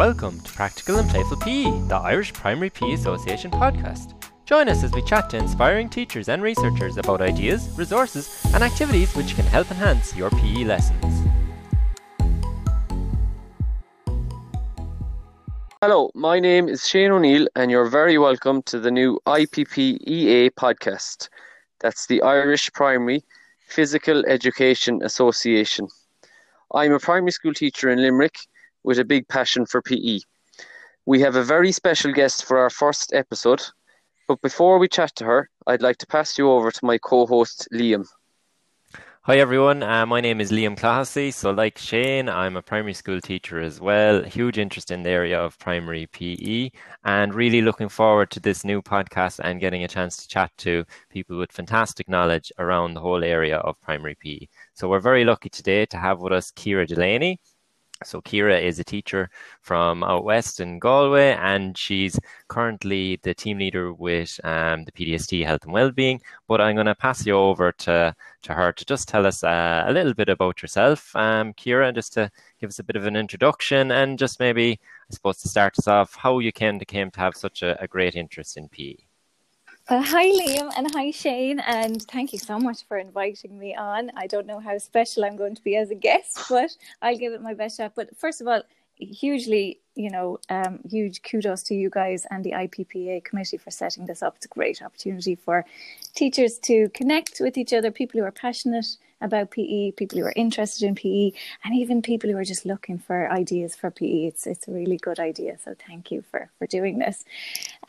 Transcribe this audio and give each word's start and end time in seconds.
Welcome 0.00 0.40
to 0.40 0.52
Practical 0.52 0.96
and 0.96 1.10
Playful 1.10 1.36
PE, 1.36 1.64
the 1.88 2.00
Irish 2.02 2.32
Primary 2.32 2.70
PE 2.70 2.92
Association 2.92 3.50
podcast. 3.50 4.14
Join 4.46 4.66
us 4.70 4.82
as 4.82 4.92
we 4.92 5.02
chat 5.02 5.28
to 5.28 5.36
inspiring 5.36 5.90
teachers 5.90 6.30
and 6.30 6.42
researchers 6.42 6.96
about 6.96 7.20
ideas, 7.20 7.68
resources, 7.76 8.42
and 8.54 8.64
activities 8.64 9.14
which 9.14 9.36
can 9.36 9.44
help 9.44 9.70
enhance 9.70 10.16
your 10.16 10.30
PE 10.30 10.64
lessons. 10.64 11.28
Hello, 15.82 16.10
my 16.14 16.40
name 16.40 16.66
is 16.70 16.88
Shane 16.88 17.10
O'Neill, 17.10 17.46
and 17.54 17.70
you're 17.70 17.90
very 17.90 18.16
welcome 18.16 18.62
to 18.62 18.80
the 18.80 18.90
new 18.90 19.20
IPPEA 19.26 20.52
podcast. 20.52 21.28
That's 21.80 22.06
the 22.06 22.22
Irish 22.22 22.72
Primary 22.72 23.22
Physical 23.66 24.24
Education 24.24 25.02
Association. 25.02 25.88
I'm 26.72 26.92
a 26.92 26.98
primary 26.98 27.32
school 27.32 27.52
teacher 27.52 27.90
in 27.90 28.00
Limerick 28.00 28.38
with 28.82 28.98
a 28.98 29.04
big 29.04 29.28
passion 29.28 29.66
for 29.66 29.82
PE. 29.82 30.20
We 31.06 31.20
have 31.20 31.36
a 31.36 31.44
very 31.44 31.72
special 31.72 32.12
guest 32.12 32.44
for 32.44 32.58
our 32.58 32.70
first 32.70 33.12
episode, 33.12 33.62
but 34.28 34.40
before 34.42 34.78
we 34.78 34.88
chat 34.88 35.14
to 35.16 35.24
her, 35.24 35.50
I'd 35.66 35.82
like 35.82 35.98
to 35.98 36.06
pass 36.06 36.38
you 36.38 36.50
over 36.50 36.70
to 36.70 36.84
my 36.84 36.98
co 36.98 37.26
host, 37.26 37.68
Liam. 37.72 38.06
Hi 39.24 39.38
everyone, 39.38 39.82
uh, 39.82 40.06
my 40.06 40.22
name 40.22 40.40
is 40.40 40.50
Liam 40.50 40.78
Clohessy. 40.78 41.30
So, 41.30 41.50
like 41.50 41.76
Shane, 41.76 42.28
I'm 42.28 42.56
a 42.56 42.62
primary 42.62 42.94
school 42.94 43.20
teacher 43.20 43.60
as 43.60 43.78
well. 43.78 44.22
Huge 44.24 44.56
interest 44.56 44.90
in 44.90 45.02
the 45.02 45.10
area 45.10 45.38
of 45.38 45.58
primary 45.58 46.06
PE, 46.06 46.70
and 47.04 47.34
really 47.34 47.60
looking 47.60 47.90
forward 47.90 48.30
to 48.30 48.40
this 48.40 48.64
new 48.64 48.80
podcast 48.80 49.38
and 49.44 49.60
getting 49.60 49.84
a 49.84 49.88
chance 49.88 50.16
to 50.16 50.26
chat 50.26 50.50
to 50.58 50.84
people 51.10 51.36
with 51.36 51.52
fantastic 51.52 52.08
knowledge 52.08 52.50
around 52.58 52.94
the 52.94 53.00
whole 53.00 53.22
area 53.22 53.58
of 53.58 53.78
primary 53.82 54.14
PE. 54.14 54.46
So, 54.72 54.88
we're 54.88 55.00
very 55.00 55.24
lucky 55.24 55.50
today 55.50 55.84
to 55.86 55.98
have 55.98 56.20
with 56.20 56.32
us 56.32 56.50
Kira 56.52 56.86
Delaney. 56.86 57.38
So 58.02 58.22
Kira 58.22 58.62
is 58.62 58.78
a 58.78 58.84
teacher 58.84 59.28
from 59.60 60.02
out 60.02 60.24
west 60.24 60.60
in 60.60 60.78
Galway, 60.78 61.32
and 61.32 61.76
she's 61.76 62.18
currently 62.48 63.20
the 63.22 63.34
team 63.34 63.58
leader 63.58 63.92
with 63.92 64.40
um, 64.42 64.84
the 64.84 64.92
PDST 64.92 65.44
Health 65.44 65.64
and 65.64 65.72
Wellbeing. 65.72 66.22
But 66.48 66.62
I'm 66.62 66.76
going 66.76 66.86
to 66.86 66.94
pass 66.94 67.26
you 67.26 67.34
over 67.34 67.72
to 67.72 68.14
to 68.42 68.54
her 68.54 68.72
to 68.72 68.84
just 68.86 69.06
tell 69.08 69.26
us 69.26 69.44
uh, 69.44 69.84
a 69.86 69.92
little 69.92 70.14
bit 70.14 70.30
about 70.30 70.62
yourself, 70.62 71.14
um, 71.14 71.52
Kira, 71.52 71.94
just 71.94 72.14
to 72.14 72.30
give 72.58 72.68
us 72.68 72.78
a 72.78 72.84
bit 72.84 72.96
of 72.96 73.06
an 73.06 73.16
introduction, 73.16 73.90
and 73.92 74.18
just 74.18 74.40
maybe 74.40 74.80
I 75.10 75.14
suppose 75.14 75.38
to 75.42 75.48
start 75.48 75.78
us 75.78 75.86
off, 75.86 76.14
how 76.14 76.38
you 76.38 76.52
came 76.52 76.78
to 76.78 76.84
came 76.86 77.10
to 77.10 77.20
have 77.20 77.36
such 77.36 77.62
a, 77.62 77.80
a 77.82 77.86
great 77.86 78.14
interest 78.16 78.56
in 78.56 78.68
PE. 78.68 79.09
Uh, 79.90 80.00
hi, 80.00 80.30
Liam, 80.30 80.70
and 80.76 80.88
hi, 80.94 81.10
Shane, 81.10 81.58
and 81.58 82.00
thank 82.04 82.32
you 82.32 82.38
so 82.38 82.60
much 82.60 82.84
for 82.86 82.96
inviting 82.96 83.58
me 83.58 83.74
on. 83.74 84.12
I 84.16 84.28
don't 84.28 84.46
know 84.46 84.60
how 84.60 84.78
special 84.78 85.24
I'm 85.24 85.34
going 85.34 85.56
to 85.56 85.62
be 85.64 85.74
as 85.74 85.90
a 85.90 85.96
guest, 85.96 86.38
but 86.48 86.70
I'll 87.02 87.18
give 87.18 87.32
it 87.32 87.42
my 87.42 87.54
best 87.54 87.78
shot. 87.78 87.94
But 87.96 88.16
first 88.16 88.40
of 88.40 88.46
all, 88.46 88.62
hugely, 88.94 89.80
you 89.96 90.08
know, 90.08 90.38
um, 90.48 90.78
huge 90.88 91.22
kudos 91.22 91.64
to 91.64 91.74
you 91.74 91.90
guys 91.90 92.24
and 92.30 92.44
the 92.44 92.52
IPPA 92.52 93.24
committee 93.24 93.56
for 93.56 93.72
setting 93.72 94.06
this 94.06 94.22
up. 94.22 94.36
It's 94.36 94.44
a 94.44 94.48
great 94.48 94.80
opportunity 94.80 95.34
for 95.34 95.66
teachers 96.14 96.60
to 96.60 96.88
connect 96.90 97.40
with 97.40 97.58
each 97.58 97.72
other, 97.72 97.90
people 97.90 98.20
who 98.20 98.26
are 98.26 98.30
passionate 98.30 98.86
about 99.20 99.50
PE, 99.50 99.92
people 99.92 100.18
who 100.18 100.24
are 100.24 100.32
interested 100.36 100.86
in 100.86 100.94
PE, 100.94 101.32
and 101.64 101.74
even 101.74 102.02
people 102.02 102.30
who 102.30 102.36
are 102.36 102.44
just 102.44 102.64
looking 102.64 102.98
for 102.98 103.30
ideas 103.30 103.76
for 103.76 103.90
PE. 103.90 104.26
It's 104.26 104.46
it's 104.46 104.68
a 104.68 104.72
really 104.72 104.96
good 104.96 105.18
idea. 105.20 105.58
So 105.64 105.74
thank 105.86 106.10
you 106.10 106.22
for 106.30 106.50
for 106.58 106.66
doing 106.66 106.98
this. 106.98 107.24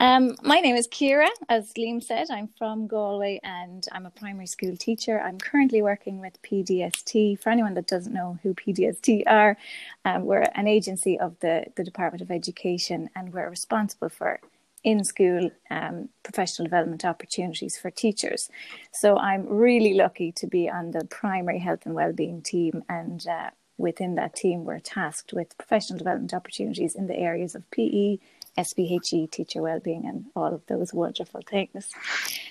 Um, 0.00 0.36
my 0.42 0.60
name 0.60 0.76
is 0.76 0.88
Kira, 0.88 1.28
as 1.48 1.72
Liam 1.74 2.02
said. 2.02 2.28
I'm 2.30 2.48
from 2.58 2.86
Galway, 2.86 3.40
and 3.42 3.86
I'm 3.92 4.06
a 4.06 4.10
primary 4.10 4.46
school 4.46 4.76
teacher. 4.76 5.20
I'm 5.20 5.38
currently 5.38 5.82
working 5.82 6.20
with 6.20 6.40
PDST. 6.42 7.40
For 7.40 7.50
anyone 7.50 7.74
that 7.74 7.86
doesn't 7.86 8.12
know 8.12 8.38
who 8.42 8.54
PDST 8.54 9.24
are, 9.26 9.56
um, 10.04 10.24
we're 10.24 10.46
an 10.54 10.66
agency 10.66 11.18
of 11.18 11.38
the 11.40 11.66
the 11.76 11.84
Department 11.84 12.22
of 12.22 12.30
Education, 12.30 13.10
and 13.14 13.32
we're 13.32 13.48
responsible 13.48 14.08
for 14.08 14.40
in 14.84 15.04
school 15.04 15.50
um, 15.70 16.08
professional 16.22 16.66
development 16.66 17.04
opportunities 17.04 17.78
for 17.78 17.90
teachers. 17.90 18.50
So 18.92 19.16
I'm 19.16 19.46
really 19.46 19.94
lucky 19.94 20.32
to 20.32 20.46
be 20.46 20.68
on 20.68 20.90
the 20.90 21.04
primary 21.04 21.58
health 21.58 21.80
and 21.84 21.94
wellbeing 21.94 22.42
team, 22.42 22.82
and 22.88 23.24
uh, 23.26 23.50
within 23.78 24.14
that 24.16 24.34
team, 24.34 24.64
we're 24.64 24.80
tasked 24.80 25.32
with 25.32 25.56
professional 25.58 25.98
development 25.98 26.34
opportunities 26.34 26.94
in 26.94 27.06
the 27.06 27.16
areas 27.16 27.54
of 27.54 27.70
PE, 27.70 28.18
SPHE, 28.62 29.28
teacher 29.30 29.62
wellbeing, 29.62 30.06
and 30.06 30.26
all 30.34 30.54
of 30.54 30.66
those 30.66 30.92
wonderful 30.92 31.42
things. 31.46 31.90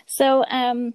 So, 0.05 0.45
um, 0.49 0.93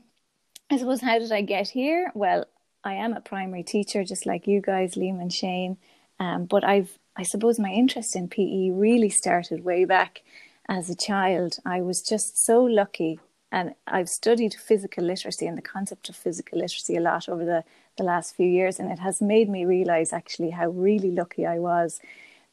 I 0.71 0.79
suppose, 0.79 1.01
how 1.01 1.19
did 1.19 1.33
I 1.33 1.43
get 1.43 1.69
here? 1.69 2.11
Well, 2.15 2.47
I 2.83 2.95
am 2.95 3.13
a 3.13 3.21
primary 3.21 3.63
teacher, 3.63 4.05
just 4.05 4.27
like 4.27 4.47
you 4.47 4.61
guys, 4.61 4.95
Liam 4.95 5.21
and 5.21 5.33
Shane. 5.33 5.77
Um, 6.19 6.47
but 6.47 6.65
I've, 6.65 6.99
I 7.17 7.23
suppose, 7.23 7.59
my 7.59 7.71
interest 7.71 8.17
in 8.17 8.29
PE 8.29 8.71
really 8.71 9.11
started 9.11 9.65
way 9.65 9.85
back 9.85 10.23
as 10.69 10.91
a 10.91 10.97
child, 10.97 11.59
I 11.65 11.81
was 11.81 12.03
just 12.03 12.44
so 12.44 12.62
lucky. 12.62 13.21
And 13.53 13.75
I've 13.87 14.09
studied 14.09 14.54
physical 14.54 15.04
literacy 15.04 15.47
and 15.47 15.56
the 15.56 15.62
concept 15.62 16.09
of 16.09 16.16
physical 16.16 16.59
literacy 16.59 16.97
a 16.97 17.00
lot 17.00 17.28
over 17.28 17.44
the, 17.44 17.65
the 17.97 18.04
last 18.04 18.34
few 18.34 18.47
years. 18.47 18.78
And 18.78 18.91
it 18.91 18.99
has 18.99 19.22
made 19.22 19.49
me 19.49 19.65
realize 19.65 20.12
actually 20.12 20.50
how 20.50 20.69
really 20.71 21.10
lucky 21.10 21.47
I 21.47 21.59
was 21.59 22.00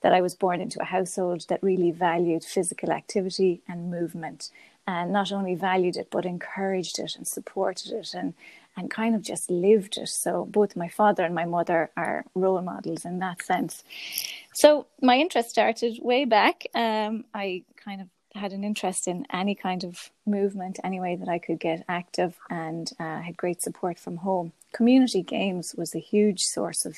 that 0.01 0.13
I 0.13 0.21
was 0.21 0.35
born 0.35 0.61
into 0.61 0.81
a 0.81 0.85
household 0.85 1.45
that 1.47 1.63
really 1.63 1.89
valued 1.89 2.43
physical 2.43 2.91
activity 2.91 3.61
and 3.67 3.89
movement. 3.89 4.51
And 4.85 5.11
not 5.11 5.31
only 5.31 5.55
valued 5.55 5.95
it, 5.95 6.09
but 6.11 6.25
encouraged 6.25 6.99
it 6.99 7.15
and 7.15 7.25
supported 7.27 7.91
it 7.93 8.13
and, 8.13 8.33
and 8.75 8.89
kind 8.89 9.15
of 9.15 9.21
just 9.21 9.49
lived 9.49 9.97
it. 9.97 10.09
So 10.09 10.45
both 10.45 10.75
my 10.75 10.89
father 10.89 11.23
and 11.23 11.35
my 11.35 11.45
mother 11.45 11.91
are 11.95 12.25
role 12.35 12.61
models 12.61 13.05
in 13.05 13.19
that 13.19 13.43
sense. 13.43 13.83
So 14.53 14.87
my 15.01 15.17
interest 15.17 15.49
started 15.49 15.99
way 16.01 16.25
back. 16.25 16.65
Um, 16.73 17.25
I 17.33 17.63
kind 17.75 18.01
of 18.01 18.07
had 18.35 18.51
an 18.51 18.63
interest 18.63 19.07
in 19.07 19.25
any 19.31 19.55
kind 19.55 19.83
of 19.83 20.09
movement, 20.25 20.79
any 20.83 20.99
way 20.99 21.15
that 21.15 21.29
I 21.29 21.37
could 21.37 21.59
get 21.59 21.85
active, 21.87 22.35
and 22.49 22.91
uh, 22.99 23.21
had 23.21 23.37
great 23.37 23.61
support 23.61 23.99
from 23.99 24.17
home. 24.17 24.53
Community 24.71 25.21
games 25.21 25.75
was 25.77 25.93
a 25.93 25.99
huge 25.99 26.41
source 26.41 26.85
of 26.85 26.97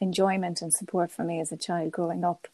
enjoyment 0.00 0.62
and 0.62 0.72
support 0.72 1.10
for 1.10 1.22
me 1.22 1.40
as 1.40 1.52
a 1.52 1.56
child 1.56 1.90
growing 1.90 2.24
up. 2.24 2.48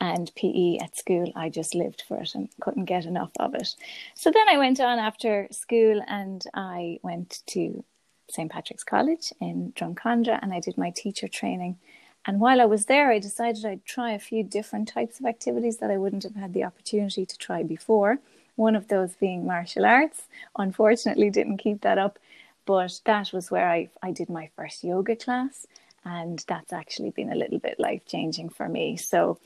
And 0.00 0.30
PE 0.34 0.78
at 0.78 0.96
school, 0.96 1.32
I 1.34 1.48
just 1.48 1.74
lived 1.74 2.02
for 2.06 2.18
it 2.18 2.34
and 2.34 2.48
couldn't 2.60 2.84
get 2.84 3.06
enough 3.06 3.30
of 3.40 3.54
it. 3.54 3.74
So 4.14 4.30
then 4.30 4.48
I 4.48 4.58
went 4.58 4.80
on 4.80 4.98
after 4.98 5.48
school 5.50 6.02
and 6.06 6.44
I 6.52 6.98
went 7.02 7.42
to 7.46 7.84
St. 8.28 8.50
Patrick's 8.50 8.84
College 8.84 9.32
in 9.40 9.72
Drumcondra 9.76 10.38
and 10.42 10.52
I 10.52 10.60
did 10.60 10.76
my 10.76 10.90
teacher 10.90 11.28
training 11.28 11.78
and 12.26 12.40
while 12.40 12.60
I 12.60 12.64
was 12.64 12.86
there, 12.86 13.10
I 13.10 13.18
decided 13.18 13.64
I'd 13.64 13.84
try 13.84 14.12
a 14.12 14.18
few 14.18 14.42
different 14.42 14.88
types 14.88 15.20
of 15.20 15.26
activities 15.26 15.78
that 15.78 15.90
I 15.90 15.98
wouldn't 15.98 16.22
have 16.22 16.36
had 16.36 16.54
the 16.54 16.64
opportunity 16.64 17.26
to 17.26 17.38
try 17.38 17.62
before. 17.62 18.18
One 18.56 18.76
of 18.76 18.88
those 18.88 19.14
being 19.14 19.44
martial 19.44 19.84
arts. 19.84 20.22
Unfortunately, 20.56 21.28
didn't 21.28 21.58
keep 21.58 21.82
that 21.82 21.98
up, 21.98 22.18
but 22.64 23.00
that 23.04 23.32
was 23.32 23.50
where 23.50 23.68
I, 23.68 23.90
I 24.02 24.12
did 24.12 24.30
my 24.30 24.48
first 24.56 24.84
yoga 24.84 25.16
class. 25.16 25.66
And 26.06 26.42
that's 26.48 26.72
actually 26.72 27.10
been 27.10 27.32
a 27.32 27.36
little 27.36 27.58
bit 27.58 27.78
life 27.78 28.06
changing 28.06 28.50
for 28.50 28.68
me. 28.68 28.96
So, 28.96 29.38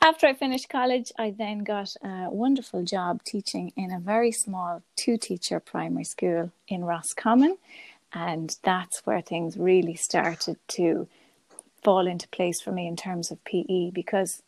after 0.00 0.26
I 0.26 0.34
finished 0.34 0.68
college, 0.68 1.12
I 1.18 1.30
then 1.30 1.60
got 1.60 1.94
a 2.02 2.28
wonderful 2.30 2.84
job 2.84 3.22
teaching 3.24 3.72
in 3.76 3.92
a 3.92 3.98
very 3.98 4.32
small 4.32 4.82
two 4.96 5.16
teacher 5.16 5.60
primary 5.60 6.04
school 6.04 6.52
in 6.68 6.84
Roscommon. 6.84 7.56
And 8.12 8.56
that's 8.62 9.04
where 9.06 9.20
things 9.20 9.56
really 9.56 9.96
started 9.96 10.58
to 10.68 11.08
fall 11.82 12.06
into 12.06 12.28
place 12.28 12.60
for 12.60 12.72
me 12.72 12.86
in 12.86 12.96
terms 12.96 13.30
of 13.30 13.44
PE 13.44 13.90
because 13.90 14.42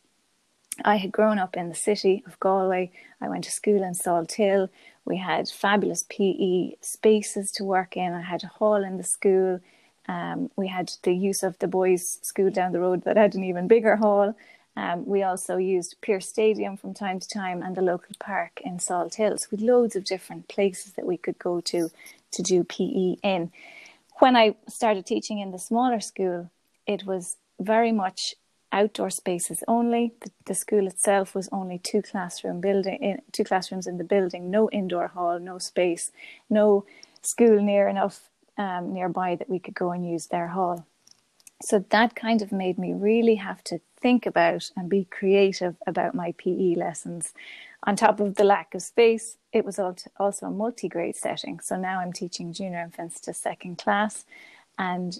I 0.85 0.97
had 0.97 1.11
grown 1.11 1.39
up 1.39 1.57
in 1.57 1.69
the 1.69 1.75
city 1.75 2.23
of 2.25 2.39
Galway. 2.39 2.91
I 3.19 3.29
went 3.29 3.43
to 3.45 3.51
school 3.51 3.83
in 3.83 3.93
Salthill. 3.93 4.69
We 5.05 5.17
had 5.17 5.49
fabulous 5.49 6.05
PE 6.09 6.73
spaces 6.81 7.51
to 7.53 7.63
work 7.63 7.97
in. 7.97 8.13
I 8.13 8.21
had 8.21 8.43
a 8.43 8.47
hall 8.47 8.83
in 8.83 8.97
the 8.97 9.03
school. 9.03 9.59
Um, 10.07 10.49
we 10.55 10.67
had 10.67 10.91
the 11.03 11.13
use 11.13 11.43
of 11.43 11.57
the 11.59 11.67
boys' 11.67 12.19
school 12.21 12.49
down 12.49 12.71
the 12.71 12.79
road 12.79 13.03
that 13.03 13.17
had 13.17 13.35
an 13.35 13.43
even 13.43 13.67
bigger 13.67 13.95
hall. 13.97 14.35
Um, 14.77 15.07
we 15.07 15.23
also 15.23 15.57
used 15.57 15.95
Pearse 16.03 16.29
Stadium 16.29 16.77
from 16.77 16.93
time 16.93 17.19
to 17.19 17.27
time 17.27 17.63
and 17.63 17.75
the 17.75 17.81
local 17.81 18.15
park 18.19 18.61
in 18.63 18.77
Salthill's 18.77 19.49
with 19.49 19.59
loads 19.59 19.95
of 19.95 20.05
different 20.05 20.47
places 20.47 20.93
that 20.93 21.05
we 21.07 21.17
could 21.17 21.39
go 21.39 21.61
to 21.61 21.89
to 22.33 22.43
do 22.43 22.63
PE 22.63 23.15
in. 23.23 23.51
When 24.19 24.35
I 24.35 24.55
started 24.69 25.07
teaching 25.07 25.39
in 25.39 25.49
the 25.49 25.57
smaller 25.57 25.99
school, 25.99 26.51
it 26.85 27.07
was 27.07 27.37
very 27.59 27.91
much 27.91 28.35
outdoor 28.71 29.09
spaces 29.09 29.63
only. 29.67 30.13
The, 30.21 30.31
the, 30.45 30.53
school 30.53 30.85
itself 30.85 31.33
was 31.33 31.49
only 31.51 31.79
two 31.79 32.03
classroom 32.03 32.61
building, 32.61 32.99
in, 33.01 33.21
two 33.31 33.45
classrooms 33.45 33.87
in 33.87 33.97
the 33.97 34.03
building, 34.03 34.51
no 34.51 34.69
indoor 34.69 35.07
hall, 35.07 35.39
no 35.39 35.57
space, 35.57 36.11
no 36.51 36.85
school 37.23 37.59
near 37.63 37.87
enough 37.87 38.29
um, 38.59 38.93
nearby 38.93 39.35
that 39.35 39.49
we 39.49 39.57
could 39.57 39.73
go 39.73 39.91
and 39.91 40.07
use 40.07 40.27
their 40.27 40.49
hall. 40.49 40.85
So 41.63 41.83
that 41.89 42.15
kind 42.15 42.43
of 42.43 42.51
made 42.51 42.77
me 42.77 42.93
really 42.93 43.35
have 43.35 43.63
to 43.65 43.79
think 43.99 44.25
about 44.25 44.71
and 44.75 44.89
be 44.89 45.05
creative 45.05 45.75
about 45.85 46.15
my 46.15 46.33
PE 46.37 46.75
lessons. 46.75 47.33
On 47.83 47.95
top 47.95 48.19
of 48.19 48.35
the 48.35 48.43
lack 48.43 48.73
of 48.73 48.81
space, 48.81 49.37
it 49.53 49.65
was 49.65 49.79
also 49.79 50.45
a 50.45 50.51
multi 50.51 50.87
grade 50.89 51.15
setting. 51.15 51.59
So 51.59 51.75
now 51.75 51.99
I'm 51.99 52.13
teaching 52.13 52.53
junior 52.53 52.79
infants 52.79 53.19
to 53.21 53.33
second 53.33 53.77
class, 53.77 54.25
and 54.77 55.19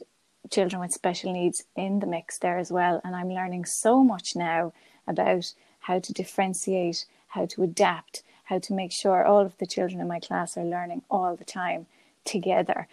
children 0.49 0.79
with 0.79 0.93
special 0.93 1.33
needs 1.33 1.63
in 1.75 1.99
the 1.99 2.07
mix 2.07 2.37
there 2.37 2.57
as 2.57 2.71
well. 2.71 3.01
And 3.03 3.15
I'm 3.15 3.29
learning 3.29 3.65
so 3.65 4.03
much 4.03 4.35
now 4.35 4.73
about 5.07 5.53
how 5.81 5.99
to 5.99 6.13
differentiate, 6.13 7.05
how 7.27 7.45
to 7.47 7.63
adapt, 7.63 8.23
how 8.45 8.59
to 8.59 8.73
make 8.73 8.91
sure 8.91 9.25
all 9.25 9.45
of 9.45 9.57
the 9.57 9.65
children 9.65 9.99
in 9.99 10.07
my 10.07 10.19
class 10.19 10.57
are 10.57 10.63
learning 10.63 11.01
all 11.09 11.35
the 11.35 11.45
time 11.45 11.85
together. 12.25 12.87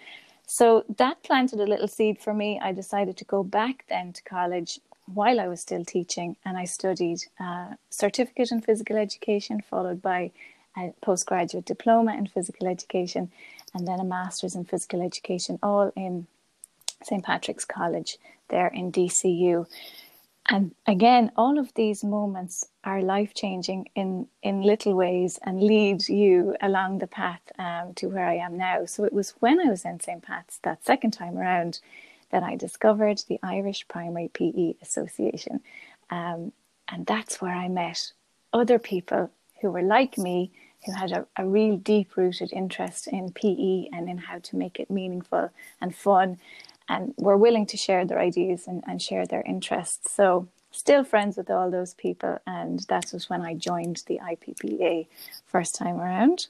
So 0.47 0.85
that 0.97 1.23
planted 1.23 1.61
a 1.61 1.67
little 1.67 1.89
seed 1.89 2.19
for 2.19 2.35
me. 2.35 2.61
I 2.63 2.73
decided 2.73 3.17
to 3.19 3.25
go 3.25 3.43
back 3.43 3.85
then 3.89 4.13
to 4.13 4.23
college 4.23 4.79
while 5.07 5.41
I 5.41 5.49
was 5.49 5.61
still 5.61 5.85
teaching, 5.85 6.37
and 6.45 6.57
I 6.57 6.65
studied 6.65 7.21
a 7.39 7.77
certificate 7.91 8.51
in 8.53 8.61
physical 8.61 8.97
education, 8.97 9.63
followed 9.63 10.01
by 10.03 10.33
a 10.77 10.93
postgraduate 11.03 11.65
diploma 11.67 12.15
in 12.17 12.27
physical 12.27 12.67
education, 12.67 13.31
and 13.75 13.87
then 13.87 14.01
a 14.01 14.05
master's 14.05 14.55
in 14.55 14.65
physical 14.65 15.03
education, 15.03 15.59
all 15.63 15.93
in 15.97 16.27
St. 17.03 17.25
Patrick's 17.25 17.65
College 17.65 18.19
there 18.49 18.69
in 18.69 18.91
DCU. 18.91 19.67
And 20.49 20.75
again, 20.87 21.33
all 21.37 21.59
of 21.59 21.73
these 21.75 22.05
moments 22.05 22.67
are 22.83 23.01
life 23.01 23.33
changing 23.35 23.89
in, 23.95 24.27
in 24.43 24.61
little 24.63 24.95
ways 24.95 25.39
and 25.43 25.63
lead 25.63 26.09
you 26.09 26.55
along 26.61 26.99
the 26.99 27.07
path 27.07 27.41
um, 27.59 27.95
to 27.95 28.09
where 28.09 28.27
I 28.27 28.37
am 28.37 28.57
now. 28.59 28.85
So 28.85 29.05
it 29.05 29.13
was 29.13 29.35
when 29.41 29.59
I 29.61 29.71
was 29.71 29.85
in 29.85 30.01
St. 30.01 30.23
Pat's 30.23 30.59
that 30.63 30.85
second 30.85 31.13
time 31.13 31.39
around 31.39 31.81
that 32.35 32.43
I 32.43 32.57
discovered 32.57 33.23
the 33.29 33.39
Irish 33.45 33.87
Primary 33.87 34.27
PE 34.27 34.75
Association. 34.83 35.61
Um, 36.11 36.51
and 36.89 37.07
that's 37.07 37.41
where 37.41 37.55
I 37.55 37.69
met 37.69 38.11
other 38.53 38.81
people 38.81 39.31
who 39.61 39.71
were 39.71 39.83
like 39.83 40.19
me, 40.19 40.51
who 40.85 40.91
had 40.91 41.13
a, 41.13 41.29
a 41.37 41.47
real 41.47 41.77
deep 41.77 42.17
rooted 42.17 42.53
interest 42.53 43.07
in 43.07 43.31
PE 43.31 43.87
and 43.93 44.09
in 44.09 44.19
how 44.19 44.41
to 44.41 44.57
make 44.57 44.81
it 44.81 44.91
meaningful 44.91 45.51
and 45.81 45.95
fun 45.95 46.39
and 46.89 47.15
were 47.17 47.37
willing 47.37 47.67
to 47.67 47.77
share 47.77 48.05
their 48.05 48.19
ideas 48.19 48.67
and, 48.67 48.83
and 48.89 49.01
share 49.01 49.27
their 49.27 49.43
interests. 49.43 50.11
So 50.11 50.49
still 50.73 51.05
friends 51.05 51.37
with 51.37 51.53
all 51.53 51.71
those 51.71 51.95
people 51.95 52.39
and 52.49 52.81
that 52.89 53.13
was 53.13 53.31
when 53.31 53.43
I 53.43 53.55
joined 53.55 54.03
the 54.09 54.19
IPPA 54.19 55.07
first 55.47 55.77
time 55.77 56.01
around. 56.01 56.49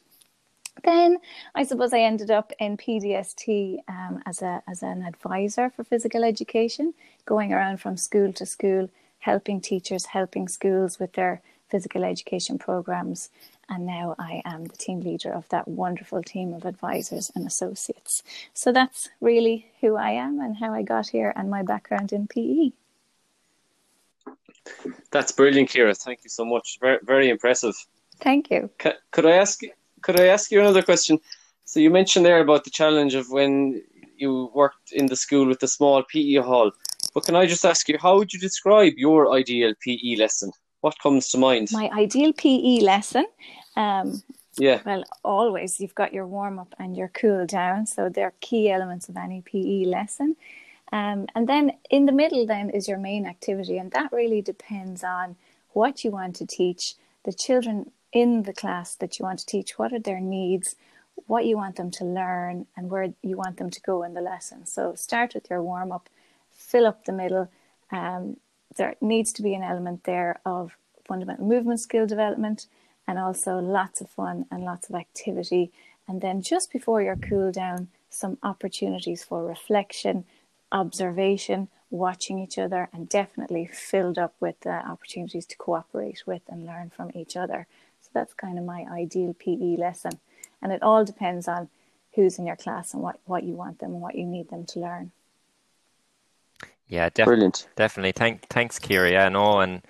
Then 0.82 1.18
I 1.54 1.62
suppose 1.62 1.92
I 1.92 2.00
ended 2.00 2.30
up 2.30 2.52
in 2.58 2.76
PDST 2.76 3.78
um, 3.88 4.22
as 4.26 4.42
a 4.42 4.62
as 4.66 4.82
an 4.82 5.02
advisor 5.02 5.70
for 5.70 5.84
physical 5.84 6.24
education, 6.24 6.94
going 7.24 7.52
around 7.52 7.78
from 7.80 7.96
school 7.96 8.32
to 8.32 8.44
school, 8.44 8.90
helping 9.20 9.60
teachers, 9.60 10.06
helping 10.06 10.48
schools 10.48 10.98
with 10.98 11.12
their 11.12 11.40
physical 11.70 12.04
education 12.04 12.58
programs, 12.58 13.30
and 13.68 13.86
now 13.86 14.14
I 14.18 14.42
am 14.44 14.64
the 14.64 14.76
team 14.76 15.00
leader 15.00 15.32
of 15.32 15.48
that 15.48 15.66
wonderful 15.66 16.22
team 16.22 16.52
of 16.52 16.64
advisors 16.64 17.30
and 17.34 17.46
associates. 17.46 18.22
So 18.52 18.72
that's 18.72 19.08
really 19.20 19.72
who 19.80 19.96
I 19.96 20.10
am 20.10 20.40
and 20.40 20.56
how 20.56 20.72
I 20.72 20.82
got 20.82 21.08
here 21.08 21.32
and 21.34 21.48
my 21.50 21.62
background 21.62 22.12
in 22.12 22.26
PE. 22.26 22.72
That's 25.10 25.32
brilliant, 25.32 25.70
Kira. 25.70 25.96
Thank 25.96 26.20
you 26.24 26.30
so 26.30 26.44
much. 26.44 26.78
Very, 26.80 26.98
very 27.02 27.28
impressive. 27.28 27.74
Thank 28.20 28.50
you. 28.50 28.70
Could 28.78 29.26
I 29.26 29.32
ask? 29.32 29.60
Could 30.04 30.20
I 30.20 30.26
ask 30.26 30.52
you 30.52 30.60
another 30.60 30.82
question? 30.82 31.18
So 31.64 31.80
you 31.80 31.88
mentioned 31.88 32.26
there 32.26 32.40
about 32.40 32.64
the 32.64 32.70
challenge 32.70 33.14
of 33.14 33.30
when 33.30 33.82
you 34.18 34.50
worked 34.54 34.92
in 34.92 35.06
the 35.06 35.16
school 35.16 35.46
with 35.46 35.60
the 35.60 35.66
small 35.66 36.02
PE 36.02 36.34
hall. 36.34 36.72
But 37.14 37.24
can 37.24 37.34
I 37.34 37.46
just 37.46 37.64
ask 37.64 37.88
you, 37.88 37.96
how 37.98 38.18
would 38.18 38.30
you 38.34 38.38
describe 38.38 38.92
your 38.98 39.32
ideal 39.32 39.72
PE 39.80 40.16
lesson? 40.16 40.52
What 40.82 40.98
comes 41.02 41.28
to 41.28 41.38
mind? 41.38 41.68
My 41.72 41.88
ideal 41.90 42.34
PE 42.34 42.80
lesson. 42.80 43.24
Um, 43.76 44.22
yeah. 44.58 44.80
Well, 44.84 45.04
always 45.24 45.80
you've 45.80 45.94
got 45.94 46.12
your 46.12 46.26
warm 46.26 46.58
up 46.58 46.74
and 46.78 46.94
your 46.94 47.08
cool 47.08 47.46
down, 47.46 47.86
so 47.86 48.10
they're 48.10 48.34
key 48.40 48.70
elements 48.70 49.08
of 49.08 49.16
any 49.16 49.40
PE 49.40 49.86
lesson. 49.86 50.36
Um, 50.92 51.26
and 51.34 51.48
then 51.48 51.72
in 51.88 52.04
the 52.04 52.12
middle, 52.12 52.44
then 52.46 52.68
is 52.68 52.88
your 52.88 52.98
main 52.98 53.24
activity, 53.26 53.78
and 53.78 53.90
that 53.92 54.12
really 54.12 54.42
depends 54.42 55.02
on 55.02 55.36
what 55.72 56.04
you 56.04 56.10
want 56.10 56.36
to 56.36 56.46
teach 56.46 56.94
the 57.24 57.32
children 57.32 57.90
in 58.14 58.44
the 58.44 58.52
class 58.54 58.94
that 58.94 59.18
you 59.18 59.24
want 59.24 59.40
to 59.40 59.46
teach. 59.46 59.78
What 59.78 59.92
are 59.92 59.98
their 59.98 60.20
needs? 60.20 60.76
What 61.26 61.44
you 61.44 61.56
want 61.56 61.76
them 61.76 61.90
to 61.92 62.04
learn, 62.04 62.66
and 62.76 62.90
where 62.90 63.12
you 63.22 63.36
want 63.36 63.58
them 63.58 63.70
to 63.70 63.80
go 63.80 64.02
in 64.02 64.14
the 64.14 64.20
lesson. 64.20 64.64
So 64.66 64.94
start 64.94 65.34
with 65.34 65.50
your 65.50 65.62
warm 65.62 65.92
up, 65.92 66.08
fill 66.50 66.86
up 66.86 67.04
the 67.04 67.12
middle. 67.12 67.50
Um, 67.90 68.38
there 68.76 68.96
needs 69.00 69.32
to 69.34 69.42
be 69.42 69.54
an 69.54 69.62
element 69.62 70.04
there 70.04 70.40
of 70.44 70.76
fundamental 71.06 71.46
movement 71.46 71.80
skill 71.80 72.06
development 72.06 72.66
and 73.06 73.18
also 73.18 73.58
lots 73.58 74.00
of 74.00 74.10
fun 74.10 74.46
and 74.50 74.64
lots 74.64 74.88
of 74.88 74.96
activity. 74.96 75.70
And 76.08 76.20
then 76.20 76.42
just 76.42 76.72
before 76.72 77.02
your 77.02 77.16
cool 77.16 77.52
down, 77.52 77.88
some 78.10 78.38
opportunities 78.42 79.22
for 79.22 79.44
reflection, 79.44 80.24
observation, 80.72 81.68
watching 81.90 82.38
each 82.38 82.58
other, 82.58 82.88
and 82.92 83.08
definitely 83.08 83.66
filled 83.66 84.18
up 84.18 84.34
with 84.40 84.66
uh, 84.66 84.70
opportunities 84.70 85.46
to 85.46 85.56
cooperate 85.56 86.22
with 86.26 86.42
and 86.48 86.66
learn 86.66 86.90
from 86.90 87.10
each 87.14 87.36
other. 87.36 87.66
So 88.14 88.20
that's 88.20 88.34
kind 88.34 88.58
of 88.58 88.64
my 88.64 88.86
ideal 88.88 89.34
PE 89.36 89.76
lesson. 89.76 90.20
And 90.62 90.70
it 90.72 90.82
all 90.84 91.04
depends 91.04 91.48
on 91.48 91.68
who's 92.14 92.38
in 92.38 92.46
your 92.46 92.54
class 92.54 92.94
and 92.94 93.02
what, 93.02 93.18
what 93.24 93.42
you 93.42 93.54
want 93.54 93.80
them 93.80 93.90
and 93.90 94.00
what 94.00 94.14
you 94.14 94.24
need 94.24 94.50
them 94.50 94.64
to 94.66 94.78
learn. 94.78 95.10
Yeah, 96.86 97.08
def- 97.12 97.26
brilliant. 97.26 97.66
Definitely. 97.74 98.12
Thank, 98.12 98.46
thanks, 98.48 98.78
Kira. 98.78 99.10
Yeah, 99.10 99.28
no, 99.30 99.58
and 99.58 99.82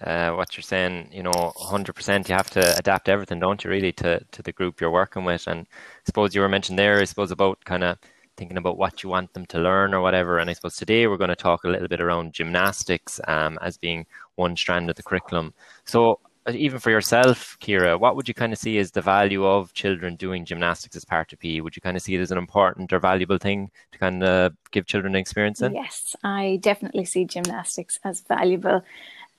uh, 0.00 0.32
what 0.32 0.56
you're 0.56 0.62
saying, 0.62 1.10
you 1.12 1.22
know, 1.22 1.30
100%, 1.30 2.28
you 2.28 2.34
have 2.34 2.50
to 2.50 2.76
adapt 2.78 3.08
everything, 3.08 3.38
don't 3.38 3.62
you, 3.62 3.70
really, 3.70 3.92
to, 3.92 4.24
to 4.32 4.42
the 4.42 4.52
group 4.52 4.80
you're 4.80 4.90
working 4.90 5.24
with. 5.24 5.46
And 5.46 5.60
I 5.60 6.04
suppose 6.04 6.34
you 6.34 6.40
were 6.40 6.48
mentioned 6.48 6.80
there, 6.80 7.00
I 7.00 7.04
suppose, 7.04 7.30
about 7.30 7.64
kind 7.64 7.84
of 7.84 7.98
thinking 8.36 8.56
about 8.56 8.76
what 8.76 9.04
you 9.04 9.08
want 9.08 9.34
them 9.34 9.46
to 9.46 9.58
learn 9.60 9.94
or 9.94 10.00
whatever. 10.00 10.38
And 10.38 10.50
I 10.50 10.52
suppose 10.52 10.74
today 10.74 11.06
we're 11.06 11.16
going 11.16 11.28
to 11.30 11.36
talk 11.36 11.62
a 11.62 11.68
little 11.68 11.88
bit 11.88 12.00
around 12.00 12.32
gymnastics 12.32 13.20
um, 13.28 13.56
as 13.62 13.76
being 13.76 14.06
one 14.34 14.56
strand 14.56 14.90
of 14.90 14.96
the 14.96 15.02
curriculum. 15.04 15.54
So 15.84 16.18
even 16.54 16.78
for 16.78 16.90
yourself, 16.90 17.56
Kira, 17.60 17.98
what 17.98 18.16
would 18.16 18.28
you 18.28 18.34
kind 18.34 18.52
of 18.52 18.58
see 18.58 18.78
as 18.78 18.90
the 18.90 19.02
value 19.02 19.44
of 19.44 19.72
children 19.74 20.16
doing 20.16 20.44
gymnastics 20.44 20.96
as 20.96 21.04
part 21.04 21.32
of 21.32 21.38
PE? 21.38 21.60
Would 21.60 21.76
you 21.76 21.82
kind 21.82 21.96
of 21.96 22.02
see 22.02 22.14
it 22.14 22.20
as 22.20 22.30
an 22.30 22.38
important 22.38 22.92
or 22.92 22.98
valuable 22.98 23.38
thing 23.38 23.70
to 23.92 23.98
kind 23.98 24.22
of 24.22 24.54
give 24.70 24.86
children 24.86 25.14
an 25.14 25.20
experience 25.20 25.62
in? 25.62 25.74
Yes, 25.74 26.14
I 26.24 26.58
definitely 26.62 27.04
see 27.04 27.24
gymnastics 27.24 27.98
as 28.04 28.20
valuable 28.20 28.82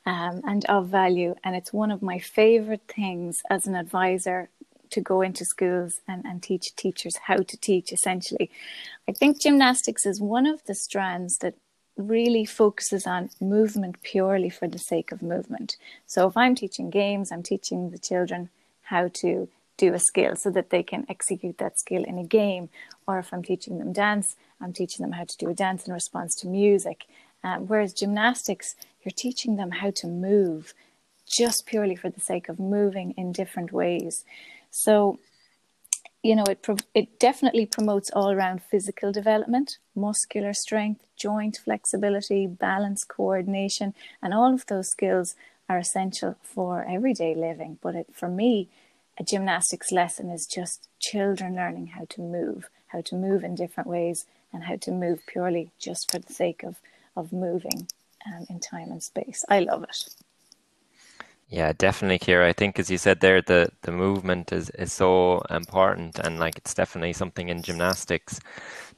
um, 0.06 0.42
and 0.46 0.66
of 0.66 0.88
value. 0.88 1.36
And 1.44 1.56
it's 1.56 1.74
one 1.74 1.92
of 1.92 2.02
my 2.02 2.20
favorite 2.20 2.88
things 2.88 3.42
as 3.50 3.68
an 3.68 3.76
advisor 3.76 4.50
to 4.92 5.02
go 5.02 5.22
into 5.22 5.46
schools 5.46 6.02
and, 6.08 6.26
and 6.26 6.42
teach 6.42 6.76
teachers 6.76 7.16
how 7.18 7.38
to 7.38 7.58
teach 7.58 7.92
essentially. 7.92 8.50
I 9.08 9.12
think 9.12 9.40
gymnastics 9.40 10.06
is 10.06 10.20
one 10.20 10.46
of 10.46 10.64
the 10.66 10.76
strands 10.76 11.38
that 11.40 11.56
really 12.00 12.46
focuses 12.46 13.06
on 13.06 13.30
movement 13.42 14.02
purely 14.02 14.50
for 14.50 14.68
the 14.68 14.80
sake 14.80 15.12
of 15.12 15.22
movement. 15.22 15.78
So 16.06 16.28
if 16.28 16.38
I'm 16.38 16.56
teaching 16.56 16.90
games, 16.90 17.32
I'm 17.32 17.44
teaching 17.44 17.92
the 17.92 17.98
children 17.98 18.50
how 18.84 19.10
to 19.16 19.50
do 19.78 19.94
a 19.94 20.00
skill 20.00 20.36
so 20.36 20.50
that 20.52 20.70
they 20.70 20.84
can 20.84 21.06
execute 21.10 21.58
that 21.58 21.80
skill 21.80 22.04
in 22.04 22.18
a 22.18 22.24
game. 22.24 22.70
Or 23.08 23.20
if 23.20 23.34
I'm 23.34 23.44
teaching 23.44 23.80
them 23.80 23.94
dance, 23.94 24.36
I'm 24.62 24.74
teaching 24.74 25.04
them 25.04 25.14
how 25.14 25.26
to 25.26 25.38
do 25.38 25.50
a 25.50 25.54
dance 25.54 25.88
in 25.88 25.94
response 25.94 26.36
to 26.36 26.48
music. 26.48 27.06
Um, 27.44 27.68
whereas 27.68 27.94
gymnastics, 27.94 28.76
you're 29.04 29.14
teaching 29.16 29.56
them 29.56 29.72
how 29.72 29.92
to 29.92 30.08
move 30.08 30.74
just 31.26 31.66
purely 31.66 31.96
for 31.96 32.10
the 32.10 32.20
sake 32.20 32.50
of 32.50 32.60
moving 32.60 33.12
in 33.12 33.32
different 33.32 33.72
ways. 33.72 34.26
So 34.72 35.20
you 36.24 36.36
know, 36.36 36.44
it 36.50 36.66
it 36.94 37.20
definitely 37.20 37.66
promotes 37.66 38.12
all 38.12 38.32
around 38.32 38.62
physical 38.64 39.12
development, 39.12 39.78
muscular 39.96 40.54
strength, 40.54 41.06
joint 41.16 41.58
flexibility, 41.64 42.48
balance, 42.48 43.04
coordination, 43.06 43.94
and 44.22 44.34
all 44.34 44.54
of 44.54 44.66
those 44.68 44.90
skills 44.90 45.36
are 45.70 45.78
essential 45.78 46.36
for 46.44 46.86
everyday 46.90 47.36
living. 47.36 47.78
But 47.82 47.96
it, 47.96 48.08
for 48.14 48.28
me, 48.28 48.70
a 49.20 49.24
gymnastics 49.24 49.92
lesson 49.92 50.30
is 50.30 50.46
just 50.46 50.90
children 51.00 51.56
learning 51.56 51.88
how 51.88 52.06
to 52.10 52.22
move, 52.22 52.70
how 52.88 53.02
to 53.02 53.16
move 53.16 53.44
in 53.44 53.56
different 53.56 53.90
ways, 53.90 54.26
and 54.52 54.64
how 54.66 54.76
to 54.78 54.92
move 54.92 55.22
purely 55.28 55.72
just 55.80 56.12
for 56.12 56.20
the 56.20 56.34
sake 56.34 56.64
of 56.64 56.78
of 57.16 57.32
moving 57.34 57.88
um, 58.26 58.46
in 58.50 58.60
time 58.60 58.92
and 58.92 59.04
space. 59.04 59.46
I 59.50 59.60
love 59.60 59.84
it. 59.84 60.10
Yeah, 61.50 61.74
definitely, 61.74 62.20
Kira. 62.20 62.46
I 62.46 62.54
think, 62.54 62.78
as 62.78 62.92
you 62.92 62.98
said 63.00 63.22
there, 63.22 63.42
the 63.42 63.70
the 63.82 63.92
movement 63.92 64.52
is 64.54 64.70
is 64.72 64.94
so 64.94 65.40
important, 65.50 66.20
and 66.20 66.38
like 66.40 66.58
it's 66.58 66.74
definitely 66.76 67.14
something 67.14 67.50
in 67.50 67.64
gymnastics, 67.64 68.40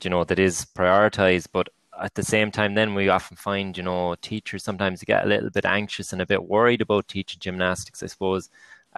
you 0.03 0.09
know, 0.09 0.23
that 0.25 0.37
is 0.39 0.65
prioritized. 0.65 1.47
But 1.53 1.69
at 2.01 2.15
the 2.15 2.23
same 2.23 2.51
time, 2.51 2.73
then 2.75 2.93
we 2.93 3.07
often 3.09 3.37
find, 3.37 3.77
you 3.77 3.83
know, 3.83 4.15
teachers 4.21 4.63
sometimes 4.63 5.01
get 5.03 5.23
a 5.25 5.27
little 5.29 5.49
bit 5.49 5.65
anxious 5.65 6.11
and 6.11 6.21
a 6.21 6.25
bit 6.25 6.43
worried 6.43 6.81
about 6.81 7.07
teaching 7.07 7.39
gymnastics. 7.39 8.03
I 8.03 8.07
suppose, 8.07 8.49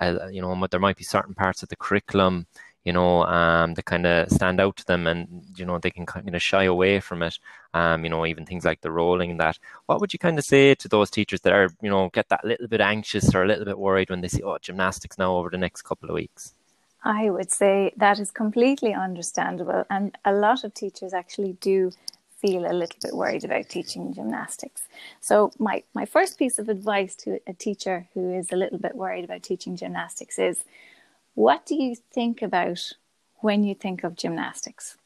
uh, 0.02 0.28
you 0.32 0.42
know, 0.42 0.68
there 0.72 0.80
might 0.80 0.98
be 0.98 1.04
certain 1.04 1.36
parts 1.36 1.62
of 1.64 1.70
the 1.70 1.76
curriculum 1.76 2.48
you 2.84 2.92
know, 2.92 3.24
um, 3.24 3.74
that 3.76 3.86
kind 3.86 4.06
of 4.06 4.30
stand 4.30 4.60
out 4.60 4.76
to 4.78 4.86
them 4.86 5.08
and, 5.08 5.44
you 5.56 5.66
know, 5.66 5.80
they 5.80 5.92
can 5.92 6.06
kind 6.06 6.36
of 6.36 6.42
shy 6.42 6.64
away 6.64 7.00
from 7.00 7.24
it. 7.24 7.40
Um, 7.74 8.04
you 8.04 8.10
know, 8.10 8.26
even 8.26 8.46
things 8.46 8.66
like 8.66 8.82
the 8.82 8.92
rolling 8.92 9.32
and 9.32 9.40
that. 9.40 9.58
What 9.86 10.00
would 10.02 10.14
you 10.14 10.20
kind 10.20 10.38
of 10.38 10.46
say 10.46 10.76
to 10.76 10.88
those 10.88 11.10
teachers 11.10 11.42
that 11.42 11.54
are, 11.54 11.70
you 11.82 11.90
know, 11.90 12.10
get 12.10 12.30
that 12.30 12.46
little 12.46 12.68
bit 12.68 12.82
anxious 12.82 13.34
or 13.34 13.44
a 13.44 13.48
little 13.48 13.66
bit 13.66 13.80
worried 13.80 14.10
when 14.10 14.22
they 14.22 14.28
see, 14.28 14.44
oh, 14.44 14.58
gymnastics 14.62 15.18
now 15.18 15.36
over 15.36 15.50
the 15.50 15.58
next 15.58 15.84
couple 15.84 16.10
of 16.10 16.16
weeks? 16.16 16.54
I 17.04 17.30
would 17.30 17.52
say 17.52 17.94
that 17.98 18.20
is 18.20 18.32
completely 18.32 18.94
understandable. 18.94 19.86
And 19.90 20.18
a 20.24 20.34
lot 20.34 20.64
of 20.64 20.74
teachers 20.74 21.14
actually 21.14 21.54
do 21.54 21.92
feel 22.44 22.66
a 22.66 22.74
little 22.74 23.00
bit 23.02 23.14
worried 23.14 23.46
about 23.46 23.70
teaching 23.70 24.14
gymnastics. 24.14 24.84
So 25.22 25.52
my, 25.58 25.84
my 25.94 26.06
first 26.06 26.38
piece 26.38 26.60
of 26.60 26.68
advice 26.68 27.16
to 27.16 27.40
a 27.48 27.54
teacher 27.54 28.08
who 28.14 28.34
is 28.34 28.52
a 28.52 28.58
little 28.58 28.80
bit 28.80 28.96
worried 28.96 29.24
about 29.24 29.44
teaching 29.44 29.78
gymnastics 29.78 30.38
is 30.38 30.64
what 31.36 31.66
do 31.66 31.76
you 31.76 31.96
think 31.96 32.42
about 32.42 32.94
when 33.38 33.64
you 33.64 33.76
think 33.76 34.04
of 34.04 34.16
gymnastics? 34.16 34.98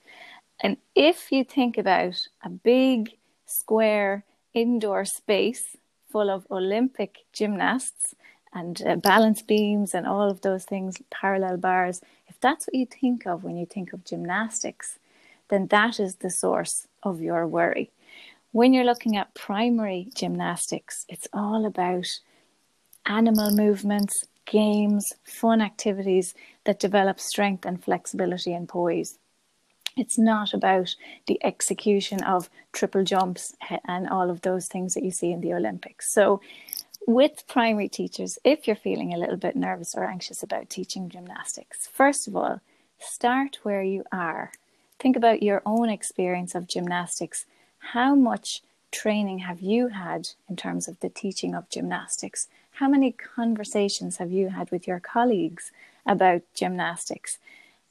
And 0.59 0.77
if 0.95 1.31
you 1.31 1.43
think 1.43 1.77
about 1.77 2.27
a 2.43 2.49
big 2.49 3.17
square 3.45 4.25
indoor 4.53 5.05
space 5.05 5.77
full 6.11 6.29
of 6.29 6.47
Olympic 6.49 7.25
gymnasts 7.31 8.15
and 8.53 8.81
uh, 8.85 8.95
balance 8.95 9.41
beams 9.41 9.93
and 9.93 10.07
all 10.07 10.29
of 10.29 10.41
those 10.41 10.65
things, 10.65 10.97
parallel 11.11 11.57
bars, 11.57 12.01
if 12.27 12.39
that's 12.39 12.67
what 12.67 12.75
you 12.75 12.85
think 12.85 13.27
of 13.27 13.43
when 13.43 13.57
you 13.57 13.65
think 13.65 13.93
of 13.93 14.03
gymnastics, 14.03 14.99
then 15.49 15.67
that 15.67 15.99
is 15.99 16.15
the 16.15 16.29
source 16.29 16.87
of 17.03 17.21
your 17.21 17.47
worry. 17.47 17.91
When 18.51 18.73
you're 18.73 18.83
looking 18.83 19.15
at 19.15 19.33
primary 19.33 20.09
gymnastics, 20.15 21.05
it's 21.07 21.27
all 21.31 21.65
about 21.65 22.07
animal 23.05 23.51
movements, 23.51 24.25
games, 24.47 25.05
fun 25.23 25.61
activities 25.61 26.33
that 26.63 26.79
develop 26.79 27.19
strength 27.19 27.65
and 27.65 27.83
flexibility 27.83 28.53
and 28.53 28.67
poise. 28.67 29.19
It's 29.95 30.17
not 30.17 30.53
about 30.53 30.95
the 31.27 31.39
execution 31.43 32.23
of 32.23 32.49
triple 32.71 33.03
jumps 33.03 33.55
and 33.85 34.07
all 34.07 34.29
of 34.29 34.41
those 34.41 34.67
things 34.67 34.93
that 34.93 35.03
you 35.03 35.11
see 35.11 35.31
in 35.31 35.41
the 35.41 35.53
Olympics. 35.53 36.13
So, 36.13 36.41
with 37.07 37.47
primary 37.47 37.87
teachers, 37.87 38.37
if 38.43 38.67
you're 38.67 38.75
feeling 38.75 39.13
a 39.13 39.17
little 39.17 39.37
bit 39.37 39.55
nervous 39.55 39.95
or 39.95 40.03
anxious 40.03 40.43
about 40.43 40.69
teaching 40.69 41.09
gymnastics, 41.09 41.87
first 41.87 42.27
of 42.27 42.35
all, 42.35 42.59
start 42.99 43.59
where 43.63 43.81
you 43.81 44.03
are. 44.11 44.51
Think 44.99 45.15
about 45.15 45.41
your 45.41 45.61
own 45.65 45.89
experience 45.89 46.53
of 46.53 46.67
gymnastics. 46.67 47.45
How 47.93 48.13
much 48.13 48.61
training 48.91 49.39
have 49.39 49.61
you 49.61 49.89
had 49.89 50.29
in 50.49 50.55
terms 50.55 50.87
of 50.87 50.99
the 50.99 51.09
teaching 51.09 51.55
of 51.55 51.69
gymnastics? 51.69 52.47
How 52.79 52.87
many 52.87 53.11
conversations 53.11 54.17
have 54.17 54.31
you 54.31 54.49
had 54.49 54.69
with 54.69 54.85
your 54.85 54.99
colleagues 54.99 55.71
about 56.05 56.43
gymnastics? 56.53 57.39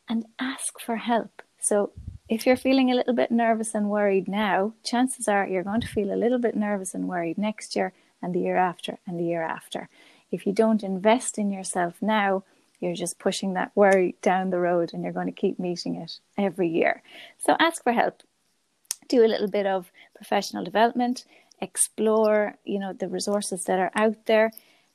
And 0.09 0.27
ask 0.39 0.79
for 0.79 0.95
help. 0.95 1.43
So, 1.59 1.91
if 2.29 2.47
you're 2.47 2.57
feeling 2.57 2.93
a 2.93 2.95
little 2.95 3.13
bit 3.13 3.33
nervous 3.33 3.75
and 3.75 3.91
worried 3.91 4.29
now, 4.29 4.75
chances 4.85 5.27
are 5.27 5.45
you're 5.45 5.65
going 5.65 5.81
to 5.81 5.89
feel 5.89 6.13
a 6.13 6.23
little 6.23 6.39
bit 6.39 6.55
nervous 6.55 6.95
and 6.95 7.09
worried 7.09 7.37
next 7.37 7.75
year 7.75 7.95
and 8.23 8.33
the 8.33 8.39
year 8.39 8.57
after 8.57 8.99
and 9.09 9.19
the 9.19 9.25
year 9.25 9.43
after. 9.43 9.89
If 10.31 10.47
you 10.47 10.53
don't 10.53 10.85
invest 10.85 11.37
in 11.37 11.51
yourself 11.51 11.97
now, 12.01 12.45
you're 12.79 12.95
just 12.95 13.19
pushing 13.19 13.55
that 13.55 13.73
worry 13.75 14.15
down 14.23 14.51
the 14.51 14.61
road 14.61 14.95
and 14.95 15.03
you're 15.03 15.13
going 15.13 15.27
to 15.27 15.33
keep 15.33 15.59
meeting 15.59 15.97
it 15.97 16.21
every 16.39 16.69
year. 16.69 17.03
So 17.39 17.57
ask 17.59 17.83
for 17.83 17.93
help. 17.93 18.23
Do 19.09 19.25
a 19.25 19.33
little 19.33 19.51
bit 19.51 19.67
of 19.67 19.91
professional 20.15 20.63
development, 20.63 21.25
explore, 21.61 22.55
you 22.65 22.79
know, 22.79 22.93
the 22.93 23.09
resources 23.09 23.65
that 23.65 23.81
are 23.81 23.91
out 23.97 24.27
there, 24.27 24.53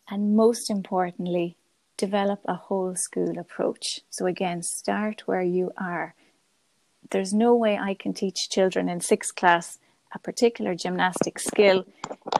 and 0.10 0.36
most 0.36 0.70
importantly, 0.70 1.58
develop 1.98 2.41
a 2.46 2.55
whole 2.55 2.96
school 2.96 3.38
approach. 3.38 4.01
So 4.10 4.25
again, 4.25 4.63
start 4.63 5.27
where 5.27 5.43
you 5.43 5.72
are. 5.77 6.15
There's 7.12 7.34
no 7.34 7.55
way 7.55 7.77
I 7.77 7.93
can 7.93 8.13
teach 8.13 8.50
children 8.50 8.89
in 8.89 9.01
sixth 9.01 9.36
class 9.36 9.77
a 10.13 10.20
particular 10.20 10.75
gymnastic 10.75 11.39
skill 11.39 11.86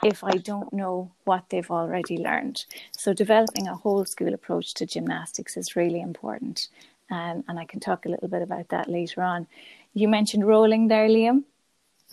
if 0.03 0.24
I 0.24 0.32
don't 0.32 0.74
know 0.74 1.12
what 1.24 1.50
they've 1.50 1.72
already 1.72 2.18
learned. 2.18 2.65
So, 2.91 3.13
developing 3.13 3.68
a 3.68 3.75
whole 3.75 4.06
school 4.06 4.34
approach 4.34 4.74
to 4.75 4.86
gymnastics 4.86 5.58
is 5.58 5.75
really 5.75 6.01
important. 6.01 6.68
Um, 7.10 7.44
and 7.48 7.60
I 7.60 7.65
can 7.65 7.80
talk 7.80 8.06
a 8.06 8.10
little 8.10 8.27
bit 8.27 8.41
about 8.41 8.70
that 8.70 8.89
later 8.89 9.22
on. 9.22 9.48
You 9.94 10.08
mentioned 10.08 10.48
rolling 10.48 10.88
there, 10.88 11.08
Liam. 11.08 11.44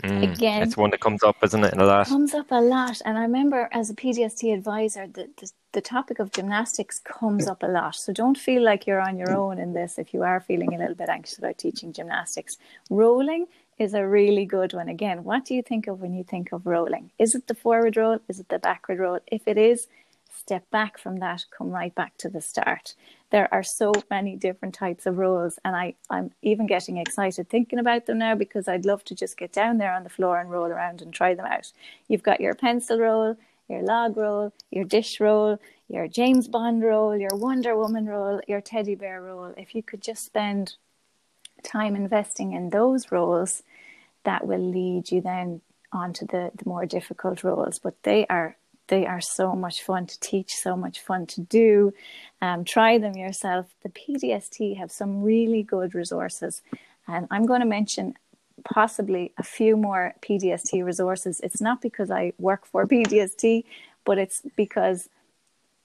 Mm, 0.03 0.33
Again, 0.33 0.63
it's 0.63 0.77
one 0.77 0.91
that 0.91 1.01
comes 1.01 1.23
up, 1.25 1.37
isn't 1.43 1.65
it, 1.65 1.75
in 1.75 1.81
a 1.81 1.85
lot? 1.85 2.07
Comes 2.07 2.33
up 2.33 2.47
a 2.51 2.61
lot, 2.61 3.03
and 3.05 3.19
I 3.19 3.23
remember 3.23 3.69
as 3.73 3.91
a 3.91 3.95
PDST 3.95 4.55
advisor, 4.55 5.09
the, 5.09 5.29
the, 5.39 5.51
the 5.73 5.81
topic 5.81 6.21
of 6.21 6.31
gymnastics 6.31 7.01
comes 7.01 7.49
up 7.49 7.63
a 7.65 7.67
lot. 7.67 7.97
So 7.97 8.13
don't 8.13 8.39
feel 8.39 8.63
like 8.63 8.87
you're 8.87 9.01
on 9.01 9.19
your 9.19 9.33
own 9.33 9.59
in 9.59 9.73
this 9.73 9.99
if 9.99 10.15
you 10.15 10.23
are 10.23 10.41
feeling 10.41 10.73
a 10.75 10.79
little 10.79 10.95
bit 10.95 11.09
anxious 11.09 11.39
about 11.39 11.59
teaching 11.59 11.93
gymnastics. 11.93 12.59
Rolling 12.91 13.47
is 13.79 13.95
a 13.95 14.07
really 14.07 14.45
good 14.45 14.73
one. 14.73 14.89
Again, 14.89 15.25
what 15.25 15.45
do 15.45 15.55
you 15.55 15.63
think 15.63 15.89
of 15.89 16.01
when 16.01 16.15
you 16.15 16.23
think 16.23 16.53
of 16.53 16.67
rolling? 16.67 17.11
Is 17.19 17.35
it 17.35 17.49
the 17.49 17.55
forward 17.55 17.97
roll? 17.97 18.21
Is 18.29 18.39
it 18.39 18.49
the 18.49 18.59
backward 18.61 19.01
roll? 19.01 19.19
If 19.27 19.49
it 19.49 19.59
is, 19.59 19.89
step 20.33 20.69
back 20.71 20.99
from 20.99 21.19
that, 21.19 21.45
come 21.51 21.71
right 21.71 21.95
back 21.95 22.17
to 22.19 22.29
the 22.29 22.41
start. 22.41 22.95
There 23.31 23.53
are 23.53 23.63
so 23.63 23.93
many 24.11 24.37
different 24.37 24.75
types 24.75 25.05
of 25.05 25.19
rolls, 25.19 25.59
and 25.65 25.77
I, 25.77 25.95
I'm 26.09 26.31
even 26.41 26.67
getting 26.67 26.97
excited 26.97 27.49
thinking 27.49 27.79
about 27.79 28.07
them 28.07 28.19
now 28.19 28.35
because 28.35 28.69
I'd 28.69 28.87
love 28.87 29.05
to 29.05 29.15
just 29.15 29.37
get 29.37 29.53
down 29.53 29.79
there 29.79 29.93
on 29.93 30.05
the 30.05 30.09
floor 30.09 30.41
and 30.41 30.51
roll 30.51 30.67
around 30.67 31.03
and 31.03 31.13
try 31.13 31.35
them 31.35 31.45
out. 31.45 31.71
You've 32.09 32.23
got 32.23 32.41
your 32.41 32.55
pencil 32.55 32.99
roll, 32.99 33.37
your 33.69 33.83
log 33.83 34.17
roll, 34.17 34.53
your 34.71 34.85
dish 34.85 35.21
roll, 35.21 35.59
your 35.89 36.09
James 36.09 36.49
Bond 36.49 36.83
roll, 36.83 37.17
your 37.17 37.35
Wonder 37.35 37.77
Woman 37.77 38.07
roll, 38.07 38.41
your 38.49 38.63
teddy 38.63 38.95
bear 38.95 39.21
roll. 39.21 39.53
If 39.57 39.75
you 39.75 39.83
could 39.83 40.03
just 40.03 40.25
spend 40.25 40.77
time 41.63 41.97
investing 41.97 42.53
in 42.53 42.71
those 42.71 43.13
rolls, 43.13 43.63
that 44.25 44.47
will 44.47 44.71
lead 44.71 45.11
you 45.11 45.21
then 45.21 45.61
onto 45.93 46.27
the, 46.27 46.51
the 46.55 46.69
more 46.69 46.87
difficult 46.87 47.45
rolls. 47.45 47.79
But 47.79 48.03
they 48.05 48.27
are 48.29 48.57
they 48.89 49.07
are 49.07 49.21
so 49.21 49.55
much 49.55 49.83
fun 49.83 50.07
to 50.07 50.21
teach, 50.21 50.55
so 50.55 50.77
much 50.77 51.01
fun 51.01 51.27
to 51.27 51.41
do. 51.43 51.93
Um, 52.43 52.65
try 52.65 52.99
them 52.99 53.17
yourself. 53.17 53.67
The 53.83 53.91
PDST 53.91 54.77
have 54.77 54.91
some 54.91 55.23
really 55.23 55.63
good 55.63 55.95
resources, 55.95 56.63
and 57.07 57.27
I'm 57.31 57.47
going 57.47 57.61
to 57.61 57.67
mention 57.67 58.15
possibly 58.65 59.33
a 59.39 59.43
few 59.43 59.77
more 59.77 60.15
PDST 60.21 60.85
resources. 60.85 61.41
It's 61.41 61.61
not 61.61 61.81
because 61.81 62.11
I 62.11 62.33
work 62.39 62.67
for 62.67 62.87
PDST, 62.95 63.65
but 64.05 64.19
it's 64.19 64.43
because 64.57 65.09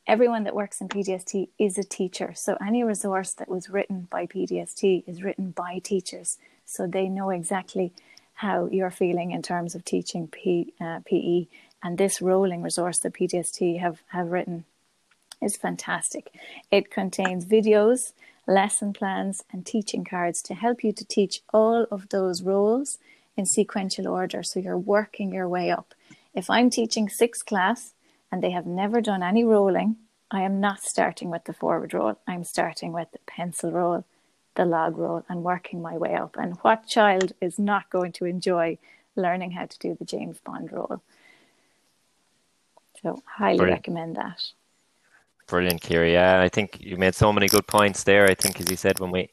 everyone 0.07 0.43
that 0.43 0.55
works 0.55 0.81
in 0.81 0.89
PDST 0.89 1.49
is 1.57 1.77
a 1.77 1.83
teacher. 1.83 2.33
So 2.35 2.57
any 2.65 2.83
resource 2.83 3.33
that 3.33 3.49
was 3.49 3.69
written 3.69 4.07
by 4.09 4.25
PDST 4.25 5.03
is 5.07 5.23
written 5.23 5.51
by 5.51 5.79
teachers. 5.79 6.37
So 6.65 6.87
they 6.87 7.07
know 7.07 7.29
exactly 7.29 7.93
how 8.33 8.67
you're 8.71 8.91
feeling 8.91 9.31
in 9.31 9.41
terms 9.41 9.75
of 9.75 9.85
teaching 9.85 10.27
P, 10.27 10.73
uh, 10.81 10.99
PE. 11.05 11.47
And 11.83 11.97
this 11.97 12.21
rolling 12.21 12.63
resource 12.63 12.99
that 12.99 13.13
PDST 13.13 13.79
have, 13.81 14.01
have 14.07 14.31
written 14.31 14.63
is 15.41 15.57
fantastic. 15.57 16.33
It 16.71 16.89
contains 16.89 17.45
videos, 17.45 18.13
lesson 18.47 18.93
plans, 18.93 19.43
and 19.51 19.65
teaching 19.65 20.05
cards 20.05 20.41
to 20.43 20.53
help 20.53 20.83
you 20.83 20.93
to 20.93 21.05
teach 21.05 21.41
all 21.53 21.85
of 21.91 22.09
those 22.09 22.41
rolls 22.41 22.99
in 23.35 23.45
sequential 23.45 24.07
order. 24.07 24.43
So 24.43 24.59
you're 24.59 24.77
working 24.77 25.33
your 25.33 25.49
way 25.49 25.71
up. 25.71 25.93
If 26.33 26.49
I'm 26.49 26.69
teaching 26.69 27.09
sixth 27.09 27.45
class 27.45 27.93
and 28.31 28.41
they 28.41 28.51
have 28.51 28.65
never 28.65 29.01
done 29.01 29.21
any 29.21 29.43
rolling, 29.43 29.97
I 30.31 30.41
am 30.41 30.59
not 30.59 30.81
starting 30.81 31.29
with 31.29 31.43
the 31.43 31.53
forward 31.53 31.93
roll. 31.93 32.17
I'm 32.25 32.43
starting 32.43 32.93
with 32.93 33.11
the 33.11 33.19
pencil 33.27 33.71
roll, 33.71 34.05
the 34.55 34.65
log 34.65 34.97
roll, 34.97 35.25
and 35.29 35.43
working 35.43 35.81
my 35.81 35.97
way 35.97 36.15
up. 36.15 36.37
And 36.39 36.57
what 36.61 36.87
child 36.87 37.33
is 37.41 37.59
not 37.59 37.89
going 37.89 38.13
to 38.13 38.25
enjoy 38.25 38.77
learning 39.15 39.51
how 39.51 39.65
to 39.65 39.79
do 39.79 39.95
the 39.95 40.05
James 40.05 40.39
Bond 40.39 40.71
roll? 40.71 41.01
So, 43.03 43.21
highly 43.25 43.57
Brilliant. 43.57 43.79
recommend 43.79 44.15
that. 44.15 44.41
Brilliant, 45.47 45.81
Kira. 45.81 46.11
Yeah, 46.11 46.41
I 46.41 46.49
think 46.49 46.79
you 46.79 46.95
made 46.97 47.13
so 47.13 47.33
many 47.33 47.47
good 47.47 47.67
points 47.67 48.03
there. 48.03 48.25
I 48.25 48.33
think, 48.33 48.59
as 48.61 48.69
you 48.69 48.77
said, 48.77 48.99
when 48.99 49.11
we 49.11 49.29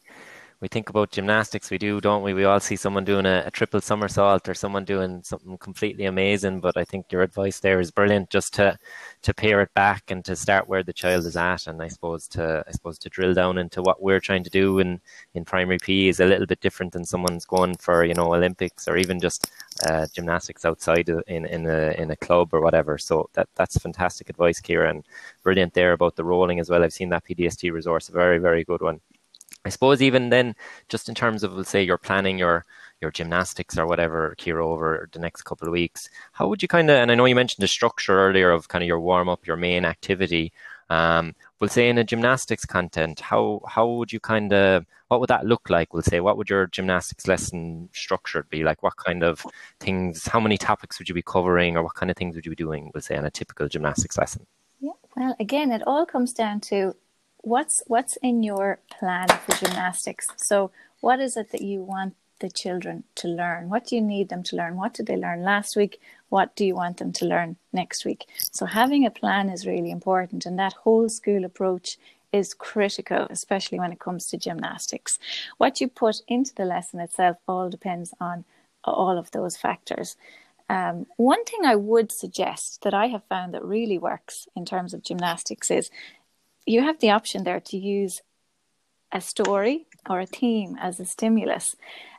we 0.60 0.68
think 0.68 0.90
about 0.90 1.10
gymnastics, 1.10 1.70
we 1.70 1.78
do, 1.78 2.02
don't 2.02 2.22
we? 2.22 2.34
We 2.34 2.44
all 2.44 2.60
see 2.60 2.76
someone 2.76 3.04
doing 3.04 3.24
a, 3.24 3.44
a, 3.46 3.50
triple 3.50 3.80
somersault 3.80 4.46
or 4.46 4.52
someone 4.52 4.84
doing 4.84 5.22
something 5.22 5.56
completely 5.56 6.04
amazing. 6.04 6.60
But 6.60 6.76
I 6.76 6.84
think 6.84 7.10
your 7.10 7.22
advice 7.22 7.60
there 7.60 7.80
is 7.80 7.90
brilliant, 7.90 8.28
just 8.28 8.52
to 8.54 8.78
to 9.22 9.34
pare 9.34 9.62
it 9.62 9.72
back 9.74 10.10
and 10.10 10.22
to 10.26 10.36
start 10.36 10.68
where 10.68 10.82
the 10.82 10.92
child 10.92 11.24
is 11.24 11.36
at, 11.36 11.66
and 11.66 11.80
I 11.80 11.88
suppose 11.88 12.28
to 12.28 12.62
I 12.68 12.72
suppose 12.72 12.98
to 12.98 13.08
drill 13.08 13.32
down 13.32 13.56
into 13.56 13.80
what 13.80 14.02
we're 14.02 14.20
trying 14.20 14.44
to 14.44 14.50
do 14.50 14.80
in 14.80 15.00
in 15.34 15.46
primary 15.46 15.78
PE 15.78 16.08
is 16.08 16.20
a 16.20 16.26
little 16.26 16.46
bit 16.46 16.60
different 16.60 16.92
than 16.92 17.06
someone's 17.06 17.46
going 17.46 17.76
for 17.76 18.04
you 18.04 18.14
know 18.14 18.34
Olympics 18.34 18.86
or 18.86 18.98
even 18.98 19.18
just 19.18 19.50
uh, 19.88 20.06
gymnastics 20.12 20.66
outside 20.66 21.08
in 21.26 21.46
in 21.46 21.66
a 21.66 21.92
in 21.98 22.10
a 22.10 22.16
club 22.16 22.52
or 22.52 22.60
whatever. 22.60 22.98
So 22.98 23.30
that 23.32 23.48
that's 23.54 23.78
fantastic 23.78 24.28
advice, 24.28 24.60
Kira, 24.60 24.90
and 24.90 25.06
brilliant 25.42 25.72
there 25.72 25.92
about 25.92 26.16
the 26.16 26.24
rolling 26.24 26.60
as 26.60 26.68
well. 26.68 26.84
I've 26.84 26.92
seen 26.92 27.08
that 27.10 27.24
PDST 27.24 27.72
resource, 27.72 28.10
a 28.10 28.12
very 28.12 28.38
very 28.38 28.62
good 28.64 28.82
one. 28.82 29.00
I 29.64 29.68
suppose 29.68 30.00
even 30.00 30.30
then, 30.30 30.54
just 30.88 31.08
in 31.08 31.14
terms 31.14 31.42
of, 31.42 31.52
let's 31.52 31.70
say, 31.70 31.82
you're 31.82 31.98
planning 31.98 32.38
your 32.38 32.64
your 33.00 33.10
gymnastics 33.10 33.78
or 33.78 33.86
whatever, 33.86 34.34
Kira, 34.38 34.62
over 34.62 35.08
the 35.12 35.18
next 35.18 35.42
couple 35.42 35.66
of 35.66 35.72
weeks, 35.72 36.10
how 36.32 36.48
would 36.48 36.60
you 36.60 36.68
kind 36.68 36.90
of, 36.90 36.96
and 36.96 37.10
I 37.10 37.14
know 37.14 37.24
you 37.24 37.34
mentioned 37.34 37.62
the 37.62 37.68
structure 37.68 38.18
earlier 38.18 38.50
of 38.50 38.68
kind 38.68 38.84
of 38.84 38.88
your 38.88 39.00
warm 39.00 39.28
up, 39.28 39.46
your 39.46 39.56
main 39.56 39.86
activity. 39.86 40.52
Um, 40.90 41.34
we'll 41.58 41.70
say 41.70 41.88
in 41.88 41.98
a 41.98 42.04
gymnastics 42.04 42.66
content, 42.66 43.20
how 43.20 43.62
how 43.66 43.86
would 43.86 44.12
you 44.12 44.20
kind 44.20 44.52
of, 44.52 44.84
what 45.08 45.20
would 45.20 45.30
that 45.30 45.46
look 45.46 45.70
like? 45.70 45.94
We'll 45.94 46.02
say, 46.02 46.20
what 46.20 46.36
would 46.36 46.50
your 46.50 46.66
gymnastics 46.66 47.26
lesson 47.26 47.88
structured 47.92 48.50
be? 48.50 48.64
Like, 48.64 48.82
what 48.82 48.96
kind 48.96 49.22
of 49.22 49.46
things, 49.78 50.26
how 50.26 50.40
many 50.40 50.58
topics 50.58 50.98
would 50.98 51.08
you 51.08 51.14
be 51.14 51.22
covering, 51.22 51.76
or 51.76 51.82
what 51.82 51.94
kind 51.94 52.10
of 52.10 52.16
things 52.16 52.34
would 52.34 52.44
you 52.44 52.50
be 52.50 52.56
doing? 52.56 52.90
We'll 52.92 53.02
say 53.02 53.16
in 53.16 53.24
a 53.24 53.30
typical 53.30 53.68
gymnastics 53.68 54.18
lesson. 54.18 54.46
Yeah, 54.80 54.92
well, 55.16 55.36
again, 55.38 55.70
it 55.72 55.82
all 55.86 56.04
comes 56.04 56.32
down 56.32 56.60
to 56.62 56.94
what's 57.42 57.82
what's 57.86 58.16
in 58.16 58.42
your 58.42 58.78
plan 58.90 59.28
for 59.28 59.52
gymnastics? 59.64 60.28
So, 60.36 60.70
what 61.00 61.20
is 61.20 61.36
it 61.36 61.50
that 61.52 61.62
you 61.62 61.82
want 61.82 62.14
the 62.40 62.50
children 62.50 63.04
to 63.16 63.28
learn? 63.28 63.68
What 63.68 63.86
do 63.86 63.96
you 63.96 64.02
need 64.02 64.28
them 64.28 64.42
to 64.44 64.56
learn? 64.56 64.76
What 64.76 64.94
did 64.94 65.06
they 65.06 65.16
learn 65.16 65.42
last 65.42 65.76
week? 65.76 66.00
What 66.28 66.54
do 66.56 66.64
you 66.64 66.74
want 66.74 66.98
them 66.98 67.12
to 67.12 67.26
learn 67.26 67.56
next 67.72 68.04
week? 68.04 68.26
So 68.50 68.66
having 68.66 69.04
a 69.04 69.10
plan 69.10 69.48
is 69.48 69.66
really 69.66 69.90
important, 69.90 70.46
and 70.46 70.58
that 70.58 70.72
whole 70.72 71.08
school 71.08 71.44
approach 71.44 71.98
is 72.32 72.54
critical, 72.54 73.26
especially 73.30 73.78
when 73.78 73.92
it 73.92 73.98
comes 73.98 74.26
to 74.26 74.38
gymnastics. 74.38 75.18
What 75.58 75.80
you 75.80 75.88
put 75.88 76.22
into 76.28 76.54
the 76.54 76.64
lesson 76.64 77.00
itself 77.00 77.38
all 77.48 77.68
depends 77.68 78.14
on 78.20 78.44
all 78.84 79.18
of 79.18 79.30
those 79.32 79.56
factors. 79.56 80.16
Um, 80.68 81.06
one 81.16 81.44
thing 81.44 81.64
I 81.64 81.74
would 81.74 82.12
suggest 82.12 82.82
that 82.82 82.94
I 82.94 83.06
have 83.06 83.24
found 83.24 83.52
that 83.54 83.64
really 83.64 83.98
works 83.98 84.46
in 84.54 84.64
terms 84.64 84.94
of 84.94 85.02
gymnastics 85.02 85.68
is 85.68 85.90
you 86.70 86.82
have 86.82 87.00
the 87.00 87.10
option 87.10 87.44
there 87.44 87.60
to 87.60 87.76
use 87.76 88.22
a 89.12 89.20
story 89.20 89.86
or 90.08 90.20
a 90.20 90.26
theme 90.26 90.76
as 90.80 91.00
a 91.00 91.04
stimulus. 91.04 91.74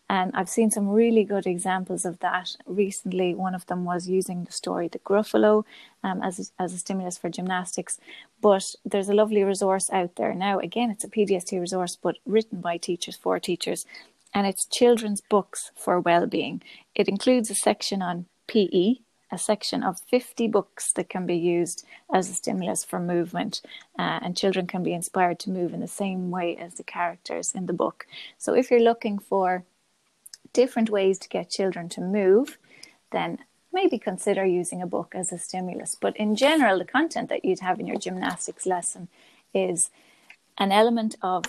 And 0.10 0.31
I've 0.36 0.50
seen 0.50 0.70
some 0.72 0.89
really 0.89 1.24
good 1.24 1.48
examples 1.48 2.03
of 2.03 2.20
that 2.20 2.58
recently. 2.65 3.34
One 3.34 3.55
of 3.55 3.65
them 3.67 3.86
was 3.86 4.10
using 4.10 4.43
the 4.43 4.51
story 4.51 4.89
The 4.89 5.00
Gruffalo 5.00 5.63
um, 6.03 6.22
as, 6.22 6.38
a, 6.60 6.62
as 6.62 6.74
a 6.74 6.77
stimulus 6.79 7.17
for 7.17 7.29
gymnastics. 7.29 7.98
But 8.41 8.75
there's 8.84 9.08
a 9.08 9.13
lovely 9.13 9.41
resource 9.43 9.89
out 9.89 10.17
there 10.17 10.34
now. 10.34 10.60
Again, 10.60 10.91
it's 10.91 11.05
a 11.05 11.08
PDST 11.08 11.58
resource, 11.58 11.96
but 11.96 12.17
written 12.25 12.60
by 12.60 12.75
teachers 12.75 13.15
for 13.15 13.39
teachers. 13.39 13.86
And 14.34 14.46
it's 14.46 14.65
children's 14.65 15.22
books 15.22 15.72
for 15.75 15.98
well-being. 15.98 16.62
It 16.93 17.08
includes 17.08 17.50
a 17.50 17.55
section 17.55 18.01
on 18.01 18.25
PE, 18.48 18.96
a 19.31 19.38
section 19.38 19.83
of 19.83 20.00
50 20.01 20.47
books 20.47 20.91
that 20.93 21.09
can 21.09 21.25
be 21.25 21.35
used 21.35 21.85
as 22.13 22.29
a 22.29 22.33
stimulus 22.33 22.83
for 22.83 23.00
movement, 23.00 23.61
uh, 23.97 24.19
and 24.21 24.35
children 24.35 24.67
can 24.67 24.83
be 24.83 24.93
inspired 24.93 25.39
to 25.39 25.50
move 25.50 25.73
in 25.73 25.79
the 25.79 25.88
same 25.88 26.31
way 26.31 26.57
as 26.57 26.75
the 26.75 26.83
characters 26.83 27.53
in 27.53 27.65
the 27.65 27.73
book. 27.73 28.05
So, 28.38 28.53
if 28.53 28.69
you're 28.69 28.81
looking 28.81 29.19
for 29.19 29.63
different 30.53 30.89
ways 30.89 31.17
to 31.19 31.29
get 31.29 31.50
children 31.50 31.88
to 31.89 32.01
move, 32.01 32.57
then 33.11 33.39
maybe 33.71 33.97
consider 33.97 34.45
using 34.45 34.81
a 34.81 34.88
book 34.88 35.13
as 35.15 35.31
a 35.31 35.38
stimulus. 35.38 35.95
But 36.00 36.17
in 36.17 36.35
general, 36.35 36.79
the 36.79 36.85
content 36.85 37.29
that 37.29 37.45
you'd 37.45 37.61
have 37.61 37.79
in 37.79 37.88
your 37.88 37.97
gymnastics 37.97 38.65
lesson 38.65 39.07
is 39.53 39.89
an 40.57 40.71
element 40.71 41.15
of 41.21 41.45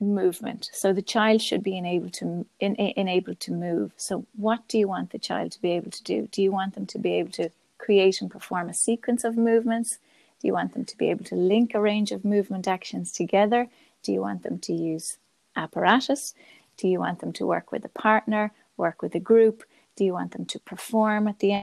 movement. 0.00 0.70
So 0.72 0.92
the 0.92 1.02
child 1.02 1.42
should 1.42 1.62
be 1.62 1.76
enabled 1.76 2.12
to 2.14 2.46
in, 2.60 2.74
enabled 2.76 3.40
to 3.40 3.52
move. 3.52 3.92
So 3.96 4.26
what 4.36 4.66
do 4.68 4.78
you 4.78 4.88
want 4.88 5.10
the 5.10 5.18
child 5.18 5.52
to 5.52 5.62
be 5.62 5.72
able 5.72 5.90
to 5.90 6.02
do? 6.02 6.28
Do 6.30 6.42
you 6.42 6.52
want 6.52 6.74
them 6.74 6.86
to 6.86 6.98
be 6.98 7.14
able 7.14 7.32
to 7.32 7.50
create 7.78 8.20
and 8.20 8.30
perform 8.30 8.68
a 8.68 8.74
sequence 8.74 9.24
of 9.24 9.36
movements? 9.36 9.98
Do 10.40 10.48
you 10.48 10.52
want 10.52 10.74
them 10.74 10.84
to 10.84 10.96
be 10.96 11.10
able 11.10 11.24
to 11.26 11.34
link 11.34 11.74
a 11.74 11.80
range 11.80 12.12
of 12.12 12.24
movement 12.24 12.68
actions 12.68 13.12
together? 13.12 13.68
Do 14.02 14.12
you 14.12 14.20
want 14.20 14.42
them 14.42 14.58
to 14.60 14.72
use 14.72 15.18
apparatus? 15.56 16.34
Do 16.76 16.88
you 16.88 16.98
want 17.00 17.20
them 17.20 17.32
to 17.34 17.46
work 17.46 17.72
with 17.72 17.84
a 17.84 17.88
partner, 17.88 18.52
work 18.76 19.00
with 19.00 19.14
a 19.14 19.20
group? 19.20 19.64
Do 19.96 20.04
you 20.04 20.12
want 20.12 20.32
them 20.32 20.44
to 20.46 20.58
perform 20.60 21.26
at 21.26 21.38
the 21.38 21.52
end? 21.52 21.62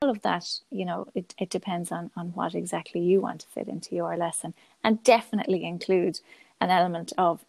All 0.00 0.10
of 0.10 0.22
that, 0.22 0.48
you 0.70 0.84
know, 0.84 1.08
it, 1.14 1.34
it 1.38 1.50
depends 1.50 1.90
on, 1.92 2.10
on 2.16 2.28
what 2.28 2.54
exactly 2.54 3.00
you 3.00 3.20
want 3.20 3.40
to 3.40 3.48
fit 3.48 3.68
into 3.68 3.96
your 3.96 4.16
lesson 4.16 4.54
and 4.82 5.02
definitely 5.02 5.64
include 5.64 6.20
an 6.60 6.70
element 6.70 7.12
of 7.18 7.44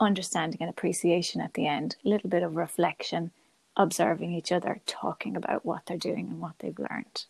understanding 0.00 0.58
and 0.60 0.70
appreciation 0.70 1.40
at 1.40 1.54
the 1.54 1.66
end, 1.66 1.96
a 2.04 2.08
little 2.08 2.30
bit 2.30 2.42
of 2.42 2.56
reflection, 2.56 3.30
observing 3.76 4.32
each 4.32 4.52
other, 4.52 4.80
talking 4.86 5.36
about 5.36 5.64
what 5.64 5.82
they're 5.86 5.96
doing 5.96 6.28
and 6.28 6.40
what 6.40 6.54
they've 6.58 6.78
learned. 6.78 7.24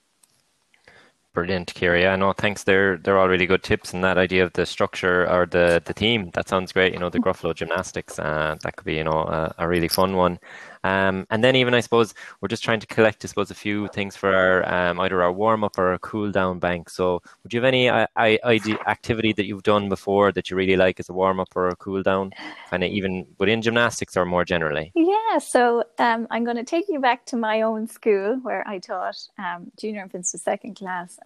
Brilliant, 1.34 1.72
Kira. 1.74 2.00
Yeah, 2.00 2.16
no, 2.16 2.32
thanks. 2.32 2.64
They're 2.64 2.96
they're 2.96 3.18
all 3.18 3.28
really 3.28 3.46
good 3.46 3.62
tips, 3.62 3.92
and 3.92 4.02
that 4.02 4.18
idea 4.18 4.44
of 4.44 4.54
the 4.54 4.66
structure 4.66 5.28
or 5.30 5.46
the 5.46 5.80
the 5.84 5.92
theme 5.92 6.30
that 6.34 6.48
sounds 6.48 6.72
great. 6.72 6.92
You 6.92 6.98
know, 6.98 7.10
the 7.10 7.18
Gruffalo 7.24 7.54
gymnastics, 7.54 8.18
uh, 8.18 8.56
that 8.62 8.76
could 8.76 8.84
be 8.84 8.94
you 8.94 9.04
know 9.04 9.12
a, 9.12 9.54
a 9.58 9.68
really 9.68 9.88
fun 9.88 10.16
one. 10.16 10.38
Um, 10.84 11.26
and 11.30 11.42
then 11.42 11.56
even 11.56 11.74
I 11.74 11.80
suppose 11.80 12.14
we're 12.40 12.48
just 12.48 12.64
trying 12.64 12.80
to 12.80 12.86
collect, 12.86 13.24
I 13.24 13.28
suppose, 13.28 13.50
a 13.50 13.54
few 13.54 13.88
things 13.88 14.16
for 14.16 14.34
our 14.34 14.68
um, 14.72 15.00
either 15.00 15.22
our 15.22 15.32
warm 15.32 15.64
up 15.64 15.78
or 15.78 15.92
our 15.92 15.98
cool 15.98 16.30
down 16.30 16.58
bank. 16.58 16.90
So, 16.90 17.20
would 17.42 17.52
you 17.52 17.60
have 17.60 17.66
any 17.66 17.88
uh, 17.88 18.06
activity 18.16 19.32
that 19.32 19.46
you've 19.46 19.62
done 19.62 19.88
before 19.88 20.32
that 20.32 20.50
you 20.50 20.56
really 20.56 20.76
like 20.76 21.00
as 21.00 21.08
a 21.08 21.12
warm 21.12 21.40
up 21.40 21.48
or 21.54 21.68
a 21.68 21.76
cool 21.76 22.02
down, 22.02 22.32
kind 22.70 22.84
of 22.84 22.90
even 22.90 23.26
within 23.38 23.62
gymnastics 23.62 24.16
or 24.16 24.24
more 24.24 24.44
generally? 24.44 24.92
Yeah. 24.94 25.38
So 25.38 25.84
um, 25.98 26.26
I'm 26.30 26.44
going 26.44 26.56
to 26.56 26.64
take 26.64 26.86
you 26.88 27.00
back 27.00 27.26
to 27.26 27.36
my 27.36 27.62
own 27.62 27.86
school 27.86 28.38
where 28.42 28.66
I 28.66 28.78
taught 28.78 29.16
um, 29.38 29.70
junior 29.78 30.02
infants 30.02 30.32
to 30.32 30.38
second 30.38 30.76
class, 30.76 31.18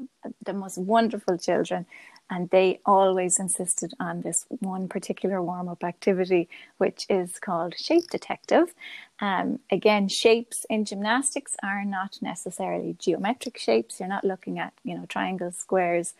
the 0.44 0.53
most 0.53 0.79
wonderful 0.79 1.38
children 1.38 1.87
and 2.33 2.49
they 2.49 2.81
always 2.87 3.38
insisted 3.38 3.92
on 4.01 4.23
this 4.23 4.47
one 4.49 4.88
particular 4.88 5.42
warm 5.42 5.68
up 5.68 5.85
activity, 5.85 6.49
which 6.79 7.05
is 7.11 7.38
called 7.38 7.79
Shape 7.79 8.09
Detective. 8.09 8.73
Um, 9.21 9.59
again, 9.71 10.09
shapes 10.09 10.64
in 10.71 10.87
gymnastics 10.87 11.57
are 11.62 11.85
not 11.85 12.16
necessarily 12.23 12.97
geometric 12.99 13.59
shapes. 13.59 14.01
You're 14.01 14.09
not 14.09 14.25
looking 14.25 14.59
at, 14.59 14.73
you 14.83 14.97
know, 14.97 15.05
triangles, 15.05 15.59
squares. 15.59 16.14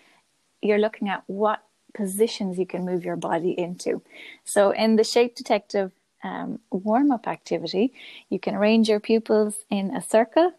You're 0.61 0.79
looking 0.79 1.09
at 1.09 1.22
what 1.29 1.62
positions 1.94 2.59
you 2.59 2.66
can 2.66 2.85
move 2.85 3.07
your 3.07 3.16
body 3.16 3.59
into. 3.59 4.03
So, 4.44 4.70
in 4.70 4.96
the 4.96 5.05
Shape 5.05 5.35
Detective 5.35 5.92
um, 6.22 6.59
warm 6.70 7.11
up 7.11 7.27
activity, 7.27 7.94
you 8.29 8.38
can 8.38 8.55
arrange 8.55 8.87
your 8.87 9.01
pupils 9.01 9.64
in 9.70 9.96
a 9.96 10.03
circle. 10.03 10.53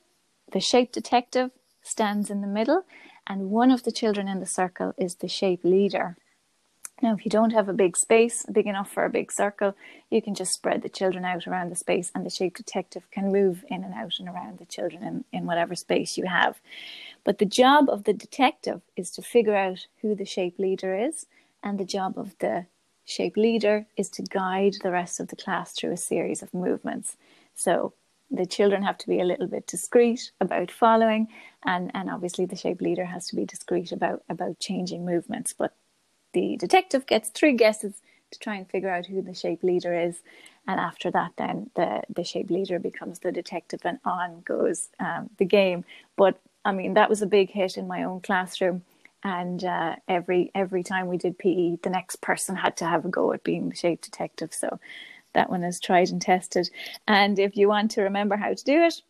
The 0.52 0.60
Shape 0.60 0.92
Detective 0.92 1.52
stands 1.84 2.32
in 2.32 2.42
the 2.42 2.48
middle 2.48 2.86
and 3.28 3.50
one 3.50 3.72
of 3.72 3.84
the 3.84 3.92
children 3.92 4.28
in 4.28 4.40
the 4.40 4.46
circle 4.46 4.94
is 4.98 5.16
the 5.16 5.28
shape 5.28 5.64
leader. 5.64 6.18
Now, 7.02 7.14
if 7.14 7.26
you 7.26 7.32
don't 7.32 7.52
have 7.54 7.68
a 7.68 7.74
big 7.74 7.98
space 7.98 8.46
big 8.46 8.68
enough 8.68 8.90
for 8.90 9.04
a 9.04 9.10
big 9.10 9.32
circle, 9.32 9.76
you 10.10 10.22
can 10.22 10.36
just 10.36 10.54
spread 10.54 10.84
the 10.84 10.90
children 10.90 11.26
out 11.26 11.48
around 11.48 11.70
the 11.70 11.76
space, 11.76 12.12
and 12.14 12.26
the 12.26 12.30
shape 12.30 12.56
detective 12.56 13.10
can 13.12 13.32
move 13.32 13.66
in 13.68 13.84
and 13.84 13.94
out 13.94 14.14
and 14.20 14.30
around 14.30 14.60
the 14.60 14.66
children 14.66 15.04
in, 15.04 15.26
in 15.34 15.46
whatever 15.46 15.76
space 15.76 16.18
you 16.18 16.26
have. 16.26 16.62
But 17.24 17.40
the 17.40 17.46
job 17.46 17.90
of 17.90 18.04
the 18.04 18.14
detective 18.14 18.82
is 18.96 19.12
to 19.12 19.22
figure 19.22 19.56
out 19.56 19.88
who 20.02 20.16
the 20.16 20.26
shape 20.26 20.60
leader 20.60 20.96
is, 20.96 21.26
and 21.62 21.80
the 21.80 21.86
job 21.86 22.18
of 22.18 22.38
the 22.40 22.68
shape 23.06 23.36
leader 23.36 23.86
is 23.98 24.10
to 24.10 24.22
guide 24.24 24.76
the 24.82 24.92
rest 24.92 25.20
of 25.20 25.28
the 25.28 25.36
class 25.36 25.74
through 25.74 25.92
a 25.92 25.98
series 25.98 26.42
of 26.42 26.54
movements. 26.54 27.18
So 27.56 27.94
the 28.34 28.46
children 28.48 28.84
have 28.84 28.98
to 29.00 29.08
be 29.08 29.22
a 29.22 29.26
little 29.26 29.48
bit 29.48 29.68
discreet 29.68 30.32
about 30.42 30.72
following 30.72 31.28
and 31.66 31.92
and 31.94 32.10
obviously 32.10 32.46
the 32.46 32.56
shape 32.56 32.82
leader 32.82 33.06
has 33.06 33.28
to 33.28 33.36
be 33.36 33.46
discreet 33.46 33.92
about 33.92 34.24
about 34.30 34.60
changing 34.60 35.06
movements. 35.06 35.54
But 35.54 35.76
the 36.34 36.58
detective 36.58 37.06
gets 37.06 37.30
three 37.30 37.54
guesses 37.54 38.02
to 38.32 38.40
try 38.40 38.56
and 38.56 38.70
figure 38.70 38.90
out 38.90 39.06
who 39.06 39.22
the 39.22 39.36
shape 39.36 39.64
leader 39.64 39.94
is 39.94 40.22
and 40.68 40.80
after 40.80 41.12
that 41.12 41.34
then 41.38 41.70
the 41.76 42.02
the 42.10 42.24
shape 42.24 42.50
leader 42.52 42.80
becomes 42.80 43.20
the 43.20 43.32
detective 43.32 43.82
and 43.86 44.00
on 44.06 44.42
goes 44.42 44.90
um, 45.00 45.30
the 45.38 45.46
game. 45.46 45.86
But 46.18 46.40
i 46.66 46.72
mean 46.74 46.96
that 46.96 47.10
was 47.10 47.22
a 47.22 47.28
big 47.28 47.52
hit 47.52 47.78
in 47.78 47.88
my 47.88 48.04
own 48.04 48.22
classroom 48.22 48.84
and 49.24 49.64
uh, 49.64 49.96
every 50.08 50.52
every 50.56 50.84
time 50.84 51.08
we 51.08 51.18
did 51.18 51.38
pe 51.38 51.78
the 51.84 51.90
next 51.90 52.18
person 52.22 52.56
had 52.56 52.76
to 52.78 52.86
have 52.86 53.06
a 53.06 53.10
go 53.10 53.32
at 53.34 53.44
being 53.44 53.70
the 53.70 53.76
shape 53.76 54.02
detective. 54.02 54.54
So 54.54 54.80
that 55.34 55.50
one 55.50 55.64
is 55.64 55.80
tried 55.80 56.10
and 56.10 56.22
tested. 56.22 56.70
And 57.08 57.40
if 57.40 57.56
you 57.58 57.68
want 57.68 57.92
to 57.92 58.02
remember 58.02 58.36
how 58.38 58.54
to 58.54 58.64
do 58.64 58.84
it, 58.84 59.02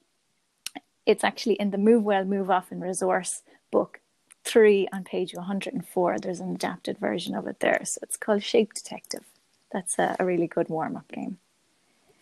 it's 1.06 1.24
actually 1.24 1.56
in 1.56 1.72
the 1.72 1.78
Move 1.78 2.04
Well, 2.04 2.26
Move 2.26 2.50
Often 2.50 2.82
resource 2.82 3.42
book 3.72 4.00
three 4.44 4.88
on 4.94 5.04
page 5.04 5.34
104. 5.34 6.20
There's 6.20 6.40
an 6.40 6.56
adapted 6.56 6.98
version 6.98 7.36
of 7.36 7.48
it 7.48 7.60
there. 7.60 7.82
So 7.84 8.00
it's 8.04 8.18
called 8.18 8.44
Shape 8.44 8.74
Detective. 8.74 9.26
That's 9.72 9.98
a, 10.00 10.16
a 10.20 10.26
really 10.26 10.48
good 10.48 10.70
warm 10.70 10.96
up 10.96 11.12
game. 11.12 11.40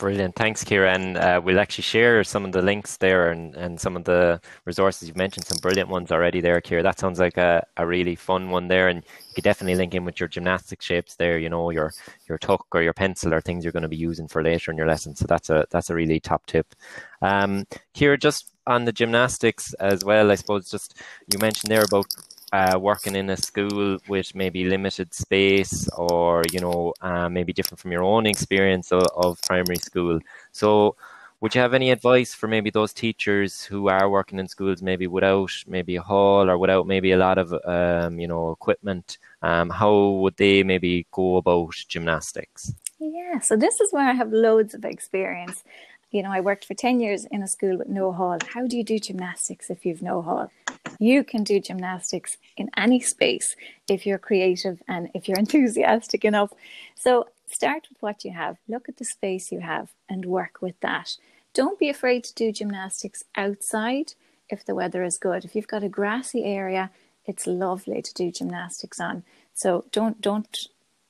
Brilliant. 0.02 0.36
Thanks, 0.36 0.64
Kira. 0.64 0.96
And 0.96 1.16
uh, 1.16 1.40
we'll 1.44 1.60
actually 1.60 1.84
share 1.84 2.24
some 2.24 2.44
of 2.44 2.54
the 2.54 2.64
links 2.64 2.98
there 2.98 3.30
and, 3.30 3.54
and 3.54 3.80
some 3.80 3.96
of 3.96 4.04
the 4.04 4.42
resources 4.66 5.08
you've 5.08 5.16
mentioned, 5.16 5.46
some 5.46 5.60
brilliant 5.62 5.90
ones 5.90 6.12
already 6.12 6.42
there, 6.42 6.60
Kira. 6.60 6.82
That 6.82 6.98
sounds 6.98 7.20
like 7.20 7.38
a, 7.38 7.68
a 7.78 7.86
really 7.86 8.16
fun 8.16 8.50
one 8.50 8.68
there. 8.68 8.88
And 8.88 9.04
you 9.04 9.36
could 9.36 9.44
definitely 9.44 9.76
link 9.76 9.94
in 9.94 10.04
with 10.04 10.20
your 10.20 10.28
gymnastic 10.28 10.82
shapes 10.82 11.18
there, 11.18 11.38
you 11.38 11.50
know, 11.50 11.70
your 11.70 11.94
your 12.28 12.40
tuck 12.40 12.66
or 12.74 12.82
your 12.82 12.94
pencil 12.94 13.32
or 13.32 13.42
things 13.42 13.64
you're 13.64 13.72
going 13.72 13.84
to 13.84 13.88
be 13.90 13.96
using 13.96 14.28
for 14.28 14.42
later 14.42 14.72
in 14.72 14.78
your 14.78 14.88
lesson. 14.88 15.16
So 15.16 15.28
that's 15.28 15.52
a 15.52 15.68
that's 15.70 15.92
a 15.92 15.96
really 15.96 16.20
top 16.20 16.48
tip. 16.48 16.74
Um, 17.22 17.68
Kira, 17.94 18.20
just 18.20 18.52
on 18.66 18.86
the 18.86 18.92
gymnastics 18.92 19.76
as 19.76 20.04
well, 20.04 20.32
I 20.32 20.36
suppose 20.36 20.72
just 20.72 21.00
you 21.32 21.38
mentioned 21.38 21.70
there 21.70 21.84
about 21.84 22.08
uh, 22.52 22.78
working 22.80 23.16
in 23.16 23.30
a 23.30 23.38
school 23.38 23.98
with 24.08 24.36
maybe 24.36 24.66
limited 24.66 25.14
space 25.14 25.88
or 25.98 26.44
you 26.52 26.60
know 26.60 26.94
uh, 27.02 27.30
maybe 27.30 27.54
different 27.54 27.80
from 27.80 27.92
your 27.92 28.04
own 28.04 28.26
experience 28.26 28.92
of, 28.92 29.06
of, 29.16 29.42
primary 29.44 29.78
school. 29.78 30.20
So 30.52 30.96
would 31.40 31.56
you 31.56 31.62
have 31.62 31.74
any 31.74 31.92
advice 31.92 32.34
for 32.34 32.48
maybe 32.48 32.70
those 32.70 32.94
teachers 32.94 33.64
who 33.64 33.88
are 33.88 34.10
working 34.10 34.38
in 34.38 34.48
schools 34.48 34.82
maybe 34.82 35.08
without 35.08 35.52
maybe 35.68 35.96
a 35.96 36.02
hall 36.02 36.50
or 36.50 36.58
without 36.58 36.86
maybe 36.88 37.14
a 37.14 37.18
lot 37.18 37.38
of 37.38 37.54
um, 37.66 38.20
you 38.20 38.28
know 38.28 38.52
equipment? 38.52 39.18
Um, 39.42 39.70
how 39.70 40.10
would 40.22 40.38
they 40.38 40.64
maybe 40.64 41.08
go 41.12 41.38
about 41.38 41.74
gymnastics? 41.88 42.74
Yeah 43.00 43.40
so 43.40 43.56
this 43.56 43.82
is 43.82 43.92
where 43.92 44.08
i 44.08 44.14
have 44.14 44.32
loads 44.32 44.76
of 44.76 44.86
experience 44.86 45.64
you 46.12 46.22
know, 46.22 46.32
I 46.32 46.42
worked 46.42 46.66
for 46.66 46.74
10 46.74 47.00
years 47.00 47.26
in 47.26 47.42
a 47.42 47.48
school 47.48 47.78
with 47.78 47.88
no 47.88 48.12
hall. 48.12 48.38
How 48.54 48.68
do 48.68 48.78
you 48.78 48.84
do 48.84 49.00
gymnastics 49.00 49.70
if 49.70 49.86
you've 49.86 50.02
no 50.02 50.22
hall? 50.22 50.52
You 51.00 51.24
can 51.24 51.44
do 51.44 51.60
gymnastics 51.60 52.38
in 52.58 52.70
any 52.78 53.00
space 53.00 53.56
if 53.90 54.06
you're 54.06 54.20
creative 54.20 54.84
and 54.88 55.10
if 55.14 55.28
you're 55.28 55.40
enthusiastic 55.46 56.26
enough. 56.26 56.52
So 56.96 57.28
start 57.48 57.88
with 57.90 58.02
what 58.02 58.26
you 58.26 58.32
have, 58.32 58.58
look 58.68 58.90
at 58.90 58.98
the 58.98 59.06
space 59.06 59.52
you 59.52 59.62
have, 59.62 59.94
and 60.10 60.26
work 60.26 60.62
with 60.62 60.80
that. 60.82 61.16
Don't 61.54 61.80
be 61.80 61.90
afraid 61.90 62.24
to 62.26 62.34
do 62.34 62.52
gymnastics 62.52 63.24
outside 63.36 64.14
if 64.50 64.66
the 64.66 64.76
weather 64.76 65.04
is 65.04 65.18
good. 65.18 65.46
If 65.46 65.56
you've 65.56 65.68
got 65.68 65.84
a 65.84 65.90
grassy 65.90 66.44
area, 66.44 66.92
it's 67.26 67.48
lovely 67.48 68.02
to 68.02 68.14
do 68.14 68.32
gymnastics 68.32 69.00
on. 69.00 69.24
So 69.54 69.86
don't 69.92 70.20
don't 70.22 70.58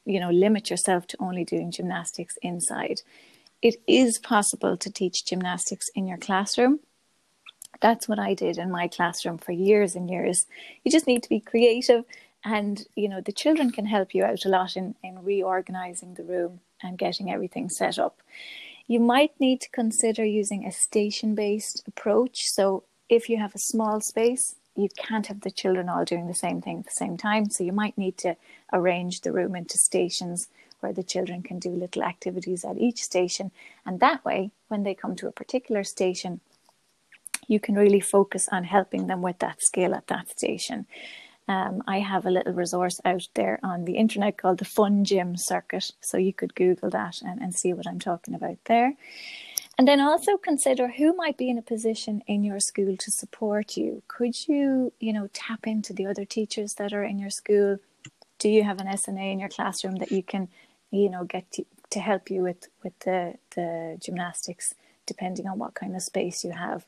you 0.05 0.19
know 0.19 0.29
limit 0.29 0.69
yourself 0.69 1.07
to 1.07 1.17
only 1.19 1.43
doing 1.43 1.71
gymnastics 1.71 2.37
inside. 2.41 3.01
It 3.61 3.75
is 3.87 4.17
possible 4.17 4.75
to 4.77 4.91
teach 4.91 5.25
gymnastics 5.25 5.89
in 5.89 6.07
your 6.07 6.17
classroom. 6.17 6.79
That's 7.79 8.07
what 8.07 8.19
I 8.19 8.33
did 8.33 8.57
in 8.57 8.71
my 8.71 8.87
classroom 8.87 9.37
for 9.37 9.51
years 9.51 9.95
and 9.95 10.09
years. 10.09 10.45
You 10.83 10.91
just 10.91 11.07
need 11.07 11.23
to 11.23 11.29
be 11.29 11.39
creative 11.39 12.05
and 12.43 12.85
you 12.95 13.07
know 13.07 13.21
the 13.21 13.31
children 13.31 13.71
can 13.71 13.85
help 13.85 14.15
you 14.15 14.23
out 14.23 14.45
a 14.45 14.49
lot 14.49 14.75
in, 14.75 14.95
in 15.03 15.23
reorganizing 15.23 16.15
the 16.15 16.23
room 16.23 16.59
and 16.81 16.97
getting 16.97 17.31
everything 17.31 17.69
set 17.69 17.99
up. 17.99 18.21
You 18.87 18.99
might 18.99 19.39
need 19.39 19.61
to 19.61 19.69
consider 19.69 20.25
using 20.25 20.65
a 20.65 20.71
station 20.71 21.35
based 21.35 21.83
approach. 21.87 22.47
So 22.47 22.83
if 23.09 23.29
you 23.29 23.37
have 23.37 23.53
a 23.53 23.59
small 23.59 24.01
space, 24.01 24.55
you 24.75 24.89
can't 24.97 25.27
have 25.27 25.41
the 25.41 25.51
children 25.51 25.89
all 25.89 26.05
doing 26.05 26.27
the 26.27 26.33
same 26.33 26.61
thing 26.61 26.79
at 26.79 26.85
the 26.85 26.91
same 26.91 27.17
time. 27.17 27.49
So 27.49 27.63
you 27.63 27.73
might 27.73 27.97
need 27.97 28.17
to 28.19 28.35
arrange 28.73 29.21
the 29.21 29.31
room 29.31 29.55
into 29.55 29.77
stations 29.77 30.47
where 30.81 30.93
the 30.93 31.03
children 31.03 31.41
can 31.41 31.59
do 31.59 31.69
little 31.69 32.03
activities 32.03 32.65
at 32.65 32.77
each 32.77 33.01
station. 33.01 33.51
And 33.85 33.99
that 33.99 34.23
way, 34.25 34.51
when 34.67 34.83
they 34.83 34.93
come 34.93 35.15
to 35.17 35.27
a 35.27 35.31
particular 35.31 35.83
station, 35.83 36.41
you 37.47 37.59
can 37.59 37.75
really 37.75 37.99
focus 37.99 38.47
on 38.51 38.65
helping 38.65 39.07
them 39.07 39.21
with 39.21 39.39
that 39.39 39.61
skill 39.61 39.95
at 39.95 40.07
that 40.07 40.29
station. 40.29 40.85
Um, 41.47 41.81
I 41.87 41.99
have 41.99 42.25
a 42.25 42.31
little 42.31 42.53
resource 42.53 43.01
out 43.03 43.27
there 43.33 43.59
on 43.63 43.85
the 43.85 43.97
internet 43.97 44.37
called 44.37 44.59
the 44.59 44.65
Fun 44.65 45.03
Gym 45.03 45.35
Circuit. 45.35 45.91
So 46.01 46.17
you 46.17 46.33
could 46.33 46.55
Google 46.55 46.89
that 46.91 47.21
and, 47.21 47.41
and 47.41 47.53
see 47.53 47.73
what 47.73 47.87
I'm 47.87 47.99
talking 47.99 48.35
about 48.35 48.57
there. 48.65 48.93
And 49.77 49.87
then 49.87 49.99
also 49.99 50.37
consider 50.37 50.89
who 50.89 51.13
might 51.15 51.37
be 51.37 51.49
in 51.49 51.57
a 51.57 51.63
position 51.63 52.21
in 52.27 52.43
your 52.43 52.59
school 52.59 52.95
to 52.97 53.11
support 53.11 53.77
you. 53.77 54.03
Could 54.07 54.47
you, 54.47 54.93
you 54.99 55.11
know, 55.11 55.27
tap 55.33 55.65
into 55.65 55.91
the 55.91 56.05
other 56.05 56.25
teachers 56.25 56.75
that 56.75 56.93
are 56.93 57.03
in 57.03 57.17
your 57.17 57.29
school? 57.29 57.79
Do 58.37 58.49
you 58.49 58.63
have 58.63 58.79
an 58.79 58.87
SNA 58.87 59.33
in 59.33 59.39
your 59.39 59.49
classroom 59.49 59.95
that 59.95 60.11
you 60.11 60.23
can, 60.23 60.49
you 60.91 61.09
know, 61.09 61.23
get 61.23 61.51
to, 61.53 61.65
to 61.89 61.99
help 61.99 62.29
you 62.29 62.43
with 62.43 62.67
with 62.83 62.97
the 62.99 63.35
the 63.55 63.97
gymnastics, 64.03 64.73
depending 65.05 65.47
on 65.47 65.57
what 65.57 65.73
kind 65.73 65.95
of 65.95 66.01
space 66.03 66.43
you 66.43 66.51
have? 66.51 66.85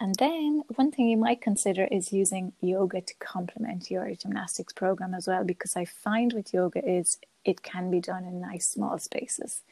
And 0.00 0.14
then 0.16 0.62
one 0.76 0.92
thing 0.92 1.08
you 1.08 1.16
might 1.16 1.40
consider 1.40 1.88
is 1.90 2.12
using 2.12 2.52
yoga 2.60 3.00
to 3.00 3.14
complement 3.18 3.90
your 3.90 4.08
gymnastics 4.14 4.72
program 4.72 5.12
as 5.12 5.26
well, 5.26 5.42
because 5.42 5.74
I 5.76 5.84
find 5.84 6.32
with 6.32 6.54
yoga 6.54 6.88
is 6.88 7.18
it 7.44 7.62
can 7.62 7.90
be 7.90 8.00
done 8.00 8.24
in 8.24 8.40
nice 8.40 8.68
small 8.68 8.98
spaces. 8.98 9.62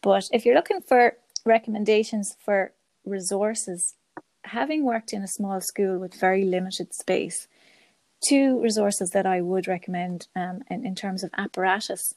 But 0.00 0.28
if 0.32 0.46
you're 0.46 0.54
looking 0.54 0.80
for 0.80 1.16
recommendations 1.44 2.36
for 2.42 2.72
resources, 3.04 3.94
having 4.44 4.84
worked 4.84 5.12
in 5.12 5.22
a 5.22 5.28
small 5.28 5.60
school 5.60 5.98
with 5.98 6.18
very 6.18 6.44
limited 6.44 6.94
space, 6.94 7.46
two 8.26 8.60
resources 8.62 9.10
that 9.10 9.26
I 9.26 9.42
would 9.42 9.68
recommend 9.68 10.28
um, 10.34 10.62
in, 10.70 10.86
in 10.86 10.94
terms 10.94 11.22
of 11.22 11.30
apparatus 11.36 12.14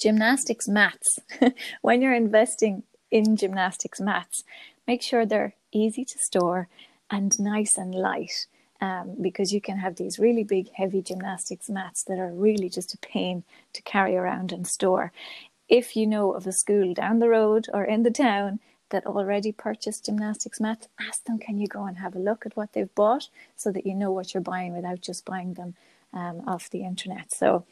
gymnastics 0.00 0.68
mats. 0.68 1.18
when 1.82 2.02
you're 2.02 2.14
investing 2.14 2.82
in 3.10 3.36
gymnastics 3.36 4.00
mats, 4.00 4.44
make 4.86 5.02
sure 5.02 5.26
they're 5.26 5.54
easy 5.72 6.04
to 6.04 6.18
store 6.18 6.68
and 7.10 7.38
nice 7.38 7.76
and 7.76 7.94
light. 7.94 8.46
Um, 8.82 9.16
because 9.20 9.52
you 9.52 9.60
can 9.60 9.76
have 9.76 9.96
these 9.96 10.18
really 10.18 10.42
big, 10.42 10.70
heavy 10.72 11.02
gymnastics 11.02 11.68
mats 11.68 12.02
that 12.04 12.18
are 12.18 12.32
really 12.32 12.70
just 12.70 12.94
a 12.94 12.98
pain 12.98 13.44
to 13.74 13.82
carry 13.82 14.16
around 14.16 14.52
and 14.52 14.66
store 14.66 15.12
if 15.70 15.94
you 15.96 16.06
know 16.06 16.32
of 16.32 16.46
a 16.46 16.52
school 16.52 16.92
down 16.92 17.20
the 17.20 17.28
road 17.28 17.68
or 17.72 17.84
in 17.84 18.02
the 18.02 18.10
town 18.10 18.58
that 18.90 19.06
already 19.06 19.52
purchased 19.52 20.06
gymnastics 20.06 20.60
mats, 20.60 20.88
ask 21.00 21.24
them, 21.24 21.38
can 21.38 21.58
you 21.58 21.68
go 21.68 21.84
and 21.84 21.98
have 21.98 22.16
a 22.16 22.18
look 22.18 22.44
at 22.44 22.56
what 22.56 22.72
they've 22.72 22.94
bought 22.96 23.28
so 23.56 23.70
that 23.70 23.86
you 23.86 23.94
know 23.94 24.10
what 24.10 24.34
you're 24.34 24.42
buying 24.42 24.74
without 24.74 25.00
just 25.00 25.24
buying 25.24 25.54
them 25.54 25.76
um, 26.12 26.42
off 26.46 26.68
the 26.68 26.82
internet. 26.84 27.32
So, 27.32 27.64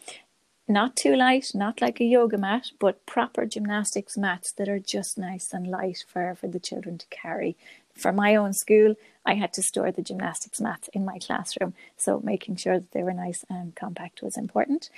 not 0.69 0.97
too 0.97 1.17
light, 1.17 1.53
not 1.55 1.81
like 1.81 2.01
a 2.01 2.05
yoga 2.05 2.37
mat, 2.37 2.71
but 2.79 3.05
proper 3.07 3.47
gymnastics 3.47 4.17
mats 4.17 4.53
that 4.53 4.69
are 4.69 4.79
just 4.79 5.17
nice 5.17 5.53
and 5.53 5.67
light 5.67 6.05
for, 6.07 6.35
for 6.35 6.49
the 6.49 6.61
children 6.61 6.99
to 6.99 7.07
carry. 7.09 7.57
For 7.95 8.13
my 8.13 8.37
own 8.37 8.53
school, 8.53 8.95
I 9.25 9.35
had 9.35 9.53
to 9.55 9.63
store 9.63 9.91
the 9.91 10.03
gymnastics 10.03 10.61
mats 10.61 10.89
in 10.93 11.05
my 11.05 11.19
classroom. 11.19 11.75
So 11.97 12.21
making 12.23 12.57
sure 12.57 12.79
that 12.79 12.93
they 12.93 13.03
were 13.03 13.13
nice 13.13 13.45
and 13.49 13.75
compact 13.75 14.23
was 14.23 14.37
important. 14.37 14.91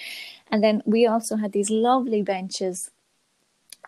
And 0.51 0.63
then 0.63 0.83
we 0.85 1.07
also 1.07 1.37
had 1.37 1.53
these 1.53 1.71
lovely 1.71 2.23
benches. 2.23 2.91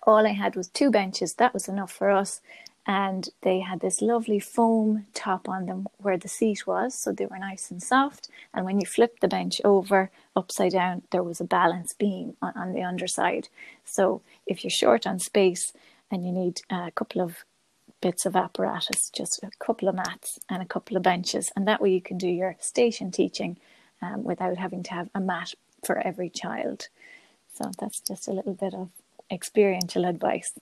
All 0.05 0.27
I 0.27 0.33
had 0.33 0.57
was 0.57 0.68
two 0.68 0.90
benches. 0.90 1.35
That 1.35 1.53
was 1.53 1.68
enough 1.68 1.92
for 1.92 2.11
us. 2.11 2.40
And 2.87 3.29
they 3.42 3.61
had 3.61 3.81
this 3.81 4.03
lovely 4.03 4.40
foam 4.40 5.07
top 5.14 5.49
on 5.49 5.66
them 5.66 5.87
where 5.99 6.18
the 6.18 6.29
seat 6.29 6.66
was. 6.66 6.95
So 6.95 7.12
they 7.12 7.27
were 7.27 7.38
nice 7.38 7.71
and 7.71 7.83
soft. 7.83 8.29
And 8.53 8.64
when 8.64 8.81
you 8.81 8.87
flipped 8.87 9.21
the 9.21 9.29
bench 9.29 9.61
over 9.64 10.11
upside 10.35 10.73
down, 10.73 11.03
there 11.12 11.23
was 11.23 11.40
a 11.40 11.45
balance 11.45 11.92
beam 11.92 12.37
on, 12.42 12.53
on 12.57 12.73
the 12.73 12.83
underside. 12.83 13.49
So 13.85 14.23
if 14.47 14.64
you're 14.64 14.71
short 14.71 15.07
on 15.07 15.21
space 15.21 15.73
and 16.11 16.27
you 16.27 16.33
need 16.33 16.61
a 16.71 16.90
couple 16.90 17.23
of 17.23 17.45
bits 18.01 18.27
of 18.27 18.35
apparatus, 18.35 19.11
just 19.11 19.40
a 19.45 19.51
couple 19.64 19.88
of 19.88 19.95
mats 19.95 20.40
and 20.51 20.61
a 20.61 20.66
couple 20.66 20.97
of 20.97 21.05
benches. 21.05 21.53
And 21.55 21.68
that 21.68 21.81
way 21.81 21.92
you 21.92 22.03
can 22.03 22.18
do 22.18 22.29
your 22.29 22.57
station 22.59 23.12
teaching 23.12 23.59
um, 24.03 24.25
without 24.25 24.59
having 24.59 24.83
to 24.83 24.90
have 24.90 25.09
a 25.14 25.21
mat 25.21 25.55
for 25.85 25.99
every 25.99 26.29
child. 26.29 26.88
So 27.55 27.71
that's 27.79 28.01
just 28.01 28.27
a 28.29 28.33
little 28.33 28.55
bit 28.55 28.75
of 28.75 28.88
experiential 29.31 30.05
advice. 30.05 30.53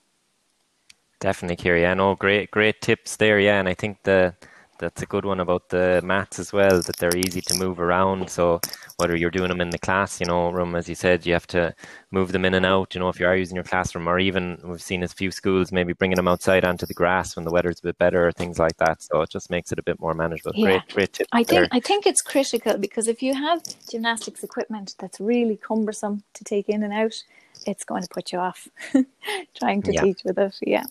Definitely, 1.21 1.57
Kira. 1.57 1.81
Yeah, 1.81 1.95
no, 1.95 2.15
great, 2.15 2.51
great 2.51 2.81
tips 2.81 3.17
there. 3.17 3.39
Yeah, 3.39 3.61
and 3.61 3.69
I 3.69 3.75
think 3.75 4.03
the 4.05 4.35
that's 4.81 5.03
a 5.03 5.07
good 5.07 5.27
one 5.27 5.41
about 5.41 5.69
the 5.69 6.01
mats 6.03 6.39
as 6.39 6.53
well, 6.53 6.81
that 6.81 6.97
they're 6.97 7.17
easy 7.17 7.43
to 7.43 7.59
move 7.59 7.79
around. 7.79 8.31
So 8.31 8.61
whether 8.97 9.15
you're 9.15 9.31
doing 9.31 9.49
them 9.49 9.61
in 9.61 9.71
the 9.71 9.79
class, 9.79 10.19
you 10.21 10.27
know, 10.27 10.51
room, 10.51 10.75
as 10.75 10.89
you 10.89 10.95
said, 10.95 11.27
you 11.27 11.35
have 11.35 11.47
to 11.49 11.75
move 12.11 12.33
them 12.33 12.47
in 12.47 12.55
and 12.55 12.65
out, 12.65 12.95
you 12.95 13.01
know, 13.01 13.11
if 13.11 13.21
you 13.21 13.27
are 13.27 13.37
using 13.37 13.57
your 13.57 13.65
classroom, 13.65 14.09
or 14.09 14.19
even 14.19 14.59
we've 14.65 14.83
seen 14.83 15.03
a 15.03 15.09
few 15.09 15.31
schools 15.31 15.71
maybe 15.71 15.93
bringing 15.93 16.17
them 16.17 16.29
outside 16.29 16.65
onto 16.65 16.87
the 16.87 16.95
grass 16.95 17.37
when 17.37 17.45
the 17.45 17.51
weather's 17.51 17.79
a 17.81 17.83
bit 17.83 17.99
better 17.99 18.27
or 18.27 18.33
things 18.33 18.59
like 18.59 18.77
that. 18.79 19.03
So 19.03 19.21
it 19.21 19.31
just 19.31 19.51
makes 19.51 19.71
it 19.71 19.79
a 19.79 19.83
bit 19.83 20.01
more 20.01 20.15
manageable. 20.15 20.53
Yeah. 20.55 20.65
Great, 20.65 20.89
great 20.89 21.13
tip. 21.13 21.27
I 21.33 21.45
think, 21.45 21.49
there. 21.49 21.69
I 21.73 21.81
think 21.81 22.07
it's 22.07 22.23
critical 22.23 22.79
because 22.79 23.07
if 23.07 23.23
you 23.23 23.35
have 23.35 23.63
gymnastics 23.91 24.43
equipment 24.43 24.95
that's 24.99 25.21
really 25.21 25.57
cumbersome 25.57 26.23
to 26.35 26.45
take 26.45 26.71
in 26.71 26.83
and 26.83 26.93
out, 26.93 27.23
it's 27.67 27.85
going 27.85 28.03
to 28.03 28.09
put 28.09 28.33
you 28.33 28.39
off 28.39 28.67
trying 29.59 29.83
to 29.83 29.93
yeah. 29.93 30.01
teach 30.01 30.23
with 30.25 30.39
it. 30.39 30.59
Yeah. 30.63 30.85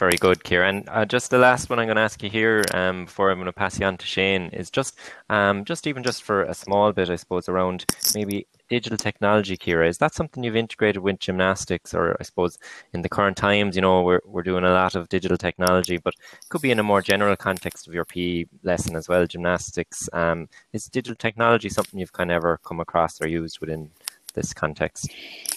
Very 0.00 0.16
good, 0.16 0.42
Kieran. 0.44 0.84
Uh, 0.88 1.04
just 1.04 1.30
the 1.30 1.36
last 1.36 1.68
one 1.68 1.78
I'm 1.78 1.84
going 1.84 1.96
to 1.96 2.02
ask 2.02 2.22
you 2.22 2.30
here 2.30 2.64
um, 2.72 3.04
before 3.04 3.30
I'm 3.30 3.36
going 3.36 3.44
to 3.44 3.52
pass 3.52 3.78
you 3.78 3.84
on 3.84 3.98
to 3.98 4.06
Shane 4.06 4.44
is 4.44 4.70
just, 4.70 4.98
um, 5.28 5.62
just 5.66 5.86
even 5.86 6.02
just 6.02 6.22
for 6.22 6.44
a 6.44 6.54
small 6.54 6.90
bit, 6.94 7.10
I 7.10 7.16
suppose, 7.16 7.50
around 7.50 7.84
maybe 8.14 8.46
digital 8.70 8.96
technology, 8.96 9.58
Kira. 9.58 9.86
Is 9.86 9.98
that 9.98 10.14
something 10.14 10.42
you've 10.42 10.56
integrated 10.56 11.02
with 11.02 11.18
gymnastics, 11.18 11.92
or 11.92 12.16
I 12.18 12.22
suppose 12.22 12.58
in 12.94 13.02
the 13.02 13.10
current 13.10 13.36
times, 13.36 13.76
you 13.76 13.82
know, 13.82 14.00
we're 14.02 14.22
we're 14.24 14.42
doing 14.42 14.64
a 14.64 14.70
lot 14.70 14.94
of 14.94 15.10
digital 15.10 15.36
technology, 15.36 15.98
but 15.98 16.14
it 16.32 16.48
could 16.48 16.62
be 16.62 16.70
in 16.70 16.78
a 16.78 16.82
more 16.82 17.02
general 17.02 17.36
context 17.36 17.86
of 17.86 17.92
your 17.92 18.06
PE 18.06 18.46
lesson 18.62 18.96
as 18.96 19.06
well, 19.06 19.26
gymnastics. 19.26 20.08
Um, 20.14 20.48
is 20.72 20.86
digital 20.86 21.16
technology 21.16 21.68
something 21.68 22.00
you've 22.00 22.14
kind 22.14 22.30
of 22.30 22.36
ever 22.36 22.58
come 22.64 22.80
across 22.80 23.20
or 23.20 23.28
used 23.28 23.60
within 23.60 23.90
this 24.32 24.52
context? 24.52 25.10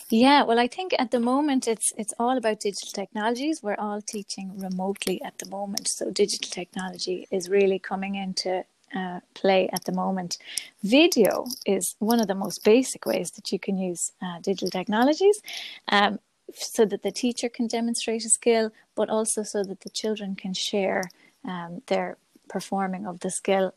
Yeah, 0.10 0.44
well, 0.44 0.60
I 0.60 0.68
think 0.68 0.94
at 1.00 1.12
the 1.12 1.20
moment 1.20 1.68
it's 1.68 1.92
it's 1.98 2.14
all 2.20 2.38
about 2.38 2.60
digital 2.60 2.92
technologies. 2.92 3.62
We're 3.64 3.80
all 3.80 4.02
teaching 4.02 4.60
remotely 4.60 5.22
at 5.24 5.38
the 5.40 5.50
moment, 5.50 5.88
so 5.88 6.12
digital 6.12 6.50
technology 6.50 7.28
is 7.32 7.50
really 7.50 7.80
coming 7.80 8.16
into 8.16 8.64
uh, 8.96 9.20
play 9.34 9.70
at 9.74 9.86
the 9.86 9.92
moment. 9.92 10.38
Video 10.84 11.46
is 11.66 11.96
one 12.00 12.20
of 12.20 12.28
the 12.28 12.36
most 12.36 12.64
basic 12.64 13.06
ways 13.06 13.32
that 13.32 13.52
you 13.52 13.60
can 13.60 13.78
use 13.78 14.12
uh, 14.22 14.40
digital 14.40 14.70
technologies. 14.70 15.42
Um, 15.88 16.20
so 16.54 16.86
that 16.86 17.04
the 17.04 17.12
teacher 17.12 17.50
can 17.50 17.68
demonstrate 17.68 18.26
a 18.26 18.30
skill, 18.30 18.72
but 18.96 19.10
also 19.10 19.44
so 19.44 19.64
that 19.64 19.82
the 19.82 19.90
children 19.90 20.36
can 20.36 20.54
share 20.54 21.04
um, 21.46 21.82
their 21.88 22.18
performing 22.50 23.08
of 23.08 23.22
the 23.22 23.32
skill 23.32 23.74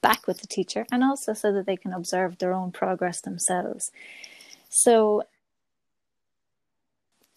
back 0.00 0.26
with 0.26 0.40
the 0.40 0.46
teacher, 0.46 0.86
and 0.92 1.02
also 1.02 1.32
so 1.32 1.52
that 1.52 1.66
they 1.66 1.76
can 1.76 1.92
observe 1.92 2.38
their 2.38 2.52
own 2.52 2.70
progress 2.70 3.20
themselves. 3.20 3.90
So 4.68 5.22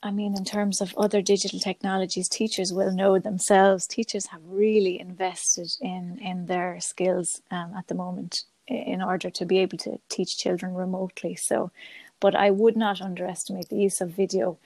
I 0.03 0.09
mean, 0.09 0.35
in 0.35 0.45
terms 0.45 0.81
of 0.81 0.95
other 0.97 1.21
digital 1.21 1.59
technologies, 1.59 2.27
teachers 2.27 2.73
will 2.73 2.91
know 2.91 3.19
themselves. 3.19 3.85
Teachers 3.85 4.25
have 4.27 4.41
really 4.45 4.99
invested 4.99 5.71
in 5.79 6.17
in 6.19 6.47
their 6.47 6.79
skills 6.79 7.41
um, 7.51 7.73
at 7.77 7.87
the 7.87 7.95
moment 7.95 8.45
in 8.67 9.01
order 9.01 9.29
to 9.29 9.45
be 9.45 9.59
able 9.59 9.77
to 9.77 9.99
teach 10.09 10.37
children 10.37 10.73
remotely. 10.73 11.35
So, 11.35 11.71
but 12.19 12.35
I 12.35 12.49
would 12.49 12.75
not 12.75 13.01
underestimate 13.01 13.69
the 13.69 13.77
use 13.77 14.01
of 14.01 14.09
video 14.09 14.57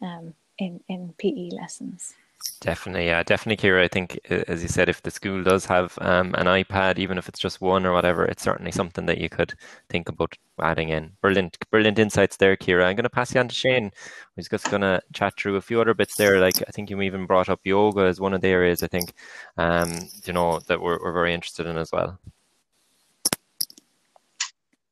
um, 0.00 0.34
in 0.56 0.80
in 0.88 1.14
PE 1.18 1.50
lessons. 1.50 2.14
Definitely, 2.60 3.06
yeah, 3.06 3.22
definitely, 3.22 3.68
Kira. 3.68 3.84
I 3.84 3.88
think, 3.88 4.18
as 4.28 4.62
you 4.62 4.68
said, 4.68 4.88
if 4.88 5.02
the 5.02 5.10
school 5.10 5.42
does 5.44 5.64
have 5.66 5.96
um, 6.00 6.34
an 6.34 6.46
iPad, 6.46 6.98
even 6.98 7.16
if 7.18 7.28
it's 7.28 7.38
just 7.38 7.60
one 7.60 7.86
or 7.86 7.92
whatever, 7.92 8.24
it's 8.24 8.42
certainly 8.42 8.72
something 8.72 9.06
that 9.06 9.18
you 9.18 9.28
could 9.28 9.54
think 9.88 10.08
about 10.08 10.36
adding 10.60 10.88
in. 10.88 11.12
Brilliant, 11.20 11.56
brilliant 11.70 11.98
insights 11.98 12.36
there, 12.36 12.56
Kira. 12.56 12.84
I'm 12.84 12.96
going 12.96 13.04
to 13.04 13.10
pass 13.10 13.32
you 13.32 13.40
on 13.40 13.48
to 13.48 13.54
Shane. 13.54 13.92
He's 14.34 14.48
just 14.48 14.70
going 14.70 14.82
to 14.82 15.00
chat 15.12 15.36
through 15.36 15.56
a 15.56 15.60
few 15.60 15.80
other 15.80 15.94
bits 15.94 16.16
there. 16.16 16.40
Like 16.40 16.60
I 16.66 16.72
think 16.72 16.90
you 16.90 17.00
even 17.00 17.26
brought 17.26 17.48
up 17.48 17.60
yoga 17.64 18.02
as 18.02 18.20
one 18.20 18.34
of 18.34 18.40
the 18.40 18.48
areas. 18.48 18.82
I 18.82 18.88
think, 18.88 19.12
um, 19.56 19.92
you 20.24 20.32
know, 20.32 20.58
that 20.66 20.80
we're 20.80 20.98
we're 21.02 21.12
very 21.12 21.34
interested 21.34 21.66
in 21.66 21.76
as 21.76 21.92
well. 21.92 22.18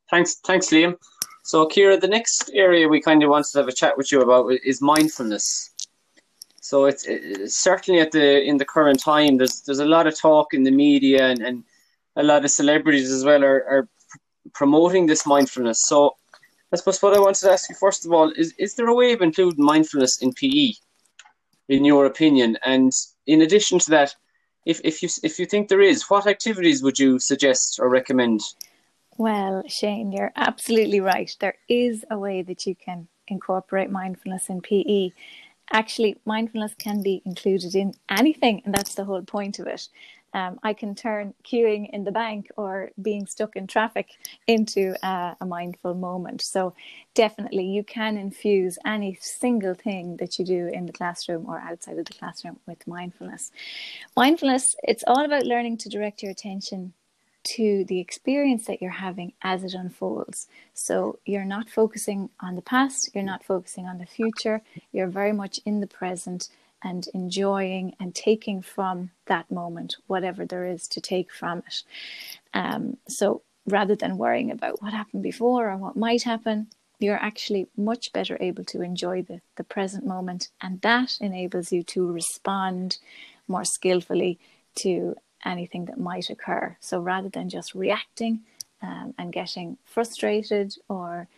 Thanks, 0.09 0.37
thanks, 0.47 0.69
Liam. 0.69 0.97
So, 1.43 1.67
Kira, 1.67 2.01
the 2.01 2.09
next 2.09 2.51
area 2.55 2.89
we 2.89 3.01
kind 3.01 3.23
of 3.23 3.31
wanted 3.31 3.51
to 3.53 3.59
have 3.59 3.69
a 3.69 3.73
chat 3.73 3.97
with 3.97 4.11
you 4.11 4.21
about 4.21 4.53
is 4.65 4.81
mindfulness. 4.81 5.71
So 6.67 6.87
it's, 6.87 7.05
it's, 7.07 7.57
certainly 7.57 8.01
at 8.01 8.11
the 8.11 8.43
in 8.43 8.57
the 8.57 8.65
current 8.65 8.99
time. 8.99 9.37
There's 9.37 9.61
there's 9.61 9.79
a 9.79 9.93
lot 9.97 10.09
of 10.09 10.19
talk 10.19 10.53
in 10.53 10.65
the 10.65 10.73
media 10.73 11.29
and, 11.29 11.41
and 11.41 11.65
a 12.17 12.25
lot 12.25 12.45
of 12.45 12.51
celebrities 12.51 13.09
as 13.13 13.25
well 13.25 13.45
are, 13.45 13.65
are 13.73 13.89
promoting 14.53 15.07
this 15.07 15.25
mindfulness. 15.27 15.87
So 15.87 16.17
I 16.73 16.77
suppose 16.77 17.01
what 17.01 17.15
I 17.15 17.21
wanted 17.21 17.43
to 17.43 17.53
ask 17.53 17.71
you 17.71 17.77
first 17.77 18.05
of 18.05 18.13
all 18.13 18.33
is 18.33 18.53
is 18.59 18.75
there 18.75 18.89
a 18.89 18.95
way 18.95 19.13
of 19.13 19.23
including 19.23 19.65
mindfulness 19.65 20.21
in 20.21 20.33
PE, 20.33 20.73
in 21.69 21.85
your 21.85 22.05
opinion? 22.05 22.59
And 22.65 22.91
in 23.29 23.43
addition 23.43 23.79
to 23.79 23.91
that, 23.91 24.17
if 24.65 24.81
if 24.83 25.05
you 25.05 25.09
if 25.23 25.39
you 25.39 25.47
think 25.47 25.69
there 25.69 25.89
is, 25.93 26.11
what 26.11 26.27
activities 26.27 26.83
would 26.83 26.99
you 26.99 27.21
suggest 27.21 27.79
or 27.81 27.89
recommend? 27.89 28.41
Well, 29.19 29.63
Shane, 29.69 30.11
you're 30.11 30.33
absolutely 30.35 30.99
right. 30.99 31.31
There 31.39 31.59
is 31.69 32.05
a 32.11 32.19
way 32.19 32.43
that 32.43 32.67
you 32.67 32.75
can 32.75 33.07
incorporate 33.29 33.91
mindfulness 33.91 34.49
in 34.49 34.61
PE 34.61 35.13
actually 35.73 36.17
mindfulness 36.25 36.75
can 36.79 37.03
be 37.03 37.23
included 37.25 37.75
in 37.75 37.93
anything 38.09 38.63
and 38.65 38.75
that's 38.75 38.95
the 38.95 39.05
whole 39.05 39.23
point 39.23 39.59
of 39.59 39.67
it. 39.67 39.89
Um, 40.35 40.59
i 40.63 40.75
can 40.75 40.95
turn 40.95 41.33
queuing 41.45 41.89
in 41.91 42.05
the 42.05 42.11
bank 42.11 42.49
or 42.59 42.91
being 43.01 43.27
stuck 43.27 43.57
in 43.57 43.67
traffic 43.67 44.09
into 44.47 44.95
a, 45.03 45.37
a 45.41 45.47
mindful 45.47 45.95
moment. 45.95 46.43
So 46.43 46.75
definitely 47.15 47.65
you 47.65 47.83
can 47.85 48.19
infuse 48.19 48.79
any 48.85 49.17
single 49.21 49.75
thing 49.75 50.17
that 50.19 50.39
you 50.39 50.45
do 50.45 50.67
in 50.67 50.85
the 50.87 50.93
classroom 50.93 51.47
or 51.47 51.59
outside 51.61 51.99
of 51.99 52.05
the 52.05 52.13
classroom 52.13 52.59
with 52.67 52.87
mindfulness. 52.87 53.51
Mindfulness 54.17 54.77
it's 54.83 55.05
all 55.07 55.25
about 55.25 55.45
learning 55.45 55.79
to 55.79 55.89
direct 55.89 56.23
your 56.23 56.33
attention 56.33 56.93
to 57.55 57.85
the 57.85 58.01
experience 58.01 58.67
that 58.67 58.83
you're 58.83 58.91
having 58.91 59.33
as 59.43 59.63
it 59.63 59.75
unfolds. 59.75 60.47
So 60.75 61.19
you're 61.25 61.45
not 61.45 61.71
focusing 61.71 62.31
on 62.41 62.57
the 62.57 62.63
past, 62.63 63.11
you're 63.15 63.25
not 63.25 63.45
focusing 63.45 63.87
on 63.87 63.99
the 63.99 64.07
future, 64.07 64.63
you're 64.93 65.07
very 65.07 65.33
much 65.33 65.61
in 65.65 65.81
the 65.81 65.87
present 65.87 66.49
and 66.83 67.07
enjoying 67.15 67.95
and 67.99 68.15
taking 68.15 68.63
from 68.63 69.11
that 69.27 69.51
moment 69.51 69.97
whatever 70.07 70.45
there 70.45 70.67
is 70.67 70.87
to 70.89 71.01
take 71.01 71.33
from 71.33 71.59
it. 71.59 71.83
Um, 72.55 72.97
so 73.09 73.43
rather 73.67 73.97
than 73.97 74.19
worrying 74.19 74.51
about 74.51 74.83
what 74.83 74.93
happened 74.93 75.23
before 75.23 75.71
or 75.71 75.77
what 75.77 75.97
might 75.97 76.23
happen, 76.23 76.69
you're 76.99 77.17
actually 77.17 77.69
much 77.77 78.13
better 78.13 78.39
able 78.41 78.65
to 78.65 78.83
enjoy 78.83 79.23
the, 79.23 79.41
the 79.57 79.65
present 79.65 80.07
moment, 80.07 80.49
and 80.63 80.81
that 80.81 81.19
enables 81.21 81.73
you 81.73 81.83
to 81.83 82.11
respond 82.11 82.99
more 83.49 83.65
skillfully 83.65 84.39
to 84.77 85.15
anything 85.44 85.85
that 85.87 85.99
might 85.99 86.31
occur. 86.31 86.77
So 86.81 87.01
rather 87.01 87.29
than 87.29 87.49
just 87.49 87.75
reacting 87.75 88.40
um, 88.83 89.14
and 89.18 89.33
getting 89.33 89.79
frustrated 89.85 90.75
or 90.88 91.29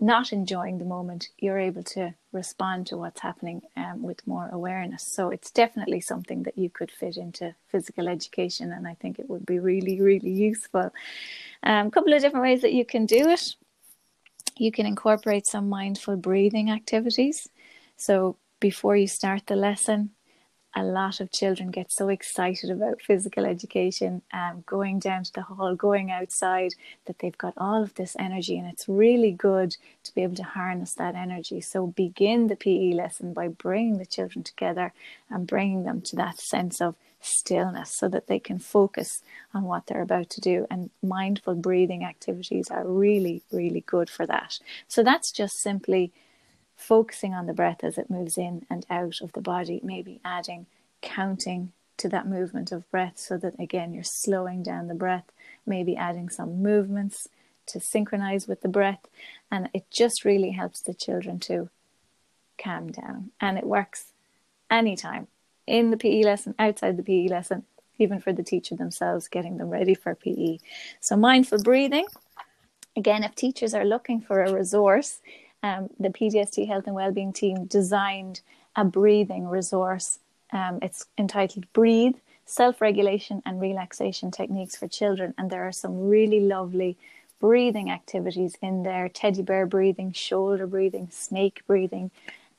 not 0.00 0.32
enjoying 0.32 0.78
the 0.78 0.84
moment, 0.84 1.28
you're 1.38 1.58
able 1.58 1.82
to 1.82 2.14
respond 2.32 2.86
to 2.88 2.96
what's 2.96 3.20
happening 3.20 3.62
um, 3.76 4.02
with 4.02 4.26
more 4.26 4.48
awareness. 4.50 5.02
So 5.02 5.30
it's 5.30 5.50
definitely 5.50 6.00
something 6.00 6.42
that 6.42 6.58
you 6.58 6.68
could 6.68 6.90
fit 6.90 7.16
into 7.16 7.54
physical 7.68 8.08
education, 8.08 8.72
and 8.72 8.88
I 8.88 8.94
think 8.94 9.18
it 9.18 9.30
would 9.30 9.46
be 9.46 9.60
really, 9.60 10.00
really 10.00 10.30
useful. 10.30 10.92
A 11.62 11.70
um, 11.70 11.90
couple 11.90 12.12
of 12.12 12.20
different 12.20 12.42
ways 12.42 12.62
that 12.62 12.72
you 12.72 12.84
can 12.84 13.06
do 13.06 13.28
it. 13.28 13.54
You 14.56 14.72
can 14.72 14.86
incorporate 14.86 15.46
some 15.46 15.68
mindful 15.68 16.16
breathing 16.16 16.70
activities. 16.70 17.48
So 17.96 18.36
before 18.60 18.96
you 18.96 19.06
start 19.06 19.46
the 19.46 19.56
lesson, 19.56 20.10
a 20.76 20.82
lot 20.82 21.20
of 21.20 21.30
children 21.30 21.70
get 21.70 21.92
so 21.92 22.08
excited 22.08 22.70
about 22.70 23.00
physical 23.00 23.44
education, 23.44 24.22
um, 24.32 24.64
going 24.66 24.98
down 24.98 25.24
to 25.24 25.32
the 25.32 25.42
hall, 25.42 25.74
going 25.74 26.10
outside, 26.10 26.72
that 27.06 27.18
they've 27.20 27.38
got 27.38 27.54
all 27.56 27.82
of 27.82 27.94
this 27.94 28.16
energy, 28.18 28.58
and 28.58 28.68
it's 28.68 28.88
really 28.88 29.30
good 29.30 29.76
to 30.02 30.14
be 30.14 30.22
able 30.22 30.34
to 30.36 30.42
harness 30.42 30.94
that 30.94 31.14
energy. 31.14 31.60
So 31.60 31.86
begin 31.86 32.48
the 32.48 32.56
PE 32.56 32.92
lesson 32.92 33.32
by 33.32 33.48
bringing 33.48 33.98
the 33.98 34.06
children 34.06 34.42
together 34.42 34.92
and 35.30 35.46
bringing 35.46 35.84
them 35.84 36.00
to 36.02 36.16
that 36.16 36.38
sense 36.38 36.80
of 36.80 36.96
stillness 37.20 37.96
so 37.96 38.08
that 38.08 38.26
they 38.26 38.38
can 38.38 38.58
focus 38.58 39.22
on 39.54 39.64
what 39.64 39.86
they're 39.86 40.02
about 40.02 40.28
to 40.30 40.40
do. 40.40 40.66
And 40.70 40.90
mindful 41.02 41.54
breathing 41.54 42.04
activities 42.04 42.68
are 42.70 42.86
really, 42.86 43.42
really 43.50 43.80
good 43.80 44.10
for 44.10 44.26
that. 44.26 44.58
So 44.88 45.02
that's 45.02 45.30
just 45.30 45.54
simply 45.62 46.12
focusing 46.76 47.34
on 47.34 47.46
the 47.46 47.52
breath 47.52 47.82
as 47.82 47.98
it 47.98 48.10
moves 48.10 48.36
in 48.36 48.66
and 48.68 48.84
out 48.90 49.20
of 49.20 49.32
the 49.32 49.40
body, 49.40 49.80
maybe 49.82 50.20
adding 50.24 50.66
counting 51.00 51.72
to 51.96 52.08
that 52.08 52.26
movement 52.26 52.72
of 52.72 52.90
breath 52.90 53.14
so 53.16 53.36
that 53.36 53.54
again 53.60 53.94
you're 53.94 54.02
slowing 54.02 54.62
down 54.62 54.88
the 54.88 54.94
breath, 54.94 55.30
maybe 55.64 55.96
adding 55.96 56.28
some 56.28 56.62
movements 56.62 57.28
to 57.66 57.80
synchronize 57.80 58.46
with 58.46 58.60
the 58.60 58.68
breath. 58.68 59.06
And 59.50 59.68
it 59.72 59.84
just 59.90 60.24
really 60.24 60.50
helps 60.50 60.80
the 60.80 60.94
children 60.94 61.38
to 61.40 61.70
calm 62.58 62.90
down. 62.90 63.30
And 63.40 63.58
it 63.58 63.64
works 63.64 64.12
anytime 64.70 65.28
in 65.66 65.90
the 65.90 65.96
PE 65.96 66.22
lesson, 66.22 66.54
outside 66.58 66.96
the 66.96 67.02
PE 67.02 67.28
lesson, 67.28 67.64
even 67.98 68.20
for 68.20 68.32
the 68.32 68.42
teacher 68.42 68.74
themselves, 68.74 69.28
getting 69.28 69.56
them 69.56 69.70
ready 69.70 69.94
for 69.94 70.14
PE. 70.14 70.58
So, 71.00 71.16
mindful 71.16 71.62
breathing. 71.62 72.06
Again, 72.96 73.24
if 73.24 73.34
teachers 73.34 73.74
are 73.74 73.84
looking 73.84 74.20
for 74.20 74.42
a 74.42 74.52
resource, 74.52 75.20
um, 75.64 75.88
the 75.98 76.10
PDST 76.10 76.68
Health 76.68 76.84
and 76.86 76.94
Wellbeing 76.94 77.32
team 77.32 77.64
designed 77.64 78.42
a 78.76 78.84
breathing 78.84 79.48
resource. 79.48 80.18
Um, 80.52 80.78
it's 80.82 81.06
entitled 81.16 81.72
Breathe 81.72 82.16
Self 82.44 82.82
Regulation 82.82 83.42
and 83.46 83.62
Relaxation 83.62 84.30
Techniques 84.30 84.76
for 84.76 84.86
Children. 84.88 85.32
And 85.38 85.48
there 85.48 85.66
are 85.66 85.72
some 85.72 86.06
really 86.06 86.40
lovely 86.40 86.98
breathing 87.40 87.90
activities 87.90 88.56
in 88.60 88.82
there 88.82 89.08
teddy 89.08 89.40
bear 89.40 89.64
breathing, 89.64 90.12
shoulder 90.12 90.66
breathing, 90.66 91.08
snake 91.10 91.62
breathing. 91.66 92.10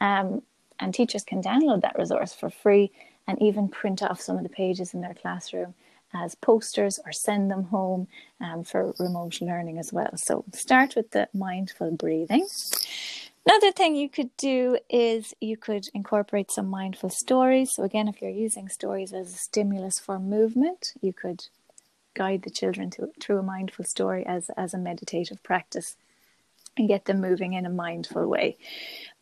Um, 0.02 0.42
and 0.80 0.92
teachers 0.92 1.24
can 1.24 1.44
download 1.44 1.82
that 1.82 2.00
resource 2.00 2.34
for 2.34 2.50
free 2.50 2.92
and 3.28 3.40
even 3.40 3.70
print 3.70 4.02
off 4.02 4.20
some 4.20 4.38
of 4.38 4.44
the 4.44 4.50
pages 4.50 4.96
in 4.96 5.02
their 5.02 5.14
classroom 5.14 5.76
as 6.16 6.36
posters 6.36 7.00
or 7.06 7.12
send 7.12 7.52
them 7.52 7.64
home 7.66 8.08
um, 8.42 8.64
for 8.64 8.94
remote 9.00 9.42
learning 9.42 9.78
as 9.78 9.92
well. 9.92 10.16
So 10.16 10.46
start 10.54 10.96
with 10.96 11.12
the 11.12 11.28
mindful 11.34 11.92
breathing. 11.92 12.48
Another 13.48 13.72
thing 13.72 13.96
you 13.96 14.10
could 14.10 14.36
do 14.38 14.80
is 14.90 15.36
you 15.40 15.56
could 15.56 15.88
incorporate 15.94 16.50
some 16.50 16.68
mindful 16.68 17.12
stories. 17.12 17.76
So, 17.76 17.84
again, 17.84 18.08
if 18.08 18.20
you're 18.20 18.32
using 18.32 18.70
stories 18.70 19.14
as 19.14 19.36
a 19.36 19.38
stimulus 19.38 20.00
for 20.00 20.18
movement, 20.18 20.94
you 21.00 21.14
could 21.14 21.46
guide 22.16 22.42
the 22.42 22.50
children 22.50 22.90
to, 22.92 23.10
through 23.20 23.38
a 23.38 23.44
mindful 23.44 23.86
story 23.86 24.26
as, 24.26 24.50
as 24.58 24.74
a 24.74 24.80
meditative 24.80 25.44
practice 25.44 25.96
and 26.76 26.88
get 26.88 27.06
them 27.06 27.22
moving 27.22 27.54
in 27.54 27.68
a 27.68 27.70
mindful 27.70 28.28
way. 28.28 28.58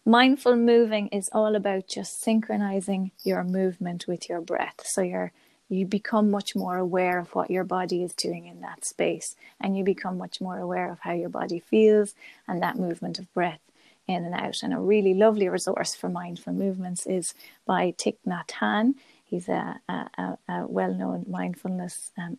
Mindful 0.05 0.55
moving 0.55 1.09
is 1.09 1.29
all 1.33 1.53
about 1.53 1.89
just 1.89 2.21
synchronizing 2.21 3.11
your 3.25 3.43
movement 3.43 4.07
with 4.07 4.29
your 4.29 4.39
breath. 4.39 4.85
So, 4.85 5.01
you're 5.01 5.33
you 5.73 5.85
become 5.85 6.31
much 6.31 6.55
more 6.55 6.77
aware 6.77 7.19
of 7.19 7.33
what 7.35 7.51
your 7.51 7.63
body 7.63 8.03
is 8.03 8.13
doing 8.13 8.47
in 8.47 8.61
that 8.61 8.85
space 8.85 9.35
and 9.59 9.77
you 9.77 9.83
become 9.83 10.17
much 10.17 10.39
more 10.39 10.57
aware 10.59 10.91
of 10.91 10.99
how 10.99 11.13
your 11.13 11.29
body 11.29 11.59
feels 11.59 12.13
and 12.47 12.61
that 12.61 12.77
movement 12.77 13.19
of 13.19 13.33
breath 13.33 13.59
in 14.07 14.25
and 14.25 14.35
out. 14.35 14.63
And 14.63 14.73
a 14.73 14.79
really 14.79 15.13
lovely 15.13 15.47
resource 15.49 15.95
for 15.95 16.09
mindful 16.09 16.53
movements 16.53 17.05
is 17.05 17.33
by 17.65 17.93
Thich 17.97 18.17
Nhat 18.27 18.49
Hanh. 18.59 18.95
He's 19.25 19.49
a, 19.49 19.79
a, 19.89 20.37
a 20.47 20.67
well 20.67 20.93
known 20.93 21.25
mindfulness 21.27 22.11
um, 22.17 22.37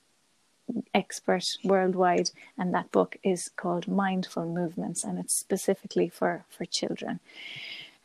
expert 0.94 1.56
worldwide, 1.64 2.30
and 2.56 2.72
that 2.72 2.90
book 2.90 3.16
is 3.22 3.50
called 3.56 3.88
Mindful 3.88 4.46
Movements 4.46 5.04
and 5.04 5.18
it's 5.18 5.34
specifically 5.34 6.08
for, 6.08 6.44
for 6.48 6.64
children. 6.64 7.20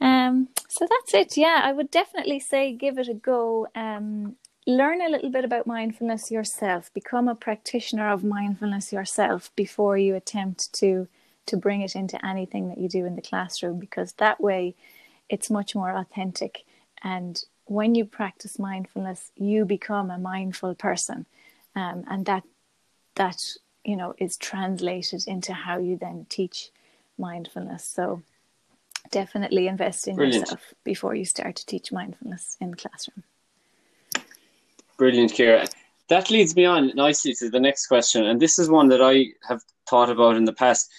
Um, 0.01 0.49
so 0.67 0.87
that's 0.89 1.13
it. 1.13 1.37
Yeah, 1.37 1.61
I 1.63 1.73
would 1.73 1.91
definitely 1.91 2.39
say 2.39 2.73
give 2.73 2.97
it 2.97 3.09
a 3.09 3.13
go. 3.13 3.67
Um, 3.75 4.37
learn 4.69 5.01
a 5.01 5.10
little 5.10 5.32
bit 5.32 5.43
about 5.43 5.65
mindfulness 5.65 6.29
yourself 6.29 6.93
become 6.93 7.27
a 7.27 7.36
practitioner 7.36 8.10
of 8.10 8.23
mindfulness 8.23 8.93
yourself 8.93 9.51
before 9.55 9.97
you 9.97 10.15
attempt 10.15 10.71
to 10.73 11.08
to 11.47 11.58
bring 11.58 11.82
it 11.82 11.95
into 11.95 12.23
anything 12.23 12.69
that 12.69 12.77
you 12.77 12.88
do 12.88 13.05
in 13.05 13.15
the 13.15 13.21
classroom 13.21 13.79
because 13.79 14.13
that 14.13 14.39
way 14.39 14.75
it's 15.27 15.49
much 15.49 15.73
more 15.73 15.91
authentic 15.95 16.65
and 17.03 17.45
when 17.65 17.95
you 17.95 18.05
practice 18.05 18.60
mindfulness 18.60 19.32
you 19.36 19.65
become 19.65 20.12
a 20.12 20.19
mindful 20.19 20.75
person 20.75 21.25
um, 21.75 22.03
and 22.08 22.27
that 22.27 22.43
that 23.15 23.41
you 23.84 23.95
know 23.95 24.13
is 24.19 24.38
translated 24.38 25.27
into 25.27 25.51
how 25.51 25.79
you 25.79 25.97
then 25.97 26.27
teach 26.29 26.69
mindfulness 27.17 27.84
so 27.84 28.21
definitely 29.10 29.67
invest 29.67 30.08
in 30.08 30.15
Brilliant. 30.15 30.41
yourself 30.41 30.73
before 30.84 31.15
you 31.15 31.25
start 31.25 31.55
to 31.55 31.65
teach 31.65 31.91
mindfulness 31.91 32.55
in 32.62 32.71
the 32.71 32.77
classroom. 32.77 33.23
Brilliant, 34.99 35.31
Kira. 35.31 35.71
That 36.09 36.29
leads 36.29 36.57
me 36.57 36.65
on 36.65 36.91
nicely 36.93 37.33
to 37.35 37.49
the 37.49 37.59
next 37.59 37.88
question, 37.88 38.25
and 38.25 38.39
this 38.39 38.59
is 38.59 38.69
one 38.69 38.89
that 38.89 39.01
I 39.01 39.27
have 39.47 39.62
thought 39.89 40.09
about 40.09 40.35
in 40.35 40.43
the 40.43 40.53
past. 40.53 40.91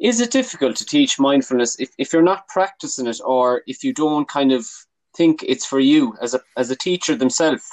Is 0.00 0.20
it 0.22 0.30
difficult 0.30 0.74
to 0.76 0.86
teach 0.86 1.20
mindfulness 1.20 1.78
if, 1.78 1.90
if 1.98 2.12
you're 2.12 2.22
not 2.22 2.48
practicing 2.48 3.06
it 3.06 3.20
or 3.22 3.62
if 3.66 3.84
you 3.84 3.92
don't 3.92 4.26
kind 4.26 4.52
of 4.52 4.66
think 5.14 5.44
it's 5.46 5.66
for 5.66 5.80
you 5.80 6.16
as 6.22 6.32
a 6.32 6.40
as 6.56 6.70
a 6.70 6.76
teacher 6.76 7.14
themselves? 7.14 7.68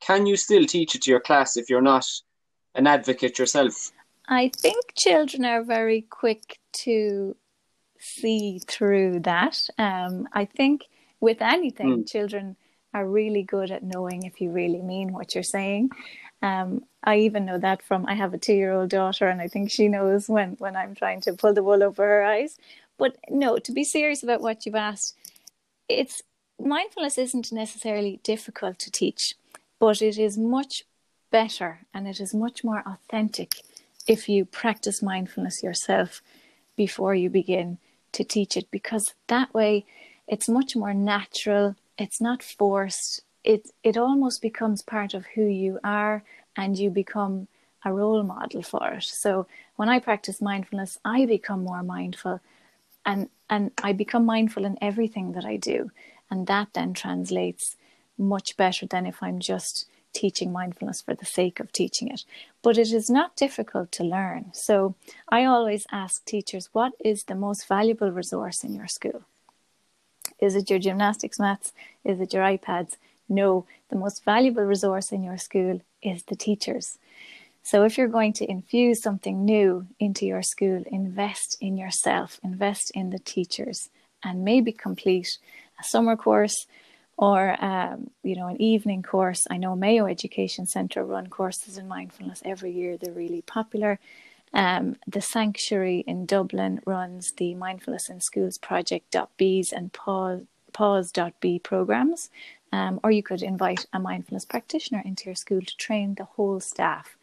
Can 0.00 0.24
you 0.24 0.36
still 0.36 0.66
teach 0.66 0.94
it 0.94 1.02
to 1.02 1.10
your 1.10 1.20
class 1.20 1.56
if 1.56 1.68
you're 1.68 1.90
not 1.94 2.06
an 2.76 2.86
advocate 2.86 3.36
yourself? 3.36 3.90
I 4.28 4.52
think 4.56 4.94
children 4.96 5.44
are 5.44 5.64
very 5.64 6.02
quick 6.02 6.60
to 6.84 7.34
see 7.98 8.60
through 8.68 9.20
that. 9.20 9.68
Um, 9.78 10.28
I 10.32 10.44
think 10.44 10.82
with 11.20 11.42
anything, 11.42 12.04
mm. 12.04 12.08
children 12.08 12.56
are 12.94 13.06
really 13.06 13.42
good 13.42 13.70
at 13.70 13.82
knowing 13.82 14.22
if 14.22 14.40
you 14.40 14.50
really 14.50 14.80
mean 14.80 15.12
what 15.12 15.34
you're 15.34 15.42
saying. 15.44 15.90
Um, 16.42 16.84
I 17.02 17.18
even 17.18 17.44
know 17.44 17.58
that 17.58 17.82
from 17.82 18.06
I 18.06 18.14
have 18.14 18.32
a 18.32 18.38
two 18.38 18.54
year 18.54 18.72
old 18.72 18.90
daughter, 18.90 19.28
and 19.28 19.40
I 19.40 19.48
think 19.48 19.70
she 19.70 19.88
knows 19.88 20.28
when 20.28 20.52
when 20.58 20.76
I'm 20.76 20.94
trying 20.94 21.20
to 21.22 21.32
pull 21.32 21.52
the 21.52 21.62
wool 21.62 21.82
over 21.82 22.02
her 22.04 22.22
eyes. 22.24 22.56
But 22.96 23.16
no, 23.28 23.58
to 23.58 23.72
be 23.72 23.84
serious 23.84 24.22
about 24.22 24.40
what 24.40 24.64
you've 24.64 24.74
asked, 24.76 25.16
it's 25.88 26.22
mindfulness 26.58 27.18
isn't 27.18 27.52
necessarily 27.52 28.20
difficult 28.22 28.78
to 28.80 28.90
teach, 28.90 29.34
but 29.80 30.00
it 30.00 30.16
is 30.18 30.38
much 30.38 30.84
better 31.30 31.80
and 31.92 32.06
it 32.06 32.20
is 32.20 32.32
much 32.32 32.62
more 32.62 32.82
authentic 32.86 33.62
if 34.06 34.28
you 34.28 34.44
practice 34.44 35.02
mindfulness 35.02 35.62
yourself 35.64 36.22
before 36.76 37.14
you 37.14 37.28
begin 37.28 37.78
to 38.12 38.22
teach 38.22 38.56
it 38.56 38.70
because 38.70 39.14
that 39.26 39.52
way 39.52 39.84
it's 40.28 40.48
much 40.48 40.76
more 40.76 40.94
natural 40.94 41.74
it's 41.98 42.20
not 42.20 42.42
forced 42.42 43.22
it 43.42 43.70
it 43.82 43.96
almost 43.96 44.40
becomes 44.42 44.82
part 44.82 45.14
of 45.14 45.26
who 45.34 45.44
you 45.44 45.78
are 45.84 46.24
and 46.56 46.78
you 46.78 46.90
become 46.90 47.48
a 47.84 47.92
role 47.92 48.22
model 48.22 48.62
for 48.62 48.88
it 48.92 49.02
so 49.02 49.46
when 49.76 49.88
i 49.88 49.98
practice 49.98 50.40
mindfulness 50.40 50.98
i 51.04 51.26
become 51.26 51.64
more 51.64 51.82
mindful 51.82 52.40
and 53.04 53.28
and 53.50 53.70
i 53.82 53.92
become 53.92 54.24
mindful 54.24 54.64
in 54.64 54.78
everything 54.80 55.32
that 55.32 55.44
i 55.44 55.56
do 55.56 55.90
and 56.30 56.46
that 56.46 56.68
then 56.72 56.92
translates 56.94 57.76
much 58.16 58.56
better 58.56 58.86
than 58.86 59.06
if 59.06 59.22
i'm 59.22 59.38
just 59.38 59.86
teaching 60.14 60.52
mindfulness 60.52 61.02
for 61.02 61.14
the 61.14 61.26
sake 61.26 61.60
of 61.60 61.72
teaching 61.72 62.08
it. 62.08 62.24
But 62.62 62.78
it 62.78 62.92
is 62.92 63.10
not 63.10 63.36
difficult 63.36 63.92
to 63.92 64.04
learn. 64.04 64.52
So 64.54 64.94
I 65.28 65.44
always 65.44 65.86
ask 65.92 66.24
teachers, 66.24 66.70
what 66.72 66.92
is 67.04 67.24
the 67.24 67.34
most 67.34 67.68
valuable 67.68 68.10
resource 68.10 68.64
in 68.64 68.72
your 68.74 68.86
school? 68.86 69.24
Is 70.44 70.54
it 70.54 70.68
your 70.70 70.78
gymnastics 70.78 71.38
mats? 71.38 71.72
Is 72.04 72.20
it 72.20 72.32
your 72.34 72.42
iPads? 72.42 72.96
No, 73.28 73.66
the 73.88 73.96
most 73.96 74.24
valuable 74.24 74.62
resource 74.62 75.10
in 75.10 75.22
your 75.22 75.38
school 75.38 75.80
is 76.02 76.22
the 76.24 76.36
teachers. 76.36 76.98
So 77.62 77.84
if 77.84 77.96
you're 77.96 78.08
going 78.18 78.34
to 78.34 78.50
infuse 78.50 79.02
something 79.02 79.44
new 79.44 79.86
into 79.98 80.26
your 80.26 80.42
school, 80.42 80.84
invest 80.86 81.56
in 81.62 81.78
yourself, 81.78 82.38
invest 82.44 82.90
in 82.94 83.08
the 83.08 83.18
teachers, 83.18 83.88
and 84.22 84.44
maybe 84.44 84.70
complete 84.70 85.38
a 85.80 85.84
summer 85.84 86.16
course 86.16 86.66
or 87.16 87.56
um, 87.64 88.10
you 88.22 88.36
know 88.36 88.48
an 88.48 88.60
evening 88.60 89.02
course 89.02 89.46
i 89.50 89.56
know 89.56 89.76
mayo 89.76 90.06
education 90.06 90.66
centre 90.66 91.04
run 91.04 91.28
courses 91.28 91.78
in 91.78 91.86
mindfulness 91.86 92.42
every 92.44 92.72
year 92.72 92.96
they're 92.96 93.12
really 93.12 93.42
popular 93.42 93.98
um, 94.54 94.96
the 95.06 95.20
sanctuary 95.20 96.04
in 96.06 96.26
dublin 96.26 96.80
runs 96.86 97.32
the 97.32 97.54
mindfulness 97.54 98.08
in 98.08 98.20
schools 98.20 98.58
project.bees 98.58 99.72
and 99.72 99.92
pause 99.92 100.42
Paws 100.72 101.12
b 101.40 101.58
programs. 101.60 102.30
Um, 102.72 102.98
or 103.04 103.12
you 103.12 103.22
could 103.22 103.42
invite 103.42 103.86
a 103.92 104.00
mindfulness 104.00 104.44
practitioner 104.44 105.00
into 105.04 105.26
your 105.26 105.36
school 105.36 105.60
to 105.60 105.76
train 105.76 106.16
the 106.16 106.24
whole 106.24 106.58
staff. 106.58 107.16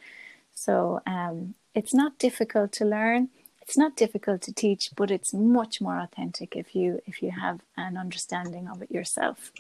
So 0.54 1.02
um, 1.06 1.56
it's 1.74 1.94
not 1.94 2.18
difficult 2.18 2.72
to 2.74 2.86
learn 2.86 3.30
it's 3.62 3.78
not 3.78 3.96
difficult 3.96 4.42
to 4.42 4.54
teach 4.54 4.90
but 4.96 5.12
it's 5.12 5.34
much 5.34 5.80
more 5.82 6.00
authentic 6.00 6.56
if 6.56 6.76
you 6.76 7.02
if 7.06 7.22
you 7.22 7.32
have 7.32 7.62
an 7.78 7.98
understanding 7.98 8.68
of 8.68 8.82
it 8.82 8.92
yourself. 8.92 9.52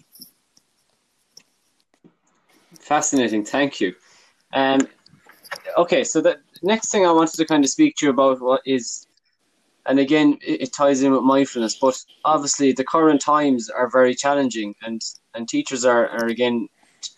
Fascinating 2.79 3.45
thank 3.45 3.79
you. 3.79 3.95
Um 4.53 4.81
okay 5.77 6.03
so 6.03 6.21
the 6.21 6.39
next 6.61 6.91
thing 6.91 7.05
i 7.05 7.11
wanted 7.11 7.35
to 7.35 7.45
kind 7.45 7.63
of 7.63 7.69
speak 7.69 7.95
to 7.95 8.05
you 8.05 8.11
about 8.11 8.41
what 8.41 8.61
is 8.65 9.07
and 9.85 9.99
again 9.99 10.37
it, 10.41 10.61
it 10.61 10.73
ties 10.73 11.01
in 11.01 11.11
with 11.11 11.23
mindfulness 11.23 11.75
but 11.75 11.97
obviously 12.25 12.71
the 12.71 12.83
current 12.83 13.21
times 13.21 13.69
are 13.69 13.89
very 13.89 14.13
challenging 14.13 14.75
and 14.83 15.01
and 15.33 15.47
teachers 15.47 15.85
are, 15.85 16.07
are 16.09 16.27
again 16.27 16.67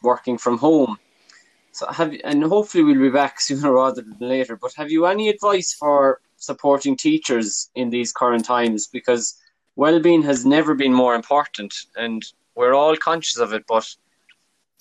working 0.02 0.38
from 0.38 0.58
home. 0.58 0.98
So 1.72 1.88
have 1.88 2.14
and 2.24 2.44
hopefully 2.44 2.84
we'll 2.84 3.02
be 3.02 3.10
back 3.10 3.40
sooner 3.48 3.72
rather 3.72 4.02
than 4.02 4.18
later 4.20 4.56
but 4.56 4.74
have 4.76 4.92
you 4.92 5.06
any 5.06 5.30
advice 5.30 5.74
for 5.74 6.22
supporting 6.38 6.96
teachers 6.96 7.70
in 7.76 7.90
these 7.90 8.12
current 8.12 8.46
times? 8.46 8.88
Because 8.88 9.40
well-being 9.76 10.22
has 10.24 10.46
never 10.46 10.76
been 10.76 10.94
more 10.94 11.16
important 11.16 11.74
and 11.96 12.24
we're 12.56 12.76
all 12.76 12.96
conscious 12.96 13.38
of 13.38 13.54
it 13.54 13.64
but 13.68 13.88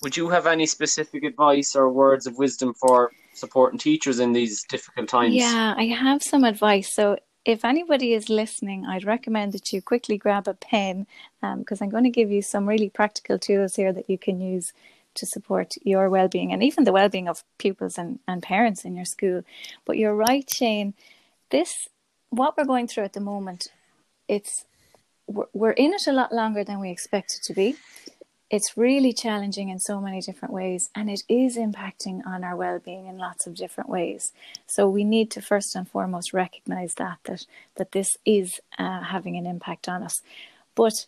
would 0.02 0.16
you 0.16 0.28
have 0.28 0.46
any 0.46 0.66
specific 0.66 1.24
advice 1.24 1.74
or 1.74 1.88
words 1.88 2.26
of 2.26 2.36
wisdom 2.36 2.74
for 2.74 3.10
supporting 3.34 3.78
teachers 3.78 4.18
in 4.18 4.32
these 4.32 4.64
difficult 4.64 5.08
times. 5.08 5.34
Yeah 5.34 5.74
i 5.76 5.84
have 5.84 6.22
some 6.22 6.44
advice. 6.44 6.94
So 6.94 7.16
if 7.44 7.64
anybody 7.64 8.14
is 8.14 8.28
listening, 8.28 8.86
I'd 8.86 9.04
recommend 9.04 9.52
that 9.52 9.72
you 9.72 9.82
quickly 9.82 10.16
grab 10.16 10.46
a 10.46 10.54
pen 10.54 11.06
because 11.40 11.80
um, 11.80 11.86
I'm 11.86 11.90
going 11.90 12.04
to 12.04 12.10
give 12.10 12.30
you 12.30 12.40
some 12.40 12.68
really 12.68 12.88
practical 12.88 13.38
tools 13.38 13.74
here 13.74 13.92
that 13.92 14.08
you 14.08 14.16
can 14.16 14.40
use 14.40 14.72
to 15.14 15.26
support 15.26 15.74
your 15.82 16.08
well-being 16.08 16.52
and 16.52 16.62
even 16.62 16.84
the 16.84 16.92
well-being 16.92 17.28
of 17.28 17.44
pupils 17.58 17.98
and, 17.98 18.20
and 18.28 18.42
parents 18.42 18.84
in 18.84 18.94
your 18.94 19.04
school. 19.04 19.42
But 19.84 19.98
you're 19.98 20.14
right, 20.14 20.48
Shane 20.48 20.94
this 21.52 21.88
what 22.30 22.56
we're 22.56 22.64
going 22.64 22.88
through 22.88 23.04
at 23.04 23.12
the 23.12 23.20
moment 23.20 23.68
it's 24.26 24.64
we're 25.52 25.70
in 25.70 25.92
it 25.94 26.06
a 26.08 26.12
lot 26.12 26.32
longer 26.32 26.64
than 26.64 26.80
we 26.80 26.90
expected 26.90 27.40
to 27.42 27.54
be 27.54 27.76
it's 28.52 28.76
really 28.76 29.12
challenging 29.12 29.70
in 29.70 29.80
so 29.80 30.00
many 30.00 30.20
different 30.20 30.54
ways 30.54 30.90
and 30.94 31.10
it 31.10 31.22
is 31.28 31.56
impacting 31.56 32.24
on 32.26 32.44
our 32.44 32.54
well-being 32.54 33.06
in 33.06 33.18
lots 33.18 33.46
of 33.46 33.54
different 33.54 33.90
ways 33.90 34.32
so 34.66 34.88
we 34.88 35.04
need 35.04 35.30
to 35.30 35.42
first 35.42 35.74
and 35.74 35.88
foremost 35.88 36.32
recognize 36.32 36.94
that 36.94 37.18
that 37.24 37.46
that 37.76 37.92
this 37.92 38.16
is 38.24 38.60
uh, 38.78 39.00
having 39.00 39.36
an 39.36 39.46
impact 39.46 39.88
on 39.88 40.02
us 40.02 40.22
but 40.74 41.06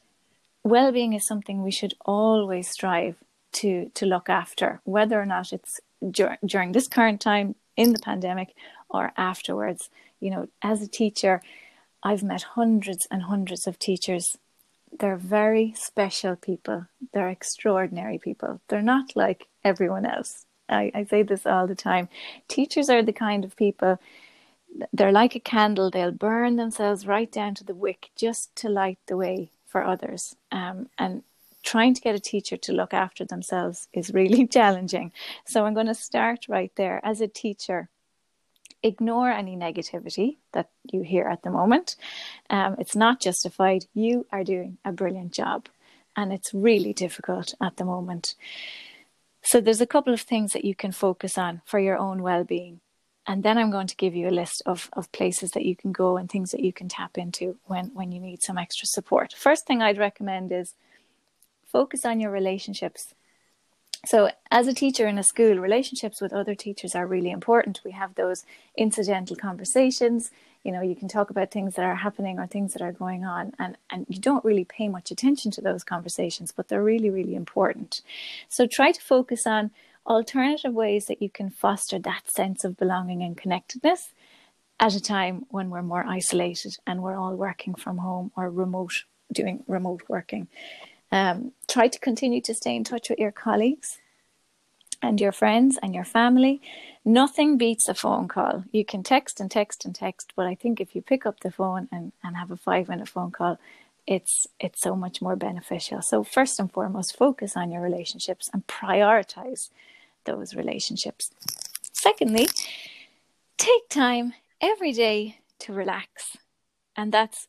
well-being 0.65 1.13
is 1.13 1.27
something 1.27 1.63
we 1.63 1.71
should 1.71 1.95
always 2.05 2.69
strive 2.69 3.17
to 3.53 3.91
to 3.95 4.07
look 4.07 4.29
after 4.29 4.81
whether 4.85 5.21
or 5.21 5.27
not 5.27 5.53
it's 5.53 5.81
dur- 6.11 6.39
during 6.45 6.73
this 6.73 6.89
current 6.89 7.21
time 7.21 7.55
in 7.77 7.93
the 7.93 7.99
pandemic 8.01 8.55
or 8.89 9.13
afterwards 9.17 9.91
you 10.25 10.31
know, 10.31 10.49
as 10.63 10.81
a 10.81 10.89
teacher, 10.89 11.43
I've 12.03 12.23
met 12.23 12.43
hundreds 12.55 13.07
and 13.11 13.25
hundreds 13.25 13.67
of 13.67 13.79
teachers. 13.79 14.39
They're 14.99 15.17
very 15.17 15.75
special 15.77 16.37
people. 16.37 16.87
They're 17.13 17.29
extraordinary 17.29 18.19
people. 18.19 18.61
They're 18.69 18.83
not 18.83 19.17
like 19.17 19.49
everyone 19.65 20.07
else. 20.07 20.47
I, 20.69 20.91
I 20.95 21.05
say 21.05 21.23
this 21.23 21.47
all 21.47 21.67
the 21.67 21.75
time. 21.75 22.09
Teachers 22.49 22.89
are 22.89 23.03
the 23.03 23.13
kind 23.13 23.45
of 23.45 23.57
people, 23.57 23.99
they're 24.93 25.13
like 25.13 25.35
a 25.35 25.41
candle. 25.41 25.91
They'll 25.91 26.11
burn 26.11 26.57
themselves 26.57 27.07
right 27.07 27.31
down 27.31 27.55
to 27.57 27.65
the 27.65 27.75
wick 27.75 28.11
just 28.17 28.55
to 28.57 28.69
light 28.69 28.99
the 29.07 29.17
way 29.17 29.51
for 29.67 29.85
others. 29.85 30.37
Um, 30.51 30.89
and 30.99 31.23
trying 31.63 31.95
to 31.95 32.01
get 32.01 32.15
a 32.15 32.21
teacher 32.21 32.57
to 32.57 32.73
look 32.73 32.93
after 32.93 33.25
themselves 33.25 33.89
is 33.93 34.13
really 34.13 34.47
challenging. 34.59 35.13
So 35.47 35.65
I'm 35.65 35.75
going 35.75 35.87
to 35.87 35.95
start 35.95 36.47
right 36.49 36.73
there. 36.77 37.01
As 37.05 37.21
a 37.21 37.29
teacher, 37.29 37.89
ignore 38.85 39.31
any 39.31 39.57
negativity 39.57 40.37
that 40.53 40.69
you 40.93 41.03
hear 41.03 41.27
at 41.27 41.43
the 41.43 41.51
moment. 41.51 41.97
Um, 42.51 42.77
it's 42.79 42.95
not 42.95 43.21
justified. 43.21 43.87
You 43.95 44.27
are 44.31 44.45
doing 44.45 44.79
a 44.85 44.93
brilliant 44.93 45.33
job, 45.33 45.67
and 46.15 46.33
it's 46.33 46.55
really 46.55 46.93
difficult 46.93 47.55
at 47.61 47.77
the 47.79 47.85
moment. 47.85 48.35
So, 49.43 49.61
there's 49.61 49.81
a 49.81 49.87
couple 49.87 50.15
of 50.15 50.21
things 50.21 50.53
that 50.53 50.65
you 50.65 50.75
can 50.75 50.93
focus 50.93 51.37
on 51.37 51.63
for 51.65 51.81
your 51.81 51.99
own 51.99 52.23
well 52.23 52.45
being. 52.45 52.81
And 53.27 53.43
then 53.43 53.57
I'm 53.57 53.71
going 53.71 53.87
to 53.87 53.97
give 53.97 54.15
you 54.15 54.29
a 54.29 54.39
list 54.43 54.63
of, 54.67 54.91
of 54.93 55.11
places 55.11 55.53
that 55.53 55.65
you 55.65 55.75
can 55.75 55.93
go 55.93 56.19
and 56.19 56.31
things 56.31 56.51
that 56.51 56.61
you 56.61 56.75
can 56.75 56.91
tap 56.91 57.17
into 57.17 57.57
when, 57.65 57.87
when 57.95 58.13
you 58.13 58.21
need 58.21 58.43
some 58.43 58.59
extra 58.59 58.87
support. 58.87 59.33
First 59.33 59.67
thing 59.67 59.81
I'd 59.81 59.97
recommend 59.97 60.53
is 60.53 60.75
focus 61.65 62.05
on 62.05 62.21
your 62.21 62.31
relationships 62.31 63.15
so, 64.07 64.31
as 64.51 64.67
a 64.67 64.75
teacher 64.75 65.07
in 65.07 65.19
a 65.19 65.23
school, 65.23 65.59
relationships 65.59 66.21
with 66.21 66.33
other 66.33 66.55
teachers 66.55 66.95
are 66.95 67.07
really 67.07 67.31
important. 67.31 67.81
We 67.85 67.93
have 67.93 68.15
those 68.15 68.45
incidental 68.77 69.37
conversations. 69.37 70.31
You 70.63 70.73
know, 70.73 70.81
you 70.83 70.95
can 70.95 71.09
talk 71.09 71.31
about 71.31 71.51
things 71.51 71.75
that 71.75 71.85
are 71.85 71.95
happening 71.97 72.39
or 72.39 72.47
things 72.47 72.73
that 72.73 72.83
are 72.83 72.93
going 72.93 73.25
on, 73.25 73.53
and, 73.59 73.77
and 73.91 74.07
you 74.09 74.19
don't 74.19 74.45
really 74.45 74.65
pay 74.65 74.89
much 74.89 75.11
attention 75.11 75.51
to 75.53 75.61
those 75.61 75.85
conversations, 75.85 76.53
but 76.53 76.69
they're 76.69 76.83
really, 76.83 77.11
really 77.11 77.35
important. 77.35 78.01
So, 78.49 78.67
try 78.67 78.93
to 78.93 79.01
focus 79.01 79.47
on 79.47 79.71
alternative 80.07 80.75
ways 80.75 81.07
that 81.07 81.23
you 81.23 81.31
can 81.31 81.51
foster 81.51 81.99
that 81.99 82.31
sense 82.31 82.65
of 82.65 82.77
belonging 82.77 83.23
and 83.23 83.37
connectedness 83.37 84.13
at 84.81 84.95
a 84.95 85.01
time 85.01 85.47
when 85.49 85.71
we're 85.71 85.83
more 85.83 86.05
isolated 86.07 86.77
and 86.87 87.03
we're 87.03 87.17
all 87.17 87.35
working 87.35 87.75
from 87.75 87.99
home 87.99 88.33
or 88.37 88.51
remote 88.51 89.05
doing 89.33 89.65
remote 89.67 90.03
working. 90.09 90.49
Um, 91.13 91.53
try 91.69 91.89
to 91.89 91.99
continue 91.99 92.41
to 92.43 92.55
stay 92.55 92.75
in 92.75 92.85
touch 92.85 93.09
with 93.09 93.19
your 93.19 93.33
colleagues 93.33 93.99
and 95.03 95.21
your 95.21 95.33
friends 95.33 95.79
and 95.83 95.95
your 95.95 96.05
family. 96.05 96.61
Nothing 97.05 97.59
beats 97.59 97.89
a 97.89 97.95
phone 97.95 98.27
call. 98.29 98.65
You 98.73 98.85
can 98.85 99.03
text 99.03 99.39
and 99.39 99.51
text 99.51 99.85
and 99.85 99.95
text, 99.95 100.33
but 100.35 100.47
I 100.47 100.55
think 100.55 100.81
if 100.81 100.95
you 100.97 101.03
pick 101.03 101.27
up 101.27 101.41
the 101.41 101.51
phone 101.51 101.89
and, 101.93 102.13
and 102.23 102.37
have 102.37 102.51
a 102.51 102.57
five 102.57 102.89
minute 102.89 103.09
phone 103.09 103.31
call, 103.31 103.59
it's 104.07 104.47
it's 104.61 104.81
so 104.81 104.97
much 104.97 105.23
more 105.23 105.37
beneficial. 105.37 106.03
So 106.03 106.25
first 106.25 106.59
and 106.59 106.71
foremost, 106.71 107.17
focus 107.17 107.57
on 107.57 107.71
your 107.71 107.83
relationships 107.83 108.51
and 108.53 108.67
prioritize 108.67 109.71
those 110.25 110.55
relationships. 110.55 111.31
Secondly, 111.93 112.49
take 113.57 113.89
time 113.89 114.35
every 114.61 114.93
day 114.93 115.39
to 115.61 115.73
relax. 115.73 116.37
And 116.97 117.13
that's 117.13 117.49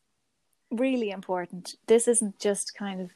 really 0.72 1.12
important. 1.12 1.76
This 1.88 2.08
isn't 2.08 2.40
just 2.40 2.76
kind 2.76 3.02
of 3.02 3.12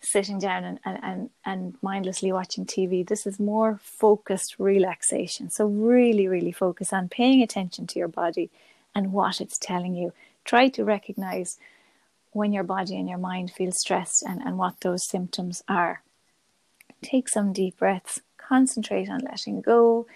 sitting 0.00 0.38
down 0.38 0.64
and, 0.64 0.80
and, 0.84 1.30
and 1.44 1.74
mindlessly 1.82 2.32
watching 2.32 2.64
TV. 2.64 3.06
This 3.06 3.26
is 3.26 3.38
more 3.38 3.78
focused 3.82 4.56
relaxation. 4.58 5.50
So, 5.50 5.66
really, 5.66 6.26
really 6.26 6.52
focus 6.52 6.92
on 6.92 7.08
paying 7.08 7.42
attention 7.42 7.86
to 7.88 7.98
your 7.98 8.08
body 8.08 8.50
and 8.94 9.12
what 9.12 9.40
it's 9.40 9.58
telling 9.58 9.94
you. 9.94 10.12
Try 10.44 10.68
to 10.70 10.84
recognize 10.84 11.58
when 12.32 12.52
your 12.52 12.64
body 12.64 12.96
and 12.96 13.08
your 13.08 13.18
mind 13.18 13.50
feel 13.50 13.72
stressed 13.72 14.22
and, 14.22 14.40
and 14.42 14.56
what 14.56 14.80
those 14.80 15.04
symptoms 15.04 15.62
are. 15.68 16.02
Take 17.02 17.28
some 17.28 17.52
deep 17.52 17.78
breaths, 17.78 18.20
concentrate 18.36 19.08
on 19.08 19.20
letting 19.20 19.60
go, 19.60 20.06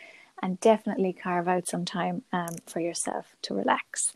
and 0.43 0.61
definitely 0.61 1.13
carve 1.13 1.49
out 1.49 1.67
some 1.67 1.85
time 1.85 2.23
um, 2.33 2.57
for 2.67 2.81
yourself 2.81 3.35
to 3.43 3.55
relax. 3.55 4.13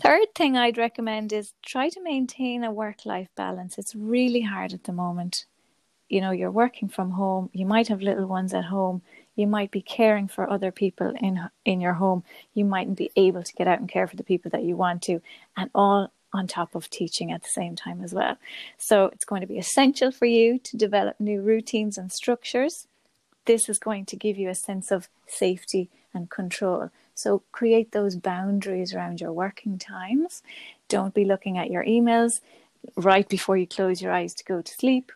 Third 0.00 0.34
thing 0.34 0.56
I'd 0.56 0.76
recommend 0.76 1.32
is 1.32 1.54
try 1.62 1.88
to 1.88 2.02
maintain 2.02 2.64
a 2.64 2.70
work 2.70 3.06
life 3.06 3.28
balance. 3.34 3.78
It's 3.78 3.94
really 3.94 4.42
hard 4.42 4.72
at 4.72 4.84
the 4.84 4.92
moment. 4.92 5.46
You 6.08 6.20
know, 6.20 6.30
you're 6.32 6.50
working 6.50 6.88
from 6.88 7.12
home, 7.12 7.50
you 7.52 7.66
might 7.66 7.88
have 7.88 8.00
little 8.00 8.26
ones 8.26 8.54
at 8.54 8.66
home, 8.66 9.02
you 9.34 9.46
might 9.46 9.72
be 9.72 9.82
caring 9.82 10.28
for 10.28 10.48
other 10.48 10.70
people 10.70 11.12
in 11.20 11.48
in 11.64 11.80
your 11.80 11.94
home, 11.94 12.22
you 12.54 12.64
mightn't 12.64 12.96
be 12.96 13.10
able 13.16 13.42
to 13.42 13.52
get 13.54 13.66
out 13.66 13.80
and 13.80 13.88
care 13.88 14.06
for 14.06 14.16
the 14.16 14.22
people 14.22 14.50
that 14.50 14.62
you 14.62 14.76
want 14.76 15.02
to, 15.02 15.20
and 15.56 15.70
all 15.74 16.12
on 16.32 16.46
top 16.46 16.74
of 16.74 16.90
teaching 16.90 17.32
at 17.32 17.42
the 17.42 17.48
same 17.48 17.74
time 17.74 18.04
as 18.04 18.14
well. 18.14 18.36
So 18.78 19.06
it's 19.06 19.24
going 19.24 19.40
to 19.40 19.46
be 19.46 19.58
essential 19.58 20.12
for 20.12 20.26
you 20.26 20.58
to 20.60 20.76
develop 20.76 21.18
new 21.18 21.40
routines 21.40 21.98
and 21.98 22.12
structures. 22.12 22.86
This 23.46 23.68
is 23.68 23.78
going 23.78 24.04
to 24.06 24.16
give 24.16 24.36
you 24.36 24.48
a 24.48 24.54
sense 24.54 24.90
of 24.90 25.08
safety 25.26 25.88
and 26.12 26.30
control. 26.30 26.90
So 27.16 27.42
create 27.50 27.92
those 27.92 28.14
boundaries 28.14 28.94
around 28.94 29.22
your 29.22 29.32
working 29.32 29.78
times. 29.78 30.42
Don't 30.88 31.14
be 31.14 31.24
looking 31.24 31.56
at 31.56 31.70
your 31.70 31.82
emails 31.82 32.40
right 32.94 33.26
before 33.26 33.56
you 33.56 33.66
close 33.66 34.02
your 34.02 34.12
eyes 34.12 34.34
to 34.34 34.44
go 34.44 34.60
to 34.60 34.74
sleep. 34.74 35.10